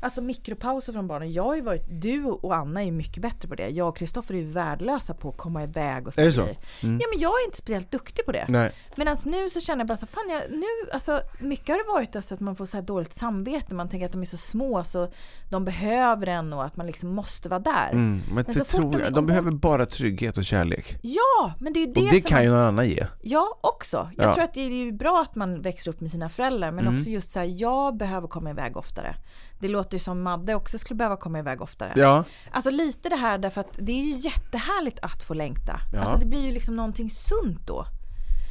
Alltså 0.00 0.22
mikropauser 0.22 0.92
från 0.92 1.06
barnen. 1.06 1.32
Jag 1.32 1.42
har 1.44 1.54
ju 1.54 1.60
varit, 1.62 1.84
du 1.88 2.24
och 2.24 2.54
Anna 2.56 2.82
är 2.84 2.90
mycket 2.92 3.22
bättre 3.22 3.48
på 3.48 3.54
det. 3.54 3.68
Jag 3.68 3.88
och 3.88 3.96
Kristoffer 3.96 4.34
är 4.34 4.38
ju 4.38 4.44
värdelösa 4.44 5.14
på 5.14 5.28
att 5.28 5.36
komma 5.36 5.62
iväg 5.62 6.08
och 6.08 6.18
Är 6.18 6.24
det 6.24 6.32
såna 6.32 6.46
så? 6.46 6.52
grejer. 6.52 6.58
Ja 7.00 7.06
men 7.12 7.20
jag 7.20 7.40
är 7.40 7.44
inte 7.44 7.58
speciellt 7.58 7.90
duktig 7.90 8.24
på 8.26 8.32
det. 8.32 8.46
Nej. 8.48 8.72
Medan 8.96 9.16
nu 9.24 9.50
så 9.50 9.60
känner 9.60 9.80
jag 9.80 9.88
bara 9.88 9.96
så 9.96 10.06
fan 10.06 10.30
jag, 10.30 10.42
nu, 10.50 10.90
alltså 10.92 11.20
mycket 11.40 11.68
har 11.68 11.76
det 11.76 11.88
varit 11.92 12.16
alltså 12.16 12.34
att 12.34 12.40
man 12.40 12.56
får 12.56 12.66
så 12.66 12.76
här 12.76 12.84
dåligt 12.84 13.14
samvete. 13.14 13.74
Man 13.74 13.88
tänker 13.88 14.06
att 14.06 14.12
de 14.12 14.20
är 14.22 14.26
så 14.26 14.36
små 14.36 14.84
så 14.84 15.10
de 15.50 15.64
behöver 15.64 16.26
en 16.26 16.52
och 16.52 16.64
att 16.64 16.76
man 16.76 16.86
liksom 16.86 17.08
måste 17.14 17.48
vara 17.48 17.60
där. 17.60 17.88
Mm, 17.92 18.20
men 18.32 18.44
det 18.44 18.52
så 18.52 18.64
fort 18.64 18.80
tror 18.80 18.92
de- 18.92 19.00
jag, 19.00 19.12
de 19.14 19.26
behöver 19.26 19.50
bara 19.50 19.86
trygghet 19.86 20.36
och 20.36 20.44
kärlek. 20.44 20.98
Ja, 21.02 21.52
men 21.60 21.72
det 21.72 21.80
är 21.82 21.86
ju 21.86 21.92
det, 21.92 22.00
och 22.00 22.06
det 22.10 22.20
som 22.22 22.28
kan 22.30 22.42
ju 22.44 22.50
någon 22.50 22.58
annan 22.66 22.88
ge. 22.88 23.06
Jag 23.22 23.46
också. 23.60 23.96
Jag 24.16 24.18
Ja. 24.18 24.22
Mm. 24.22 24.34
tror 24.34 24.44
att 24.44 24.54
det 24.54 24.60
är 24.60 24.68
ju 24.70 24.92
bra 24.92 25.22
att 25.22 25.34
man 25.36 25.62
växer 25.62 25.90
upp 25.90 26.00
med 26.00 26.10
sina 26.10 26.28
föräldrar 26.28 26.70
men 26.72 26.96
också 26.96 27.10
just 27.10 27.32
så 27.32 27.38
här, 27.38 27.46
jag 27.60 27.96
behöver 27.96 28.28
komma 28.28 28.50
iväg 28.50 28.76
oftare. 28.76 29.14
Det 29.58 29.68
låter 29.68 29.94
ju 29.94 29.98
som 29.98 30.22
Madde 30.22 30.54
också 30.54 30.78
skulle 30.78 30.96
behöva 30.96 31.16
komma 31.16 31.38
iväg 31.38 31.62
oftare. 31.62 31.92
Ja. 31.96 32.24
Alltså 32.50 32.70
lite 32.70 33.08
det 33.08 33.16
här 33.16 33.38
därför 33.38 33.60
att 33.60 33.78
det 33.78 33.92
är 33.92 34.04
ju 34.04 34.16
jättehärligt 34.16 34.98
att 35.02 35.22
få 35.22 35.34
längta. 35.34 35.80
Ja. 35.92 36.00
Alltså 36.00 36.16
det 36.16 36.26
blir 36.26 36.46
ju 36.46 36.52
liksom 36.52 36.76
någonting 36.76 37.10
sunt 37.10 37.66
då. 37.66 37.86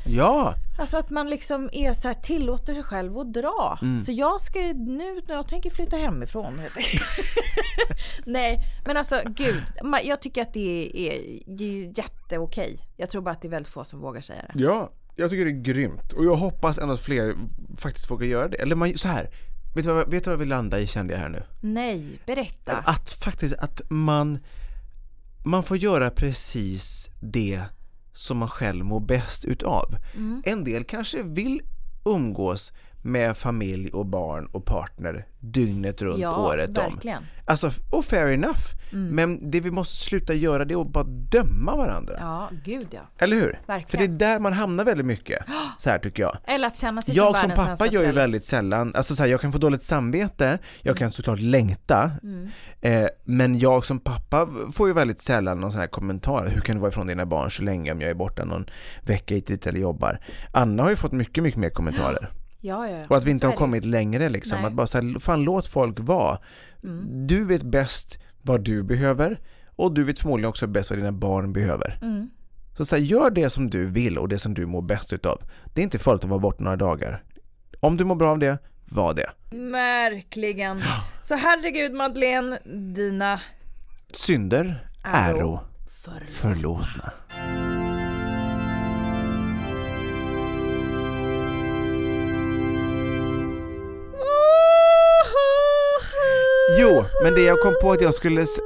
Ja. 0.10 0.54
Alltså 0.80 0.98
att 0.98 1.10
man 1.10 1.30
liksom 1.30 1.70
är 1.72 1.94
så 1.94 2.08
här, 2.08 2.16
tillåter 2.16 2.74
sig 2.74 2.84
själv 2.84 3.18
att 3.18 3.34
dra. 3.34 3.80
Mm. 3.82 4.00
Så 4.00 4.12
jag 4.12 4.42
ska 4.42 4.62
ju 4.62 4.74
nu, 4.74 5.22
jag 5.28 5.48
tänker 5.48 5.70
flytta 5.70 5.98
hemifrån. 5.98 6.62
Nej, 8.26 8.60
men 8.86 8.98
alltså 8.98 9.22
gud. 9.26 9.64
Jag 10.04 10.22
tycker 10.22 10.42
att 10.42 10.54
det 10.54 10.92
är, 10.96 11.22
det 11.58 11.64
är 11.64 11.98
jätteokej. 11.98 12.80
Jag 12.98 13.10
tror 13.10 13.22
bara 13.22 13.32
att 13.32 13.42
det 13.42 13.48
är 13.48 13.50
väldigt 13.50 13.74
få 13.74 13.84
som 13.84 14.00
vågar 14.00 14.22
säga 14.22 14.42
det. 14.42 14.60
Ja, 14.60 14.92
jag 15.16 15.30
tycker 15.30 15.46
det 15.46 15.52
är 15.52 15.62
grymt. 15.62 16.14
Och 16.14 16.26
jag 16.26 16.36
hoppas 16.36 16.78
ändå 16.78 16.94
att 16.94 17.00
fler 17.00 17.36
faktiskt 17.78 18.12
vågar 18.12 18.28
göra 18.28 18.48
det. 18.48 18.58
Eller 18.58 18.76
man, 18.76 18.98
så 18.98 19.08
här. 19.08 19.30
Vet 19.78 19.86
du, 19.86 19.92
vad, 19.92 20.12
vet 20.12 20.24
du 20.24 20.30
vad 20.30 20.40
vi 20.40 20.46
landar 20.46 20.80
i 20.80 20.88
kände 20.88 21.14
jag 21.14 21.20
här 21.20 21.30
nu? 21.30 21.44
Nej, 21.62 22.20
berätta. 22.26 22.78
Att 22.78 23.10
faktiskt 23.10 23.56
att 23.56 23.82
man, 23.90 24.40
man 25.46 25.64
får 25.64 25.78
göra 25.78 26.10
precis 26.10 27.10
det 27.20 27.62
som 28.14 28.38
man 28.38 28.50
själv 28.50 28.86
mår 28.86 29.00
bäst 29.00 29.46
utav. 29.46 29.98
Mm. 30.16 30.44
En 30.46 30.64
del 30.64 30.84
kanske 30.84 31.24
vill 31.24 31.62
umgås 32.06 32.72
med 33.02 33.38
familj 33.38 33.90
och 33.92 34.06
barn 34.06 34.46
och 34.52 34.66
partner 34.66 35.26
dygnet 35.40 36.02
runt 36.02 36.20
Ja, 36.20 36.36
året 36.48 36.70
verkligen. 36.70 37.18
Mm. 37.18 37.30
om. 37.38 37.44
Alltså, 37.46 37.72
och 37.92 38.06
fair 38.06 38.28
enough. 38.28 38.60
Men 38.92 39.52
det 39.52 39.60
vi 39.60 39.72
måste 39.72 39.96
sluta 39.96 40.34
göra 40.34 40.66
det 40.66 40.74
är 40.74 40.82
att 40.82 40.88
bara 40.88 41.04
döma 41.04 41.76
varandra. 41.76 42.16
Ja, 42.20 42.50
gud 42.66 42.88
ja. 42.92 43.02
Eller 43.18 43.36
hur? 43.36 43.60
Verkligen. 43.68 43.90
För 43.90 43.98
det 43.98 44.04
är 44.26 44.32
där 44.34 44.40
man 44.40 44.54
hamnar 44.54 44.84
väldigt 44.86 45.06
mycket. 45.06 45.44
Så 45.78 45.90
här 45.90 46.00
tycker 46.00 46.24
jag. 46.24 46.38
Eller 46.48 46.68
att 46.68 46.78
känna 46.78 47.02
sig 47.02 47.16
Jag 47.16 47.26
som 47.26 47.34
världens 47.34 47.56
pappa 47.56 47.66
sämsta 47.78 47.94
gör 47.96 48.04
ju 48.04 48.12
väldigt 48.12 48.44
sällan, 48.44 48.96
alltså 48.96 49.16
så 49.16 49.24
här, 49.24 49.30
jag 49.30 49.42
kan 49.42 49.52
få 49.52 49.58
dåligt 49.58 49.84
samvete, 49.84 50.60
jag 50.82 50.98
kan 50.98 51.12
såklart 51.12 51.40
längta, 51.40 52.12
Mm. 52.24 52.50
eh, 52.82 53.08
men 53.24 53.60
jag 53.60 53.86
som 53.86 54.00
pappa 54.00 54.50
får 54.74 54.88
ju 54.88 54.94
väldigt 54.94 55.22
sällan 55.22 55.60
någon 55.62 55.72
sån 55.72 55.82
här 55.82 55.88
kommentar, 55.88 56.48
hur 56.48 56.62
kan 56.62 56.76
du 56.76 56.80
vara 56.82 56.92
ifrån 56.92 57.08
dina 57.08 57.26
barn 57.26 57.52
så 57.52 57.64
länge 57.64 57.92
om 57.92 58.02
jag 58.02 58.10
är 58.10 58.16
borta 58.16 58.46
någon 58.46 58.66
vecka 59.02 59.36
hit 59.36 59.68
eller 59.68 59.80
jobbar? 59.80 60.20
Anna 60.52 60.84
har 60.84 60.90
ju 60.90 60.96
fått 60.96 61.12
mycket, 61.12 61.44
mycket 61.44 61.60
mer 61.60 61.70
kommentarer. 61.70 62.20
Ja, 62.22 62.28
ja, 62.60 62.90
ja. 62.90 63.06
Och 63.10 63.18
att 63.18 63.24
vi 63.24 63.32
inte 63.32 63.42
Så 63.42 63.48
har 63.48 63.54
är 63.54 63.58
kommit 63.58 63.86
längre 63.86 64.30
liksom, 64.30 64.56
Nej. 64.56 64.60
Mm. 64.60 64.70
att 64.70 64.74
bara 64.74 64.88
säga, 64.88 65.20
fan 65.20 65.44
låt 65.44 65.68
folk 65.68 66.00
vara. 66.00 66.40
Du 67.28 67.46
vet 67.46 67.64
bäst 67.64 68.20
vad 68.42 68.64
du 68.64 68.84
behöver 68.84 69.40
och 69.76 69.94
du 69.94 70.04
vet 70.04 70.20
förmodligen 70.20 70.50
också 70.50 70.68
bäst 70.68 70.90
vad 70.90 71.00
dina 71.00 71.12
barn 71.12 71.54
behöver. 71.54 72.00
Mm. 72.02 72.30
Så, 72.78 72.86
så 72.86 72.96
här, 72.96 73.04
gör 73.04 73.30
det 73.30 73.50
som 73.50 73.70
du 73.70 73.86
vill 73.86 74.18
och 74.18 74.30
det 74.30 74.40
som 74.40 74.54
du 74.54 74.66
mår 74.66 74.82
bäst 74.82 75.14
utav. 75.14 75.42
Det 75.74 75.82
är 75.82 75.84
inte 75.84 76.00
farligt 76.00 76.24
att 76.24 76.30
vara 76.30 76.40
borta 76.40 76.64
några 76.64 76.78
dagar. 76.78 77.24
Om 77.80 77.98
du 77.98 78.06
mår 78.06 78.16
bra 78.16 78.32
av 78.32 78.40
det, 78.40 78.58
var 78.86 79.14
det. 79.14 79.30
Verkligen. 79.72 80.84
Så 81.24 81.36
herregud 81.36 81.94
Madeleine, 81.94 82.60
dina 82.96 83.42
Synder, 84.14 84.88
Äro 85.04 85.38
äro, 85.38 85.60
förlåtna. 86.28 87.12
Jo, 96.78 97.04
men 97.24 97.34
det 97.34 97.42
jag 97.42 97.62
kom 97.62 97.74
på 97.82 97.92
att 97.92 98.02
jag 98.02 98.14
skulle... 98.14 98.42
s- 98.42 98.60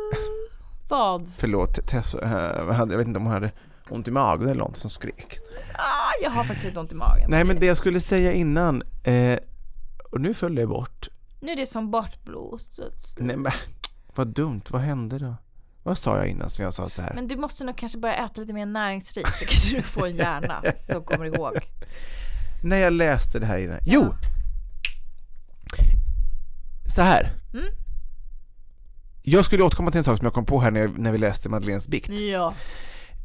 Vad? 0.90 1.30
Förlåt, 1.38 1.88
Tess, 1.88 2.14
eh, 2.14 2.28
hade- 2.74 2.94
jag 2.94 2.98
vet 2.98 3.08
inte 3.08 3.20
om 3.20 3.26
hon 3.26 3.34
hade 3.34 3.52
ont 3.90 4.08
i 4.08 4.12
magen 4.12 4.50
eller 4.50 4.60
något 4.64 4.78
som 4.78 4.90
skrek. 4.90 5.38
Ah, 5.74 6.12
jag 6.24 6.32
har 6.32 6.44
faktiskt 6.44 6.66
lite 6.66 6.80
ont 6.80 6.92
i 6.92 6.96
magen. 6.96 7.30
Nej 7.30 7.44
men 7.44 7.60
det 7.60 7.66
jag 7.66 7.78
skulle 7.78 8.02
säga 8.02 8.32
innan, 8.34 8.84
eh, 9.04 9.38
och 10.12 10.22
nu 10.22 10.34
föll 10.34 10.56
det 10.56 10.68
bort. 10.68 11.08
Nu 11.40 11.52
är 11.52 11.56
det 11.56 11.66
som 11.68 11.92
bortblåst. 11.92 12.80
Nej 13.18 13.38
men, 13.38 13.52
vad 14.16 14.28
dumt, 14.28 14.62
vad 14.70 14.82
hände 14.82 15.18
då? 15.20 15.36
Vad 15.84 15.98
sa 15.98 16.18
jag 16.18 16.28
innan 16.28 16.50
som 16.50 16.64
jag 16.66 16.74
sa 16.74 16.90
så 16.90 17.02
här? 17.02 17.14
Men 17.16 17.28
du 17.28 17.36
måste 17.38 17.64
nog 17.64 17.76
kanske 17.78 17.98
börja 17.98 18.16
äta 18.26 18.42
lite 18.42 18.54
mer 18.54 18.66
näringsrikt 18.66 19.30
så 19.40 19.46
kanske 19.46 19.76
du 19.76 19.82
får 19.82 20.08
en 20.08 20.16
hjärna 20.16 20.64
som 20.88 21.04
kommer 21.04 21.26
ihåg. 21.26 21.54
När 22.64 22.78
jag 22.78 22.94
läste 22.94 23.40
det 23.40 23.46
här 23.46 23.58
innan. 23.58 23.80
Jo! 23.86 24.14
Så 26.88 27.02
här. 27.02 27.32
Mm. 27.54 27.66
Jag 29.24 29.46
skulle 29.46 29.64
återkomma 29.64 29.92
till 29.92 29.98
en 29.98 30.04
sak 30.04 30.18
som 30.18 30.26
jag 30.26 30.34
kom 30.34 30.46
på 30.46 30.60
här 30.60 30.72
när, 30.72 30.88
när 30.88 31.12
vi 31.12 31.18
läste 31.18 31.50
Madeleines 31.50 31.88
bikt. 31.88 32.10
Ja. 32.10 32.54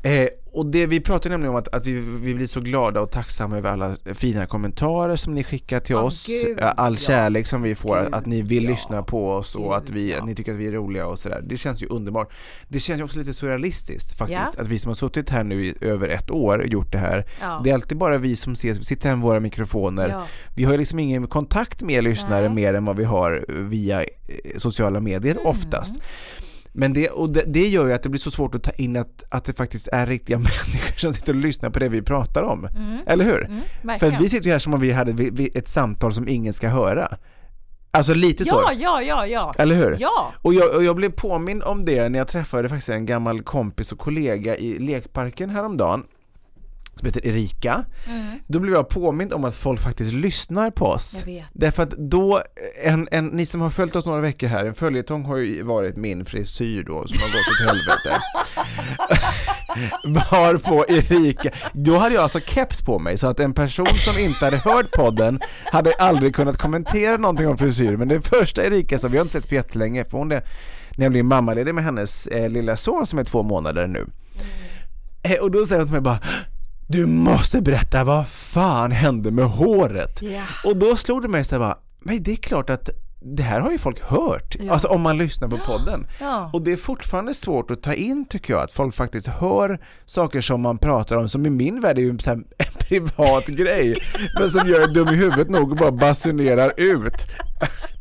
Eh, 0.07 0.29
och 0.53 0.67
det 0.67 0.87
vi 0.87 1.01
pratade 1.01 1.29
nämligen 1.35 1.51
om 1.51 1.57
att, 1.57 1.69
att 1.75 1.87
vi, 1.87 1.93
vi 2.01 2.35
blir 2.35 2.47
så 2.47 2.61
glada 2.61 3.01
och 3.01 3.11
tacksamma 3.11 3.59
över 3.59 3.71
alla 3.71 3.97
fina 4.15 4.47
kommentarer 4.47 5.17
som 5.17 5.35
ni 5.35 5.45
skickar 5.45 5.81
till 5.81 5.95
Ja, 5.95 6.03
oss. 6.03 6.27
gud, 6.27 6.59
Eh, 6.61 6.73
All 6.77 6.93
ja. 6.93 6.99
kärlek 6.99 7.47
som 7.47 7.63
vi 7.63 7.75
får, 7.75 8.03
Gud, 8.05 8.15
att 8.15 8.27
ni 8.27 8.43
vill 8.43 8.65
ja. 8.65 8.71
lyssna 8.71 9.03
på 9.03 9.31
oss 9.33 9.55
och 9.55 9.63
Gud, 9.63 9.73
att 9.73 9.91
vi, 9.91 10.11
ja. 10.11 10.25
ni 10.25 10.35
tycker 10.35 10.53
att 10.53 10.59
vi 10.59 10.67
är 10.67 10.73
roliga 10.73 11.07
och 11.07 11.19
sådär. 11.19 11.43
Det 11.47 11.57
känns 11.57 11.83
ju 11.83 11.87
underbart. 11.87 12.33
Det 12.69 12.79
känns 12.81 13.01
ju 13.01 13.05
också 13.05 13.19
lite 13.19 13.35
surrealistiskt 13.35 14.19
faktiskt, 14.19 14.59
att 14.59 14.69
vi 14.69 14.79
som 14.79 14.89
har 14.91 14.95
suttit 14.95 15.31
här 15.31 15.45
nu 15.45 15.67
i 15.67 15.75
över 15.81 16.09
ett 16.09 16.31
år 16.31 16.59
och 16.59 16.67
gjort 16.67 16.93
det 16.93 16.99
här, 16.99 17.25
det 17.65 17.71
är 17.71 17.75
alltid 17.75 17.99
bara 17.99 18.19
vi 18.19 18.37
som 18.37 18.53
ses, 18.53 18.87
sitter 18.87 19.09
här 19.09 19.17
med 19.17 19.25
våra 19.25 19.41
mikrofoner. 19.41 20.23
Vi 20.57 20.65
har 20.65 20.73
ju 20.73 20.79
liksom 20.79 20.99
ingen 20.99 21.27
kontakt 21.27 21.83
med 21.83 22.05
lyssnare 22.05 22.47
Nej. 22.49 22.55
mer 22.55 22.75
än 22.75 22.85
vad 22.85 22.97
vi 22.97 23.05
har 23.05 23.45
via 23.49 24.03
eh, 24.03 24.09
sociala 24.57 25.01
medier 25.01 25.35
Mm. 25.35 25.47
oftast. 25.47 25.99
Men 26.77 26.93
det, 26.93 27.09
och 27.09 27.31
det, 27.31 27.43
det 27.47 27.69
gör 27.69 27.87
ju 27.87 27.93
att 27.93 28.03
det 28.03 28.09
blir 28.09 28.21
så 28.21 28.31
svårt 28.31 28.55
att 28.55 28.63
ta 28.63 28.71
in 28.71 28.97
att, 28.97 29.25
att 29.29 29.45
det 29.45 29.53
faktiskt 29.53 29.89
är 29.93 30.07
riktiga 30.07 30.37
människor 30.39 30.97
som 30.99 31.13
sitter 31.13 31.33
och 31.33 31.39
lyssnar 31.41 31.71
på 31.71 31.79
det 31.79 31.89
vi 31.89 32.03
pratar 32.03 32.43
om. 32.43 32.69
Eller 33.07 33.25
hur? 33.25 33.45
Mm, 33.45 33.99
För 33.99 34.11
vi 34.19 34.29
sitter 34.29 34.47
ju 34.47 34.53
här 34.53 34.59
som 34.59 34.75
om 34.75 34.81
vi 34.81 34.93
hade 34.93 35.13
vi- 35.13 35.31
vi- 35.31 35.51
ett 35.55 35.69
samtal 35.69 36.13
som 36.13 36.29
ingen 36.29 36.53
ska 36.53 36.69
höra. 36.69 37.17
Alltså 37.91 38.15
lite 38.15 38.45
så. 38.45 38.55
Ja, 38.67 38.73
ja, 38.73 39.03
ja, 39.03 39.27
ja. 39.27 39.55
Eller 39.59 39.75
hur? 39.75 39.97
Ja. 40.01 40.33
Och 40.43 40.55
jag, 40.55 40.75
och 40.77 40.85
jag 40.85 40.97
blev 40.97 41.11
påminn 41.11 41.63
om 41.63 41.85
det 41.85 42.09
när 42.09 42.19
jag 42.19 42.29
träffade 42.29 42.69
faktiskt 42.69 42.89
en 42.89 43.07
gammal 43.07 43.43
kompis 43.43 43.93
och 43.93 43.99
kollega 43.99 44.57
i 44.57 44.79
lekparken 44.79 45.51
häromdagen. 45.51 46.03
Som 46.97 47.07
heter 47.07 47.27
Erika. 47.27 47.85
Då 48.47 48.59
blev 48.59 48.75
jag 48.75 48.89
påmind 48.89 49.33
om 49.33 49.45
att 49.45 49.55
folk 49.55 49.81
faktiskt 49.81 50.13
lyssnar 50.13 50.71
på 50.71 50.87
oss. 50.87 51.25
Därför 51.53 51.83
att 51.83 51.91
då, 51.91 52.43
en, 52.85 53.09
en, 53.11 53.27
ni 53.27 53.47
som 53.47 53.61
har 53.61 53.71
följt 53.71 53.97
oss 53.97 54.07
några 54.07 54.21
veckor 54.21 54.47
här, 54.47 54.65
en 54.65 54.75
följetong 54.75 55.25
har 55.25 55.37
ju 55.37 55.63
varit 55.63 55.97
min 55.97 56.25
frisyr 56.25 56.83
då 56.83 57.07
som 57.07 57.19
har 57.23 57.29
gått 57.29 57.49
åt 57.53 57.69
helvete. 57.69 58.23
Varpå 60.31 60.85
Erika, 60.89 61.51
då 61.73 61.97
hade 61.97 62.15
jag 62.15 62.23
alltså 62.23 62.41
keps 62.41 62.83
på 62.83 62.99
mig 62.99 63.19
så 63.19 63.29
att 63.29 63.41
en 63.41 63.55
person 63.55 63.87
som 63.87 64.19
inte 64.19 64.45
hade 64.45 64.57
hört 64.57 64.93
podden 64.93 65.41
hade 65.65 65.93
aldrig 65.99 66.35
kunnat 66.35 66.57
kommentera 66.57 67.17
någonting 67.17 67.49
om 67.49 67.59
frisyr. 67.59 67.97
Men 67.97 68.09
det 68.09 68.21
första 68.21 68.65
Erika 68.65 68.99
sa, 68.99 69.09
vi 69.09 69.17
har 69.17 69.25
inte 69.25 69.41
sett 69.41 69.49
på 69.49 69.55
jättelänge, 69.55 70.05
för 70.05 70.19
hon 70.19 70.33
är 70.33 70.43
nämligen 70.97 71.27
mammaledig 71.27 71.75
med 71.75 71.85
hennes 71.85 72.27
eh, 72.27 72.51
lilla 72.51 72.77
son 72.77 73.07
som 73.07 73.19
är 73.19 73.25
två 73.25 73.43
månader 73.43 73.87
nu. 73.87 74.07
Eh, 75.23 75.39
och 75.39 75.51
då 75.51 75.67
säger 75.67 75.81
hon 75.81 75.87
till 75.87 75.93
mig 75.93 76.01
bara 76.01 76.21
Du 76.89 77.07
måste 77.07 77.61
berätta 77.63 78.05
vad 78.05 78.29
fan 78.29 78.93
hände 78.93 79.31
med 79.31 79.45
håret? 79.45 80.23
Ja. 80.23 80.43
Och 80.65 80.77
då 80.77 80.97
slog 80.97 81.23
det 81.23 81.29
mig 81.29 81.45
så 81.45 81.55
här 81.55 81.61
bara, 81.61 81.79
men 82.01 82.23
det 82.23 82.33
är 82.33 82.37
klart 82.37 82.71
att 82.71 82.91
det 83.21 83.43
här 83.43 83.61
har 83.61 83.71
ju 83.71 83.79
folk 83.79 84.01
hört, 84.03 84.57
Ja. 84.61 84.73
alltså 84.73 84.89
om 84.89 85.01
man 85.01 85.19
lyssnar 85.19 85.49
på 85.49 85.57
podden. 85.59 86.07
Ja. 86.21 86.51
Och 86.53 86.63
det 86.63 86.73
är 86.73 86.77
fortfarande 86.77 87.35
svårt 87.35 87.71
att 87.71 87.83
ta 87.83 87.95
in 87.95 88.25
tycker 88.29 88.53
jag, 88.55 88.63
att 88.63 88.73
folk 88.73 88.95
faktiskt 88.95 89.27
hör 89.27 89.79
saker 90.05 90.41
som 90.41 90.61
man 90.61 90.79
pratar 90.79 91.17
om, 91.17 91.29
som 91.29 91.47
i 91.47 91.51
min 91.51 91.81
värld 91.81 91.99
är 91.99 92.03
ju 92.03 92.11
en, 92.27 92.45
privat 92.79 93.47
grej, 93.47 93.97
men 94.39 94.49
som 94.51 94.61
är 94.61 94.95
dum 94.95 95.09
i 95.09 95.17
huvudet 95.17 95.51
nog 95.51 95.71
och 95.71 95.77
bara 95.77 95.93
basunerar 95.93 96.73
ut 96.77 97.27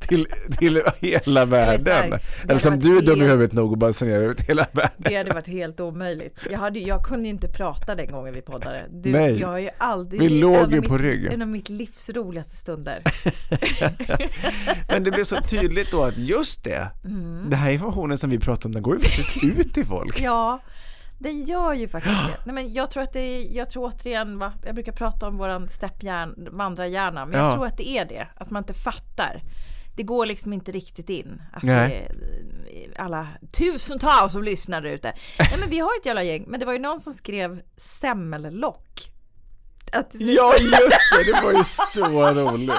till, 0.08 0.28
till 0.60 0.82
hela 1.00 1.46
världen. 1.46 1.88
Eller, 2.04 2.20
hade 2.48 2.60
som 2.60 2.80
du 2.80 2.98
är 2.98 3.02
dum 3.02 3.22
i 3.22 3.26
huvudet 3.26 3.54
nog 3.54 3.72
och 3.72 3.78
basunerar 3.78 4.22
ut 4.30 4.42
hela 4.42 4.68
världen. 4.72 4.92
Det 4.98 5.16
hade 5.16 5.34
varit 5.34 5.48
helt 5.48 5.80
omöjligt. 5.80 6.44
Jag, 6.52 6.60
hade, 6.60 6.80
jag 6.80 7.04
kunde 7.04 7.24
ju 7.28 7.30
inte 7.34 7.48
prata 7.48 7.96
den 7.96 8.12
gången 8.12 8.34
vi 8.34 8.42
poddade. 8.42 8.86
Du, 8.90 9.12
Nej. 9.12 9.40
Jag 9.40 9.48
har 9.48 9.58
ju 9.58 9.70
aldrig... 9.78 10.22
Vi 10.22 10.26
är 10.26 10.42
låg 10.42 10.72
ju 10.74 10.80
mitt- 10.82 10.90
på 10.90 10.98
rygg. 10.98 11.26
En 11.26 11.42
av 11.42 11.48
mitt 11.48 11.70
livs 11.70 12.10
roligaste 12.10 12.56
stunder. 12.56 13.02
Men 14.88 15.04
det 15.04 15.12
blev 15.12 15.24
så 15.24 15.42
tydligt 15.42 15.92
då 15.92 16.04
att 16.04 16.18
just 16.18 16.64
det, 16.64 16.88
Mm. 17.06 17.50
den 17.50 17.60
här 17.60 17.72
informationen 17.72 18.18
som 18.18 18.30
vi 18.30 18.40
pratar 18.40 18.70
om, 18.70 18.74
den 18.74 18.84
går 18.84 18.96
ju 18.96 19.02
faktiskt 19.02 19.44
ut 19.44 19.74
till 19.74 19.86
folk. 19.86 20.22
Ja, 20.22 20.60
den 21.20 21.44
gör 21.46 21.74
ju 21.74 21.88
faktiskt 21.88 22.16
det. 22.16 22.38
Nej, 22.46 22.56
men 22.56 22.74
jag 22.74 22.92
tror 22.92 23.04
att 23.04 23.14
det 23.14 23.20
är, 23.20 23.56
jag 23.58 23.70
tror 23.70 23.86
återigen, 23.94 24.40
va, 24.40 24.54
jag 24.66 24.76
brukar 24.76 24.92
prata 24.92 25.28
om 25.28 25.38
våran 25.38 25.70
stepphjärn, 25.70 26.48
vandrarhjärna, 26.52 27.26
men 27.26 27.40
Ja. 27.40 27.46
jag 27.46 27.56
tror 27.56 27.66
att 27.68 27.78
det 27.78 27.88
är 27.90 28.06
det, 28.06 28.28
att 28.36 28.50
man 28.50 28.64
inte 28.64 28.74
fattar. 28.74 29.42
Det 29.96 30.04
går 30.04 30.26
liksom 30.26 30.54
inte 30.54 30.72
riktigt 30.72 31.10
in. 31.10 31.42
Att 31.54 31.64
Nej. 31.64 32.08
det 32.12 32.16
alla 33.00 33.28
tusentals 33.52 34.34
som 34.34 34.44
lyssnar 34.44 34.82
där 34.82 34.90
ute. 34.90 35.14
Nej 35.40 35.58
men 35.60 35.70
vi 35.70 35.80
har 35.80 35.90
ett 36.00 36.06
jävla 36.06 36.24
gäng, 36.24 36.46
men 36.48 36.60
det 36.60 36.66
var 36.66 36.74
ju 36.74 36.80
någon 36.80 37.00
som 37.00 37.14
skrev 37.14 37.62
semmellock. 37.78 39.12
Ja 40.20 40.54
just 40.58 40.98
det, 41.18 41.24
det 41.32 41.42
var 41.44 41.52
ju 41.52 41.64
så 41.64 42.32
roligt. 42.34 42.76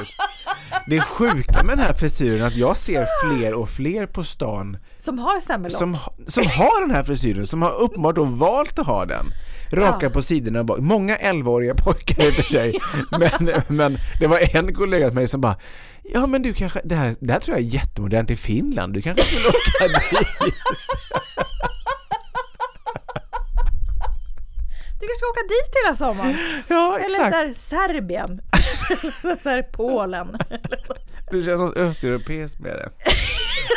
Det 0.89 1.01
sjuka 1.01 1.63
med 1.65 1.79
den 1.79 1.87
här 1.87 1.95
frisyren 1.95 2.47
att 2.47 2.57
jag 2.57 2.77
ser 2.77 3.07
fler 3.25 3.55
och 3.55 3.69
fler 3.71 4.07
på 4.07 4.25
stan 4.25 4.77
Som 4.99 5.19
har 5.19 5.41
semmellock. 5.41 5.79
som, 5.79 5.97
som 6.27 6.47
har 6.47 6.81
den 6.81 6.91
här 6.91 7.03
frisyren, 7.03 7.47
som 7.47 7.63
har 7.63 7.71
uppenbart 7.81 8.17
då 8.17 8.25
valt 8.25 8.79
att 8.79 8.87
ha 8.87 9.05
den. 9.05 9.27
Raka 9.73 10.07
Ja. 10.07 10.11
på 10.11 10.23
sidorna 10.23 10.65
bak. 10.65 10.79
Många 10.81 11.17
11-åriga 11.17 11.75
pojkar 11.75 12.25
i 12.25 12.29
och 12.29 12.33
för 12.33 12.43
sig. 12.43 12.75
Men, 13.19 13.63
men 13.69 13.99
det 14.21 14.27
var 14.27 14.57
en 14.57 14.75
kollega 14.75 15.07
till 15.09 15.15
mig 15.15 15.27
som 15.29 15.41
bara 15.41 15.57
Ja 16.13 16.27
men 16.27 16.43
du 16.43 16.55
kanske, 16.55 16.81
det 16.85 16.95
här, 16.95 17.17
det 17.21 17.33
här 17.33 17.41
tror 17.41 17.57
jag 17.57 17.67
är 17.67 17.71
jättemodernt 17.71 18.31
i 18.31 18.37
Finland, 18.37 18.95
du 18.95 19.03
kanske 19.03 19.25
skulle 19.25 19.49
åka 19.49 19.99
dit? 20.11 20.55
Du 25.01 25.07
kanske 25.07 25.17
ska 25.17 25.27
åka 25.31 25.43
dit 25.49 25.85
hela 25.85 25.97
sommaren. 25.97 26.37
Ja 26.69 26.99
Eller 26.99 27.07
exakt. 27.07 27.31
så 27.31 27.37
här 27.37 27.89
Serbien. 27.89 28.41
så 29.43 29.49
här 29.49 29.63
Polen. 29.63 30.37
Det 31.31 31.45
känns 31.45 31.59
något 31.59 31.77
östeuropeiskt 31.77 32.61
med 32.61 32.73
det. 32.73 32.89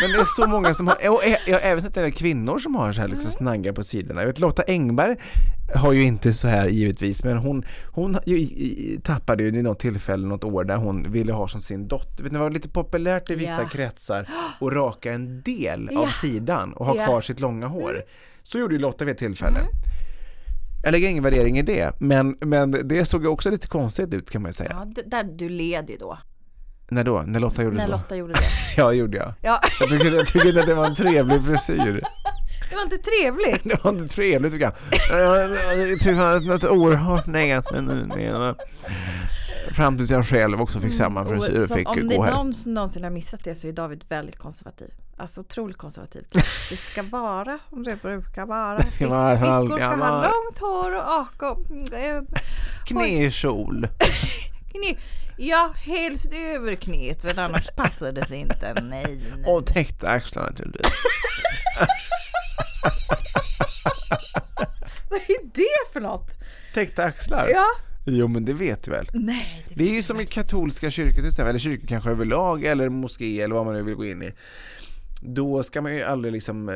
Men 0.01 0.11
det 0.11 0.17
är 0.19 0.23
så 0.43 0.49
många 0.49 0.73
som 0.73 0.87
har, 0.87 0.95
och 1.09 1.21
jag 1.47 1.53
har 1.53 1.59
även 1.61 1.81
sett 1.81 1.97
en 1.97 2.03
del 2.03 2.11
kvinnor 2.11 2.57
som 2.59 2.75
har 2.75 2.93
så 2.93 3.01
här 3.01 3.07
liksom 3.07 3.31
snaggar 3.31 3.71
på 3.73 3.83
sidorna. 3.83 4.21
Jag 4.21 4.27
vet 4.27 4.39
Lotta 4.39 4.63
Engberg 4.67 5.15
har 5.75 5.93
ju 5.93 6.03
inte 6.03 6.33
så 6.33 6.47
här 6.47 6.67
givetvis, 6.67 7.23
men 7.23 7.37
hon, 7.37 7.65
hon 7.91 8.17
ju, 8.25 8.99
tappade 9.03 9.43
ju 9.43 9.49
i 9.49 9.61
något 9.61 9.79
tillfälle 9.79 10.27
något 10.27 10.43
år 10.43 10.63
där 10.63 10.75
hon 10.77 11.11
ville 11.11 11.33
ha 11.33 11.47
som 11.47 11.61
sin 11.61 11.87
dotter, 11.87 12.23
vet 12.23 12.31
ni, 12.31 12.37
det 12.37 12.43
var 12.43 12.49
lite 12.49 12.69
populärt 12.69 13.29
i 13.29 13.35
vissa 13.35 13.61
Ja. 13.61 13.69
kretsar 13.69 14.29
att 14.61 14.73
raka 14.73 15.13
en 15.13 15.41
del 15.41 15.87
av 15.89 15.93
Ja. 16.05 16.07
sidan 16.21 16.73
och 16.73 16.85
ha 16.85 16.95
Ja. 16.95 17.05
kvar 17.05 17.21
sitt 17.21 17.39
långa 17.39 17.67
hår. 17.67 18.01
Så 18.43 18.59
gjorde 18.59 18.73
ju 18.75 18.79
Lotta 18.81 19.05
vid 19.05 19.11
ett 19.11 19.17
tillfälle. 19.19 19.59
Jag 20.83 20.91
lägger 20.91 21.09
ingen 21.09 21.23
värdering 21.23 21.57
i 21.59 21.61
det, 21.61 21.91
men, 21.99 22.37
men 22.41 22.71
det 22.87 23.05
såg 23.05 23.25
också 23.25 23.49
lite 23.51 23.67
konstigt 23.67 24.13
ut 24.13 24.29
kan 24.29 24.41
man 24.41 24.49
ju 24.49 24.53
säga. 24.53 24.87
Ja, 24.95 25.03
där 25.05 25.23
du 25.23 25.49
led 25.49 25.89
ju 25.89 25.97
då. 25.97 26.17
När 26.91 27.03
då? 27.03 27.23
När 27.27 27.39
Lotta 27.39 27.63
gjorde 27.63 27.75
När 27.75 27.85
så? 27.85 27.91
Lotta 27.91 28.15
gjorde 28.15 28.33
det. 28.33 28.39
Ja, 28.77 28.89
det 28.89 28.95
gjorde 28.95 29.17
jag. 29.17 29.33
Ja, 29.41 29.61
Jag 29.79 29.89
tycker, 29.89 30.11
jag 30.11 30.27
tycker 30.27 30.47
inte 30.47 30.59
att 30.61 30.65
det 30.67 30.73
var 30.73 30.85
en 30.85 30.95
trevlig 30.95 31.45
frisyr. 31.45 32.01
det 32.69 32.75
var 32.75 32.83
inte 32.83 32.97
trevligt. 32.97 33.63
Det 33.63 33.83
var 33.83 33.91
inte 33.91 34.15
trevligt 34.15 34.51
tycker 34.53 34.65
jag. 34.65 34.73
Tycker 35.99 36.21
att 36.21 36.45
något 36.45 36.63
oerhört 36.63 37.25
negativt 37.27 38.57
Fram 39.71 39.97
tills 39.97 40.11
jag 40.11 40.27
själv 40.27 40.61
också 40.61 40.79
fick 40.79 40.93
samma 40.93 41.25
frisyr 41.25 41.49
och 41.59 41.71
Mm, 41.71 41.77
fick 41.77 41.89
om 41.89 42.07
det 42.09 42.15
gå 42.15 42.23
är 42.23 42.27
här. 42.27 42.35
någon 42.35 42.53
som 42.53 42.73
någonsin 42.73 43.03
har 43.03 43.09
missat 43.11 43.43
det 43.43 43.55
så 43.55 43.67
är 43.67 43.71
David 43.71 44.03
väldigt 44.09 44.37
konservativ. 44.37 44.87
Alltså 45.17 45.41
otroligt 45.41 45.77
konservativ. 45.77 46.25
Det 46.69 46.77
ska 46.77 47.03
vara 47.03 47.59
som 47.69 47.83
det 47.83 48.01
brukar 48.01 48.45
vara. 48.45 48.81
ska 48.81 49.07
vara 49.07 49.37
Flickor 49.37 49.77
ska 49.77 49.87
ha 49.87 50.21
långt 50.23 50.59
hår 50.59 50.95
och 50.97 51.11
aka. 51.21 51.45
eh, 51.97 52.21
Knäkjol. 52.85 53.87
Kne. 54.71 54.97
Ja, 55.37 55.73
helst 55.77 56.33
över 56.33 56.75
knät 56.75 57.21
för 57.21 57.39
annars 57.39 57.67
passar 57.75 58.11
det 58.11 58.25
sig 58.25 58.37
inte. 58.39 58.73
Nej, 58.73 59.05
nej. 59.35 59.53
Och 59.53 59.65
täckta 59.65 60.09
axlar 60.09 60.43
naturligtvis. 60.43 60.93
Vad 65.09 65.19
är 65.19 65.43
det 65.53 65.93
för 65.93 65.99
något? 66.01 66.29
Täckta 66.73 67.03
axlar? 67.03 67.47
Ja. 67.47 67.65
Jo 68.05 68.27
men 68.27 68.45
det 68.45 68.53
vet 68.53 68.83
du 68.83 68.91
väl? 68.91 69.09
Nej, 69.13 69.65
det 69.69 69.75
Det 69.75 69.89
är 69.89 69.93
ju 69.93 70.03
som 70.03 70.19
i 70.19 70.25
katolska 70.25 70.91
kyrkor 70.91 71.13
till 71.15 71.27
exempel, 71.27 71.49
eller 71.49 71.59
kyrkor 71.59 71.87
kanske 71.87 72.09
överlag, 72.09 72.63
eller 72.65 72.89
moské 72.89 73.41
eller 73.41 73.55
vad 73.55 73.65
man 73.65 73.73
nu 73.75 73.83
vill 73.83 73.95
gå 73.95 74.05
in 74.05 74.23
i. 74.23 74.31
Då 75.21 75.63
ska 75.63 75.81
man 75.81 75.95
ju 75.95 76.03
aldrig 76.03 76.31
liksom 76.33 76.69
eh, 76.69 76.75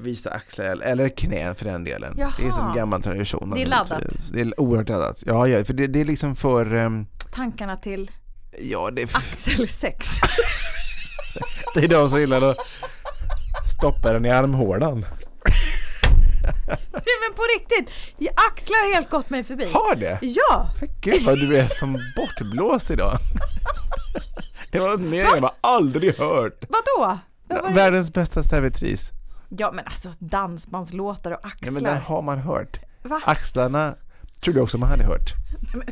visa 0.00 0.30
axlar 0.30 0.64
eller- 0.80 1.08
knän 1.08 1.54
för 1.54 1.64
den 1.64 1.84
delen. 1.84 2.14
Det 2.16 2.22
är 2.22 2.32
Jaha. 2.46 2.68
en 2.70 2.76
gammal 2.76 3.02
tradition. 3.02 3.50
Det 3.50 3.62
är 3.62 3.66
laddat. 3.66 4.02
Det 4.32 4.40
är 4.40 4.60
oerhört 4.60 4.88
laddat. 4.88 5.22
Ja, 5.26 5.48
ja 5.48 5.64
för 5.64 5.74
det, 5.74 5.86
det 5.86 6.00
är 6.00 6.04
liksom 6.04 6.36
för... 6.36 6.74
ehm, 6.74 7.06
tankarna 7.38 7.76
till 7.76 8.10
ja, 8.58 8.90
det 8.90 9.02
är, 9.02 9.16
axelsex. 9.16 10.06
det 11.74 11.80
är 11.84 11.88
de 11.88 12.10
som 12.10 12.20
gillar 12.20 12.42
att 12.42 12.56
stoppa 13.78 14.12
den 14.12 14.26
i 14.26 14.30
armhålan. 14.30 15.06
Nej 16.92 17.16
men 17.28 17.36
på 17.36 17.42
riktigt, 17.58 17.90
Ja, 18.18 18.30
axlar 18.50 18.86
har 18.88 18.94
helt 18.94 19.10
gått 19.10 19.30
mig 19.30 19.44
förbi. 19.44 19.68
Har 19.72 19.94
det? 19.94 20.18
Ja, 20.22 20.70
Men 20.80 20.88
Gud 21.00 21.22
vad 21.24 21.38
du 21.40 21.56
är 21.58 21.68
som 21.68 21.92
bortblåst 22.16 22.90
idag. 22.90 23.18
Det 24.70 24.78
var 24.78 24.88
något 24.90 25.00
mer 25.00 25.24
jag 25.24 25.40
bara 25.42 25.54
aldrig 25.60 26.18
hört. 26.18 26.64
vadå? 26.68 27.18
Vad 27.48 27.64
det? 27.64 27.74
Världens 27.74 28.12
bästa 28.12 28.42
servitris. 28.42 29.10
Ja 29.48 29.72
men 29.74 29.84
alltså 29.86 30.08
dansbandslåtar 30.18 31.30
och 31.30 31.40
Ja, 31.42 31.48
axlar. 31.48 31.70
men 31.70 31.82
den 31.82 32.02
har 32.02 32.22
man 32.22 32.38
hört. 32.38 32.80
Va? 33.02 33.20
Axlarna 33.24 33.94
trodde 34.42 34.58
jag 34.58 34.64
också 34.64 34.78
man 34.78 34.88
hade 34.88 35.04
hört. 35.04 35.32
Gud, 35.72 35.82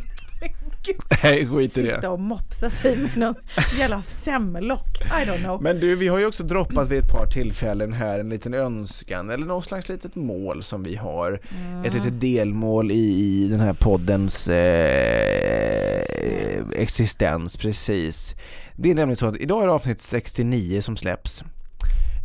Nej, 1.22 1.49
skit 1.49 1.78
i 1.78 1.84
Sitta 1.84 2.01
det. 2.01 2.09
och 2.09 2.20
mopsa 2.20 2.70
sig 2.70 2.97
med 2.97 3.16
någon 3.16 3.34
jävla 3.78 4.03
semmellock. 4.03 5.01
I 5.01 5.28
don't 5.28 5.39
know. 5.45 5.62
Men 5.62 5.80
du, 5.80 5.97
vi 5.97 6.09
har 6.09 6.18
ju 6.18 6.26
också 6.26 6.43
droppat 6.43 6.89
vid 6.89 6.99
ett 6.99 7.11
par 7.11 7.26
tillfällen 7.26 7.93
här 7.93 8.18
en 8.18 8.28
liten 8.28 8.55
önskan 8.55 9.30
eller 9.30 9.47
någon 9.47 9.62
slags 9.62 9.89
litet 9.89 10.14
mål 10.14 10.62
som 10.62 10.82
vi 10.82 10.97
har. 10.97 11.41
Ett 11.84 11.95
litet 11.95 12.20
delmål 12.20 12.91
i, 12.91 12.95
i 13.45 13.49
den 13.49 13.61
här 13.61 13.72
poddens 13.72 14.49
eh, 14.49 16.03
existens, 16.72 17.57
precis. 17.57 18.34
Det 18.76 18.91
är 18.91 18.95
nämligen 18.95 19.16
så 19.16 19.26
att 19.26 19.37
idag 19.37 19.62
är 19.62 19.66
det 19.66 19.72
avsnitt 19.72 20.01
69 20.03 20.80
som 20.82 20.97
släpps. 20.97 21.43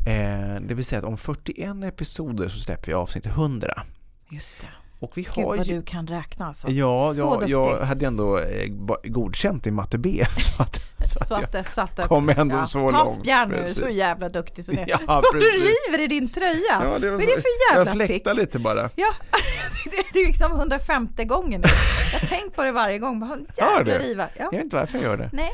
Eh, 0.07 0.61
det 0.67 0.73
vill 0.73 0.85
säga 0.85 0.99
att 0.99 1.05
om 1.05 1.17
41 1.17 1.83
episoder 1.83 2.47
så 2.49 2.59
släpper 2.59 2.87
vi 2.87 2.93
avsnitt 2.93 3.25
100. 3.25 3.83
Just 4.29 4.57
det. 4.61 4.67
Och 5.01 5.17
vi 5.17 5.21
Gud 5.21 5.31
har 5.45 5.57
vad 5.57 5.65
ju... 5.67 5.75
du 5.75 5.81
kan 5.81 6.07
räkna 6.07 6.47
alltså. 6.47 6.69
Ja, 6.71 7.13
Så 7.15 7.19
jag, 7.19 7.49
jag 7.49 7.79
hade 7.85 8.05
ändå 8.05 8.39
eh, 8.39 8.67
godkänt 9.03 9.67
i 9.67 9.71
matte 9.71 9.97
B. 9.97 10.25
Så 10.37 10.61
att, 10.63 10.75
så 11.07 11.19
att 11.19 11.27
Så 11.27 11.33
jag, 11.33 11.43
att 11.43 11.51
det 11.51 11.63
satt 11.71 11.95
där. 11.95 12.07
kom 12.07 12.29
ändå 12.29 12.65
så 12.65 12.89
Ta 12.89 13.03
långt, 13.03 13.19
spjärn 13.19 13.49
nu, 13.49 13.69
så 13.69 13.89
jävla 13.89 14.29
duktig 14.29 14.65
som 14.65 14.75
du 14.75 14.81
är. 14.81 14.87
Ja, 14.89 14.97
Vad 15.07 15.23
du 15.33 15.39
river 15.39 16.03
i 16.03 16.07
din 16.07 16.29
tröja. 16.29 16.55
Ja, 16.69 16.89
Vad 16.89 17.03
är 17.03 17.11
det 17.11 17.25
för 17.25 17.43
jag 17.73 17.77
jävla 17.77 18.05
fläktar 18.05 18.31
tics? 18.31 18.41
lite 18.41 18.59
bara. 18.59 18.89
Ja, 18.95 19.13
det 20.13 20.19
är 20.19 20.27
liksom 20.27 20.51
150 20.51 21.23
gången 21.25 21.61
nu. 21.61 21.67
Jag 22.13 22.19
har 22.19 22.27
tänkt 22.27 22.55
på 22.55 22.63
det 22.63 22.71
varje 22.71 22.99
gång. 22.99 23.19
Bara, 23.19 23.37
jävla 23.57 23.83
du? 23.93 23.99
riva. 23.99 24.27
Ja. 24.37 24.43
Jag 24.43 24.51
vet 24.51 24.63
inte 24.63 24.75
varför 24.75 24.97
jag 24.97 25.03
gör 25.03 25.17
det. 25.17 25.29
Nej, 25.33 25.51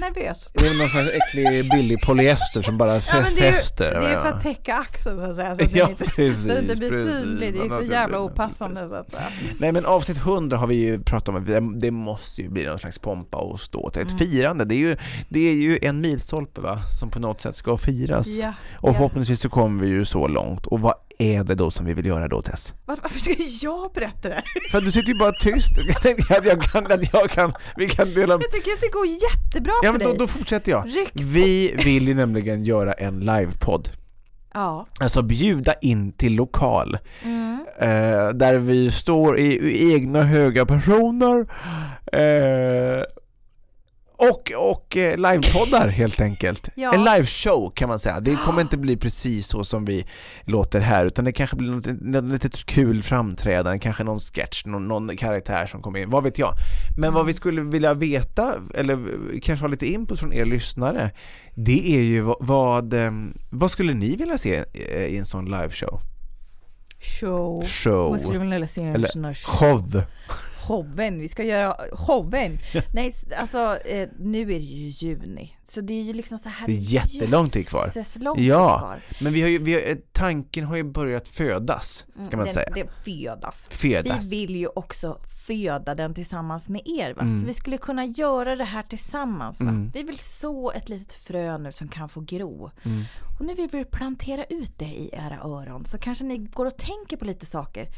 nervös. 0.00 0.50
Det 0.54 0.66
är 0.66 0.74
någon 0.78 0.88
slags 0.88 1.10
äcklig 1.10 1.70
billig 1.70 2.00
polyester 2.02 2.62
som 2.62 2.78
bara 2.78 2.96
Ja, 2.96 3.02
men 3.12 3.34
det 3.34 3.40
är 3.40 3.46
ju 3.46 3.52
fäster. 3.52 4.00
det 4.00 4.06
är 4.06 4.20
för 4.20 4.28
att 4.28 4.40
täcka 4.42 4.74
axeln 4.74 5.18
så 5.20 5.24
att 5.30 5.36
säga. 5.36 5.56
Så 5.56 5.62
att, 5.64 5.74
Ja, 5.74 5.88
inte, 5.90 6.04
precis, 6.04 6.44
så 6.44 6.50
att 6.50 6.54
det 6.56 6.60
inte 6.62 6.76
blir 6.76 6.90
synlig. 6.90 7.54
Det 7.54 7.60
är 7.60 7.68
så 7.68 7.92
jävla 7.92 8.20
opassande 8.20 8.88
så 8.88 8.94
att 8.94 9.10
säga. 9.10 9.22
Nej 9.58 9.72
men 9.72 9.86
avsnitt 9.86 10.18
100 10.18 10.56
har 10.56 10.66
vi 10.66 10.74
ju 10.74 11.00
pratat 11.02 11.28
om, 11.28 11.44
det- 11.44 11.78
det 11.80 11.90
måste 11.90 12.42
ju 12.42 12.48
bli 12.48 12.66
någon 12.66 12.78
slags 12.78 12.98
pompa 12.98 13.38
och 13.38 13.60
ståt. 13.60 13.96
Mm. 13.96 14.06
Ett 14.06 14.18
firande, 14.18 14.64
det 14.64 14.74
är, 14.74 14.78
ju, 14.78 14.96
det 15.28 15.40
är 15.48 15.54
ju 15.54 15.78
en 15.82 16.00
milstolpe 16.00 16.60
va, 16.60 16.82
som 17.00 17.10
på 17.10 17.18
något 17.18 17.40
sätt 17.40 17.56
ska 17.56 17.76
firas. 17.76 18.26
Ja, 18.28 18.52
och 18.72 18.88
ja. 18.88 18.94
förhoppningsvis 18.94 19.40
så 19.40 19.48
kommer 19.48 19.82
vi 19.84 19.88
ju 19.90 20.04
så 20.04 20.26
långt. 20.28 20.66
Och 20.66 20.80
vad 20.80 20.94
är 21.20 21.44
det 21.44 21.54
då 21.54 21.70
som 21.70 21.86
vi 21.86 21.94
vill 21.94 22.06
göra 22.06 22.28
då 22.28 22.42
Tess? 22.42 22.74
Var- 22.86 22.98
Varför 23.02 23.18
ska 23.18 23.34
jag 23.66 23.92
berätta 23.92 24.28
det 24.28 24.34
här? 24.34 24.44
För 24.70 24.80
du 24.80 24.92
sitter 24.92 25.12
ju 25.12 25.18
bara 25.18 25.32
tyst. 25.32 25.70
Jag 25.88 26.02
tänkte 26.02 26.36
att 26.38 26.46
jag 26.46 26.62
kan, 26.62 26.92
att 26.92 27.12
jag 27.12 27.30
kan, 27.30 27.52
vi 27.76 27.88
kan 27.88 28.14
dela... 28.14 28.34
Jag 28.34 28.50
tycker 28.50 28.72
att 28.72 28.80
det 28.80 28.88
går 28.92 29.06
jättebra 29.06 29.72
Ja 29.82 29.92
för 29.92 29.98
men 29.98 30.00
då, 30.06 30.08
dig. 30.08 30.18
då 30.18 30.26
fortsätter 30.26 30.72
jag. 30.72 30.86
Ryck 30.86 31.12
på. 31.12 31.22
Vi 31.22 31.74
vill 31.84 32.08
ju 32.08 32.14
nämligen 32.14 32.64
göra 32.64 32.92
en 32.92 33.20
livepodd. 33.20 33.88
Ja. 34.54 34.86
Alltså 35.00 35.22
bjuda 35.22 35.74
in 35.74 36.12
till 36.12 36.34
lokal. 36.34 36.98
Mm. 37.24 37.66
Eh, 37.80 38.28
där 38.34 38.58
vi 38.58 38.90
står 38.90 39.38
i, 39.38 39.44
i 39.44 39.94
egna 39.94 40.22
höga 40.22 40.66
personer. 40.66 41.46
Eh, 42.12 43.04
och 44.20 44.52
och 44.56 44.96
eh, 44.96 45.16
livepoddar 45.16 45.88
helt 45.88 46.20
enkelt. 46.20 46.68
Ja. 46.74 46.94
En 46.94 47.04
liveshow 47.04 47.70
kan 47.74 47.88
man 47.88 47.98
säga. 47.98 48.20
Det 48.20 48.36
kommer 48.36 48.60
inte 48.60 48.76
bli 48.76 48.96
precis 48.96 49.46
så 49.46 49.64
som 49.64 49.84
vi 49.84 50.06
låter 50.44 50.80
här 50.80 51.06
utan 51.06 51.24
det 51.24 51.32
kanske 51.32 51.56
blir 51.56 51.70
något, 51.70 51.86
något 52.00 52.24
litet 52.24 52.66
kul 52.66 53.02
framträdande, 53.02 53.78
kanske 53.78 54.04
någon 54.04 54.18
sketch, 54.20 54.64
någon, 54.64 54.88
någon 54.88 55.16
karaktär 55.16 55.66
som 55.66 55.82
kommer 55.82 55.98
in, 55.98 56.10
vad 56.10 56.22
vet 56.22 56.38
jag. 56.38 56.52
Men 56.98 57.14
vad 57.14 57.26
vi 57.26 57.32
skulle 57.32 57.62
vilja 57.62 57.94
veta, 57.94 58.54
eller 58.74 58.98
kanske 59.42 59.64
ha 59.64 59.68
lite 59.68 59.86
input 59.86 60.20
från 60.20 60.32
er 60.32 60.44
lyssnare, 60.44 61.10
det 61.54 61.96
är 61.96 62.02
ju 62.02 62.20
vad, 62.20 62.36
vad, 62.40 62.94
eh, 62.94 63.10
vad 63.50 63.70
skulle 63.70 63.94
ni 63.94 64.16
vilja 64.16 64.38
se 64.38 64.64
eh, 64.72 65.06
i 65.06 65.16
en 65.16 65.26
sån 65.26 65.44
liveshow? 65.44 66.00
Show. 67.00 67.64
Show. 67.64 68.10
Man 68.10 68.20
skulle 68.20 68.38
vilja 68.38 68.66
se 68.66 68.82
en 68.82 68.94
Eller 68.94 69.08
sån 69.08 69.24
här 69.24 69.34
show. 69.34 70.02
Showen. 70.70 71.18
Vi 71.18 71.28
ska 71.28 71.44
göra 71.44 71.76
showen. 71.92 72.58
Nej, 72.94 73.14
alltså 73.36 73.76
eh, 73.76 74.08
nu 74.18 74.40
är 74.40 74.46
det 74.46 74.64
ju 74.64 74.88
juni. 74.88 75.56
Så 75.66 75.80
det 75.80 75.94
är 75.94 76.02
ju 76.02 76.12
liksom 76.12 76.38
så 76.38 76.48
här. 76.48 76.66
Det 76.66 76.72
är 76.72 76.76
jättelång 76.76 77.48
tid 77.48 77.68
kvar. 77.68 77.90
Ja, 78.36 78.78
kvar. 78.78 79.02
men 79.20 79.32
vi 79.32 79.42
har 79.42 79.48
ju, 79.48 79.58
vi 79.58 79.74
har, 79.74 79.80
eh, 79.90 79.96
tanken 80.12 80.64
har 80.64 80.76
ju 80.76 80.82
börjat 80.82 81.28
födas, 81.28 82.06
ska 82.26 82.36
man 82.36 82.46
den, 82.46 82.54
säga. 82.54 82.70
Det 82.74 82.86
födas. 83.04 83.68
Födas. 83.70 84.26
Vi 84.26 84.46
vill 84.46 84.56
ju 84.56 84.66
också 84.66 85.18
föda 85.46 85.94
den 85.94 86.14
tillsammans 86.14 86.68
med 86.68 86.82
er. 86.84 87.14
Va? 87.14 87.22
Mm. 87.22 87.40
Så 87.40 87.46
vi 87.46 87.54
skulle 87.54 87.78
kunna 87.78 88.04
göra 88.04 88.56
det 88.56 88.64
här 88.64 88.82
tillsammans. 88.82 89.60
Va? 89.60 89.68
Mm. 89.68 89.90
Vi 89.94 90.02
vill 90.02 90.18
så 90.18 90.70
ett 90.70 90.88
litet 90.88 91.12
frö 91.12 91.58
nu 91.58 91.72
som 91.72 91.88
kan 91.88 92.08
få 92.08 92.20
gro. 92.20 92.70
Mm. 92.82 93.04
Och 93.38 93.46
nu 93.46 93.54
vill 93.54 93.68
vi 93.72 93.84
plantera 93.84 94.44
ut 94.44 94.78
det 94.78 94.84
i 94.84 95.10
era 95.12 95.38
öron. 95.44 95.84
Så 95.84 95.98
kanske 95.98 96.24
ni 96.24 96.38
går 96.38 96.66
och 96.66 96.76
tänker 96.76 97.16
på 97.16 97.24
lite 97.24 97.46
saker. 97.46 97.88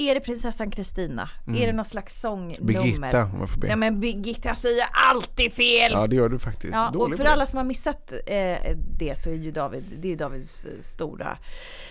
Är 0.00 0.14
det 0.14 0.20
prinsessan 0.20 0.70
Kristina? 0.70 1.30
Är 1.46 1.66
det 1.66 1.72
någon 1.72 1.84
slags 1.84 2.20
sångnummer? 2.20 2.70
Mm. 2.72 2.84
Birgitta, 2.84 3.30
får 3.46 3.60
be. 3.60 3.68
Ja 3.68 3.76
men 3.76 4.00
Birgitta, 4.00 4.54
säger 4.54 4.84
alltid 5.10 5.52
fel! 5.52 5.92
Ja, 5.92 6.06
det 6.06 6.16
gör 6.16 6.28
du 6.28 6.38
faktiskt. 6.38 6.72
Ja, 6.74 6.90
Dålig 6.92 7.12
och 7.14 7.18
för 7.18 7.26
alla 7.26 7.46
som 7.46 7.56
har 7.56 7.64
missat 7.64 8.12
eh, 8.12 8.76
det 8.98 9.18
så 9.18 9.30
är 9.30 9.34
ju 9.34 9.50
David, 9.52 9.84
det 9.98 10.08
är 10.08 10.10
ju 10.10 10.16
Davids 10.16 10.64
eh, 10.64 10.70
stora 10.80 11.38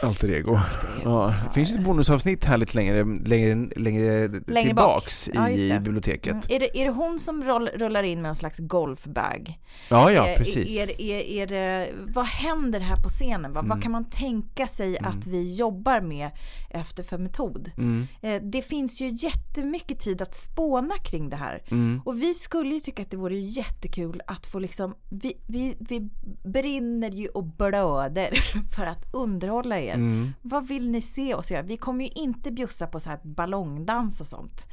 Alter 0.02 0.30
ego. 0.30 0.60
Ja, 1.04 1.34
det 1.48 1.54
finns 1.54 1.72
ju 1.72 1.76
ett 1.76 1.84
bonusavsnitt 1.84 2.46
här 2.46 2.58
lite 2.58 2.76
längre, 2.76 3.04
längre, 3.26 3.70
längre, 3.76 4.28
Längre 4.48 4.68
tillbaks 4.68 5.26
bak. 5.26 5.36
Ja, 5.36 5.50
i 5.50 5.68
det. 5.70 5.80
biblioteket. 5.80 6.32
Mm. 6.32 6.42
Är, 6.50 6.60
det, 6.60 6.78
är 6.82 6.86
det 6.86 6.92
hon 6.92 7.20
som 7.20 7.44
roll, 7.44 7.68
rullar 7.68 8.04
in 8.04 8.22
med 8.22 8.30
en 8.30 8.36
slags 8.36 8.60
golfbag? 8.60 9.60
Ja, 9.90 10.12
ja, 10.12 10.28
Eh, 10.28 10.38
precis. 10.38 10.80
Är, 10.80 11.02
är, 11.02 11.22
är 11.22 11.48
det, 11.48 11.90
vad 12.08 12.26
händer 12.26 12.80
här 12.80 12.96
på 12.96 13.10
scenen? 13.10 13.54
Va? 13.54 13.60
Mm. 13.60 13.70
Vad 13.70 13.84
kan 13.84 13.92
man 13.92 14.06
tänka 14.06 14.68
sig 14.68 14.98
att 14.98 15.26
vi 15.28 15.56
jobbar 15.56 16.02
med 16.02 16.30
efter 16.70 17.04
för 17.04 17.18
metod? 17.18 17.72
Mm. 17.98 18.08
Eh, 18.22 18.50
det 18.50 18.62
finns 18.62 19.02
ju 19.02 19.16
jättemycket 19.18 20.00
tid 20.00 20.22
att 20.22 20.36
spåna 20.36 20.98
kring 20.98 21.30
det 21.30 21.36
här. 21.36 21.64
Mm. 21.72 22.02
Och 22.06 22.22
vi 22.22 22.34
skulle 22.34 22.74
ju 22.74 22.80
tycka 22.80 23.02
att 23.02 23.12
det 23.12 23.18
vore 23.18 23.36
jättekul 23.36 24.22
att 24.28 24.46
få 24.46 24.60
liksom, 24.60 24.96
vi, 25.10 25.34
vi, 25.48 25.78
vi 25.80 26.10
brinner 26.44 27.12
ju 27.12 27.28
och 27.28 27.44
blöder 27.44 28.40
för 28.76 28.86
att 28.86 29.06
underhålla 29.14 29.80
er. 29.80 29.94
Mm. 29.94 30.34
Vad 30.42 30.68
vill 30.68 30.90
ni 30.90 31.02
se 31.02 31.34
oss 31.34 31.52
göra? 31.52 31.62
Vi 31.62 31.78
kommer 31.78 32.06
ju 32.06 32.12
inte 32.12 32.52
bjussa 32.52 32.88
på 32.88 33.00
så 33.00 33.10
här 33.10 33.20
ballongdans 33.24 34.22
och 34.22 34.28
sånt. 34.28 34.68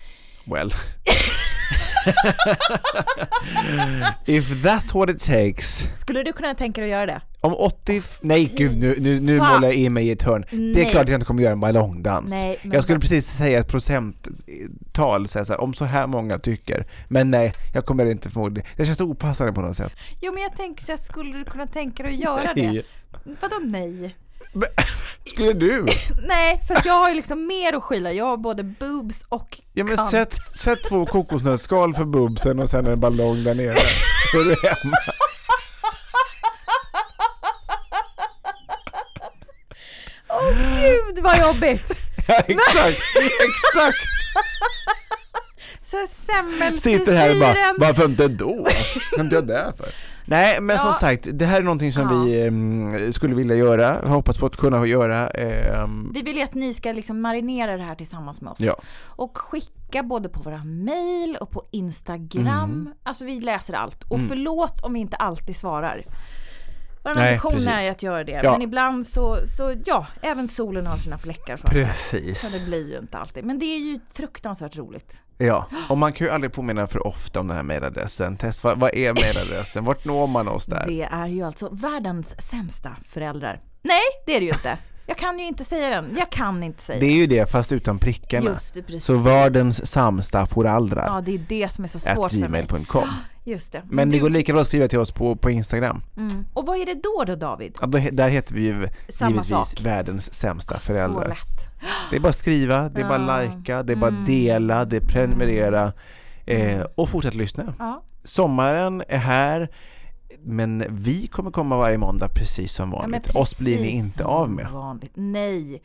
Well. 0.47 0.73
If 4.27 4.51
that's 4.51 4.95
what 4.95 5.11
it 5.11 5.21
takes. 5.21 5.89
Skulle 5.95 6.23
du 6.23 6.33
kunna 6.33 6.55
tänka 6.55 6.81
dig 6.81 6.93
att 6.93 6.99
göra 6.99 7.07
det? 7.07 7.21
Om 7.41 7.55
80... 7.55 8.03
Nej 8.21 8.53
gud, 8.57 8.79
nu, 8.79 8.95
nu, 8.99 9.21
nu 9.21 9.39
Fan. 9.39 9.55
målar 9.55 9.69
jag 9.69 9.75
in 9.75 9.93
mig 9.93 10.09
i 10.09 10.11
ett 10.11 10.23
hörn. 10.23 10.45
Det 10.51 10.81
är 10.81 10.91
klart 10.91 11.03
att 11.03 11.09
jag 11.09 11.17
inte 11.17 11.27
kommer 11.27 11.43
göra 11.43 11.53
en 11.53 11.61
ballongdans. 11.61 12.31
Nej, 12.31 12.59
jag 12.63 12.83
skulle 12.83 13.01
precis 13.01 13.27
säga 13.27 13.59
ett 13.59 13.69
procenttal, 13.69 15.29
säga 15.29 15.45
så 15.45 15.53
här, 15.53 15.61
om 15.61 15.75
så 15.75 15.85
här 15.85 16.07
många 16.07 16.39
tycker. 16.39 16.87
Men 17.09 17.31
nej, 17.31 17.53
jag 17.75 17.87
kommer 17.87 18.07
inte 18.07 18.31
förmodligen. 18.31 18.71
Det 18.77 18.85
känns 18.85 19.01
opassande 19.01 19.53
på 19.53 19.61
något 19.61 19.77
sätt. 19.77 19.93
Jo 20.21 20.33
men 20.33 20.43
jag 20.43 20.57
tänkte, 20.57 20.93
jag 20.93 20.99
skulle 20.99 21.39
du 21.39 21.45
kunna 21.45 21.67
tänka 21.67 22.03
dig 22.03 22.13
att 22.13 22.19
göra 22.21 22.55
det? 22.55 22.67
Nej. 22.73 22.85
Vadå 23.41 23.57
nej? 23.63 24.15
Skulle 25.27 25.53
du? 25.53 25.87
Nej, 26.29 26.61
för 26.69 26.83
jag 26.85 26.95
har 26.95 27.09
ju 27.09 27.15
liksom 27.15 27.47
mer 27.47 27.73
att 27.77 27.83
skylla. 27.83 28.13
Jag 28.13 28.25
har 28.25 28.37
både 28.37 28.63
boobs 28.63 29.25
och 29.29 29.61
Ja 29.73 29.85
men 29.85 29.97
kant. 29.97 30.11
sätt, 30.11 30.35
sätt 30.57 30.79
två 30.89 31.07
kokosnötsskal 31.07 31.95
för 31.95 32.05
bubsen 32.05 32.59
och 32.59 32.69
sen 32.71 32.87
en 32.87 33.01
ballong 33.01 33.45
där 33.45 33.55
nere. 33.55 33.77
Så 34.33 34.41
är 34.41 34.45
du 34.45 34.57
hemma. 34.63 34.97
Åh 40.29 40.51
gud 40.81 41.25
vad 41.25 41.39
jobbigt! 41.41 41.93
Ja, 42.29 42.35
exakt, 42.35 43.01
exakt. 43.41 43.99
Så 45.91 46.07
semmelfrisyren. 46.27 46.99
Sitter 46.99 47.17
här 47.17 47.31
och 47.31 47.41
bara, 47.41 47.75
varför 47.79 48.05
inte 48.05 48.29
då? 48.29 48.69
Vad 49.17 49.33
jag 49.33 49.47
där 49.47 49.73
för? 49.77 49.89
Nej 50.27 50.61
men 50.61 50.79
som 50.79 50.87
Ja. 50.89 50.93
sagt, 50.93 51.27
det 51.33 51.47
här 51.47 51.59
är 51.61 51.65
någonting 51.65 51.93
som 51.93 52.03
Ja. 52.13 52.23
vi 52.25 52.47
em, 52.47 53.13
skulle 53.13 53.35
vilja 53.35 53.57
göra, 53.57 54.01
hoppas 54.07 54.39
på 54.39 54.47
att 54.47 54.57
kunna 54.57 54.87
göra. 54.87 55.29
ehm, 55.29 56.11
Vi 56.15 56.23
vill 56.23 56.37
ju 56.37 56.43
att 56.43 56.55
ni 56.55 56.75
ska 56.75 56.93
liksom 56.93 57.21
marinera 57.21 57.77
det 57.77 57.83
här 57.83 57.95
tillsammans 57.95 58.41
med 58.41 58.53
oss. 58.53 58.61
Ja. 58.61 58.77
Och 59.05 59.39
skicka 59.39 60.03
både 60.03 60.29
på 60.29 60.43
våra 60.43 60.65
mail 60.65 61.37
och 61.41 61.51
på 61.51 61.63
Instagram. 61.71 62.71
Mm. 62.71 62.89
Alltså 63.03 63.25
vi 63.25 63.41
läser 63.41 63.75
allt. 63.75 64.03
Och 64.11 64.21
förlåt 64.29 64.81
om 64.85 64.93
vi 64.93 65.01
inte 65.01 65.17
alltid 65.17 65.57
svarar. 65.57 66.05
Vår 67.05 67.15
Nej, 67.15 67.29
ambition 67.29 67.53
precis. 67.53 67.69
är 67.69 67.91
att 67.91 68.03
göra 68.03 68.25
det. 68.25 68.41
Ja. 68.45 68.53
Men 68.53 68.63
ibland 68.63 69.07
så, 69.07 69.39
så, 69.47 69.75
ja, 69.85 70.07
även 70.23 70.49
solen 70.49 70.87
har 70.87 70.97
sina 70.97 71.19
fläckar 71.19 71.57
så 71.57 71.67
säga. 71.67 71.89
Så 71.89 72.11
Precis. 72.17 72.59
det 72.59 72.65
blir 72.65 72.91
ju 72.93 72.99
inte 72.99 73.19
alltid. 73.19 73.45
Men 73.45 73.59
det 73.59 73.65
är 73.67 73.79
ju 73.79 74.01
fruktansvärt 74.13 74.77
roligt. 74.77 75.23
Ja, 75.39 75.67
och 75.89 75.99
man 75.99 76.13
kan 76.13 76.27
ju 76.27 76.33
aldrig 76.33 76.53
påminna 76.53 76.87
för 76.87 77.07
ofta 77.07 77.41
om 77.41 77.49
den 77.49 77.57
här 77.57 77.63
mailadressen. 77.65 78.37
Tess, 78.37 78.65
vad, 78.65 78.79
vad 78.79 78.95
är 78.95 79.13
mailadressen? 79.13 79.85
Vart 79.85 80.05
når 80.05 80.27
man 80.27 80.49
oss 80.49 80.67
där? 80.67 80.85
Det 80.87 81.03
är 81.03 81.27
ju 81.27 81.43
alltså 81.43 81.69
världens 81.73 82.43
sämsta 82.51 82.97
föräldrar. 83.09 83.61
Nej, 83.83 84.01
det 84.27 84.37
är 84.37 84.41
det 84.41 84.47
ju 84.47 84.53
inte. 84.53 84.79
Jag 85.07 85.19
kan 85.19 85.39
ju 85.39 85.47
inte 85.47 85.65
säga 85.65 85.91
den. 85.91 86.17
Jag 86.19 86.31
kan 86.31 86.63
inte 86.63 86.83
säga 86.83 87.01
Det 87.01 87.07
är 87.07 87.17
ju 87.17 87.27
det 87.27 87.51
fast 87.51 87.73
utan 87.73 87.99
prickarna. 87.99 88.51
Just 88.51 88.75
det, 88.75 88.83
precis. 88.83 89.05
Så 89.05 89.17
världens 89.17 89.87
sämsta 89.87 90.47
föräldrar. 90.47 91.07
Ja, 91.07 91.21
det 91.21 91.35
är 91.35 91.41
det 91.49 91.73
som 91.73 91.85
är 91.85 91.89
så 91.89 91.99
svårt 92.01 92.31
för 92.31 92.39
mig. 92.49 92.49
gmail.com. 92.67 93.09
Just 93.47 93.73
det. 93.73 93.83
Men 93.91 94.11
det 94.11 94.17
du- 94.17 94.23
går 94.23 94.31
lika 94.31 94.53
bra 94.53 94.63
att 94.63 94.69
skriva 94.69 94.89
till 94.89 94.99
oss 94.99 95.13
på, 95.13 95.37
på 95.37 95.51
Instagram. 95.51 96.03
mm. 96.17 96.45
Och 96.53 96.67
vad 96.67 96.77
är 96.79 96.87
det 96.87 96.95
då 96.95 97.25
då 97.27 97.37
David? 97.37 97.77
Ja, 97.81 97.87
då, 97.87 97.99
där 98.13 98.29
heter 98.29 98.55
vi 98.55 98.63
ju 98.63 98.89
Samma 99.09 99.31
givetvis 99.31 99.49
sak. 99.51 99.81
världens 99.81 100.35
sämsta 100.35 100.75
Så 100.75 100.81
föräldrar. 100.81 101.29
lätt. 101.29 101.81
Det 102.11 102.17
är 102.17 102.21
bara 102.21 102.29
att 102.29 102.37
skriva, 102.39 102.89
det 102.89 103.01
är 103.01 103.09
bara 103.09 103.43
Ja. 103.45 103.49
att 103.51 103.59
likea, 103.59 103.83
det 103.83 103.93
är 103.93 103.97
bara 103.97 104.11
Mm. 104.11 104.25
dela, 104.25 104.85
det 104.85 104.97
är 104.97 105.01
prenumerera 105.01 105.93
eh, 106.47 106.81
och 106.95 107.09
fortsätt 107.09 107.35
lyssna. 107.35 107.75
Ja. 107.79 108.03
Sommaren 108.25 109.03
är 109.09 109.19
här, 109.19 109.69
men 110.43 110.85
vi 110.89 111.27
kommer 111.27 111.51
komma 111.51 111.77
varje 111.77 111.99
måndag 111.99 112.29
precis 112.29 112.73
som 112.73 112.91
Ja, 112.93 113.01
men 113.03 113.11
vanligt. 113.11 113.37
Oss 113.37 113.59
blir 113.59 113.77
ni 113.81 113.83
precis 113.85 114.05
inte 114.13 114.25
av 114.25 114.51
med. 114.51 114.69
Vanligt. 114.71 115.13
Nej. 115.15 115.83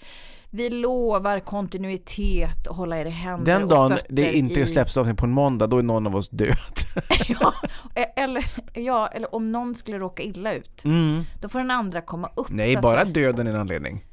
Vi 0.52 0.70
lovar 0.70 1.40
kontinuitet 1.40 2.68
och 2.68 2.76
hålla 2.76 2.98
er 2.98 3.06
i 3.06 3.10
händer 3.10 3.60
Den 3.60 3.68
dagen 3.68 3.98
det 4.10 4.36
inte 4.36 4.60
i... 4.60 4.68
släpps 4.68 4.98
avsnitt 4.98 5.18
på 5.18 5.26
en 5.26 5.32
måndag, 5.32 5.68
då 5.68 5.78
är 5.78 5.84
någon 5.84 6.08
av 6.08 6.16
oss 6.16 6.30
död. 6.30 6.58
ja, 7.28 7.54
eller, 8.16 8.46
ja, 8.74 9.08
eller 9.08 9.36
om 9.36 9.52
någon 9.52 9.76
skulle 9.76 10.00
råka 10.00 10.24
illa 10.24 10.54
ut. 10.54 10.86
Mm. 10.86 11.24
Då 11.42 11.50
får 11.50 11.60
den 11.60 11.72
andra 11.72 12.02
komma 12.02 12.30
upp. 12.36 12.50
Nej, 12.50 12.78
bara 12.78 13.06
döden 13.06 13.48
är 13.48 13.52
en 13.52 13.60
anledning. 13.60 14.06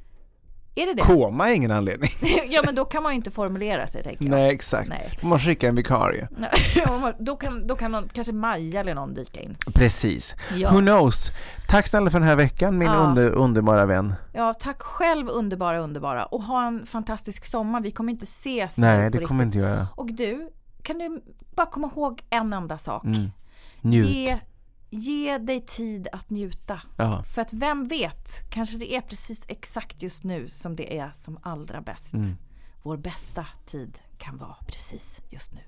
Är 0.79 0.87
det 0.87 0.95
det? 0.95 1.03
Koma 1.03 1.49
är 1.51 1.55
ingen 1.55 1.71
anledning. 1.71 2.11
ja, 2.49 2.63
men 2.65 2.75
då 2.75 2.85
kan 2.85 3.03
man 3.03 3.13
ju 3.13 3.17
inte 3.17 3.31
formulera 3.31 3.87
sig, 3.87 4.03
tänker 4.03 4.25
jag. 4.25 4.31
Nej, 4.31 4.51
exakt. 4.55 4.89
Nej. 4.89 5.19
Då 5.21 5.27
måste 5.27 5.49
skicka 5.49 5.69
en 5.69 5.75
vikarie. 5.75 6.29
då 7.19 7.37
kan, 7.37 7.67
då 7.67 7.77
kan 7.77 7.93
någon, 7.93 8.09
kanske 8.09 8.33
Maja 8.33 8.81
eller 8.81 8.95
någon 8.95 9.15
dyka 9.15 9.41
in. 9.41 9.57
Precis. 9.75 10.35
Ja. 10.57 10.71
Who 10.71 10.79
knows? 10.81 11.31
Tack 11.69 11.87
snälla 11.87 12.11
för 12.11 12.19
den 12.19 12.29
här 12.29 12.37
veckan, 12.37 12.79
min 12.79 12.89
Ja. 12.89 12.95
under, 12.97 13.31
underbara 13.31 13.87
vän. 13.87 14.15
Ja, 14.33 14.55
tack 14.55 14.83
själv 14.83 15.29
underbara, 15.29 15.79
underbara. 15.79 16.25
Och 16.27 16.43
ha 16.43 16.67
en 16.67 16.87
fantastisk 16.87 17.45
sommar. 17.45 17.81
Vi 17.81 17.91
kommer 17.91 18.13
inte 18.13 18.25
ses 18.25 18.79
Nej, 18.79 19.11
det 19.11 19.19
kommer 19.19 19.45
riktigt. 19.45 19.57
inte 19.57 19.59
göra. 19.59 19.89
Och 19.95 20.13
du, 20.13 20.49
kan 20.83 20.99
du 20.99 21.21
bara 21.57 21.67
komma 21.67 21.91
ihåg 21.97 22.23
en 22.31 22.53
enda 22.53 22.79
sak? 22.79 23.05
Mm. 23.05 23.31
Njut. 23.81 24.09
Ge, 24.09 24.39
ge 24.91 25.39
dig 25.39 25.67
tid 25.67 26.09
att 26.13 26.31
njuta. 26.31 26.81
Ja. 26.97 27.23
För 27.35 27.43
att 27.43 27.53
vem 27.53 27.85
vet, 27.85 28.51
kanske 28.51 28.79
det 28.79 28.93
är 28.93 29.01
precis 29.01 29.45
exakt 29.49 30.03
just 30.03 30.25
nu 30.25 30.49
som 30.49 30.77
det 30.77 30.99
är 30.99 31.11
som 31.15 31.39
allra 31.43 31.81
bäst. 31.81 32.15
Mm. 32.15 32.37
Vår 32.83 32.97
bästa 32.97 33.47
tid 33.67 33.99
kan 34.19 34.39
vara 34.39 34.57
precis 34.67 35.21
just 35.31 35.53
nu. 35.53 35.61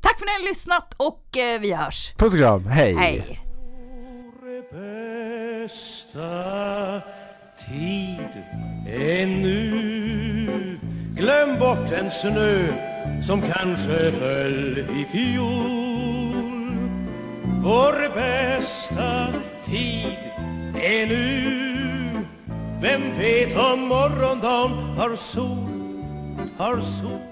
Tack 0.00 0.18
för 0.18 0.26
att 0.26 0.28
ni 0.28 0.42
har 0.42 0.48
lyssnat 0.48 0.94
och 0.96 1.36
eh, 1.36 1.60
vi 1.60 1.72
hörs. 1.72 2.14
Puss 2.18 2.32
och 2.32 2.38
kram, 2.40 2.66
hej! 2.66 2.94
Hej! 2.94 3.48
bästa 5.62 7.02
tid 7.68 8.42
är 8.86 9.26
nu 9.26 10.78
Glöm 11.16 11.58
bort 11.58 11.92
en 11.92 12.10
snö 12.10 12.66
som 13.26 13.42
kanske 13.42 14.12
föll 14.12 14.78
i 14.78 15.04
fjol 15.12 16.21
vår 17.62 18.14
bästa 18.14 19.26
tid 19.64 20.18
är 20.82 21.06
nu. 21.06 22.26
Vem 22.80 23.18
vet 23.18 23.56
om 23.56 23.80
morgondagen 23.80 24.96
har 24.96 25.16
sol, 25.16 25.68
har 26.58 26.80
sol, 26.80 27.31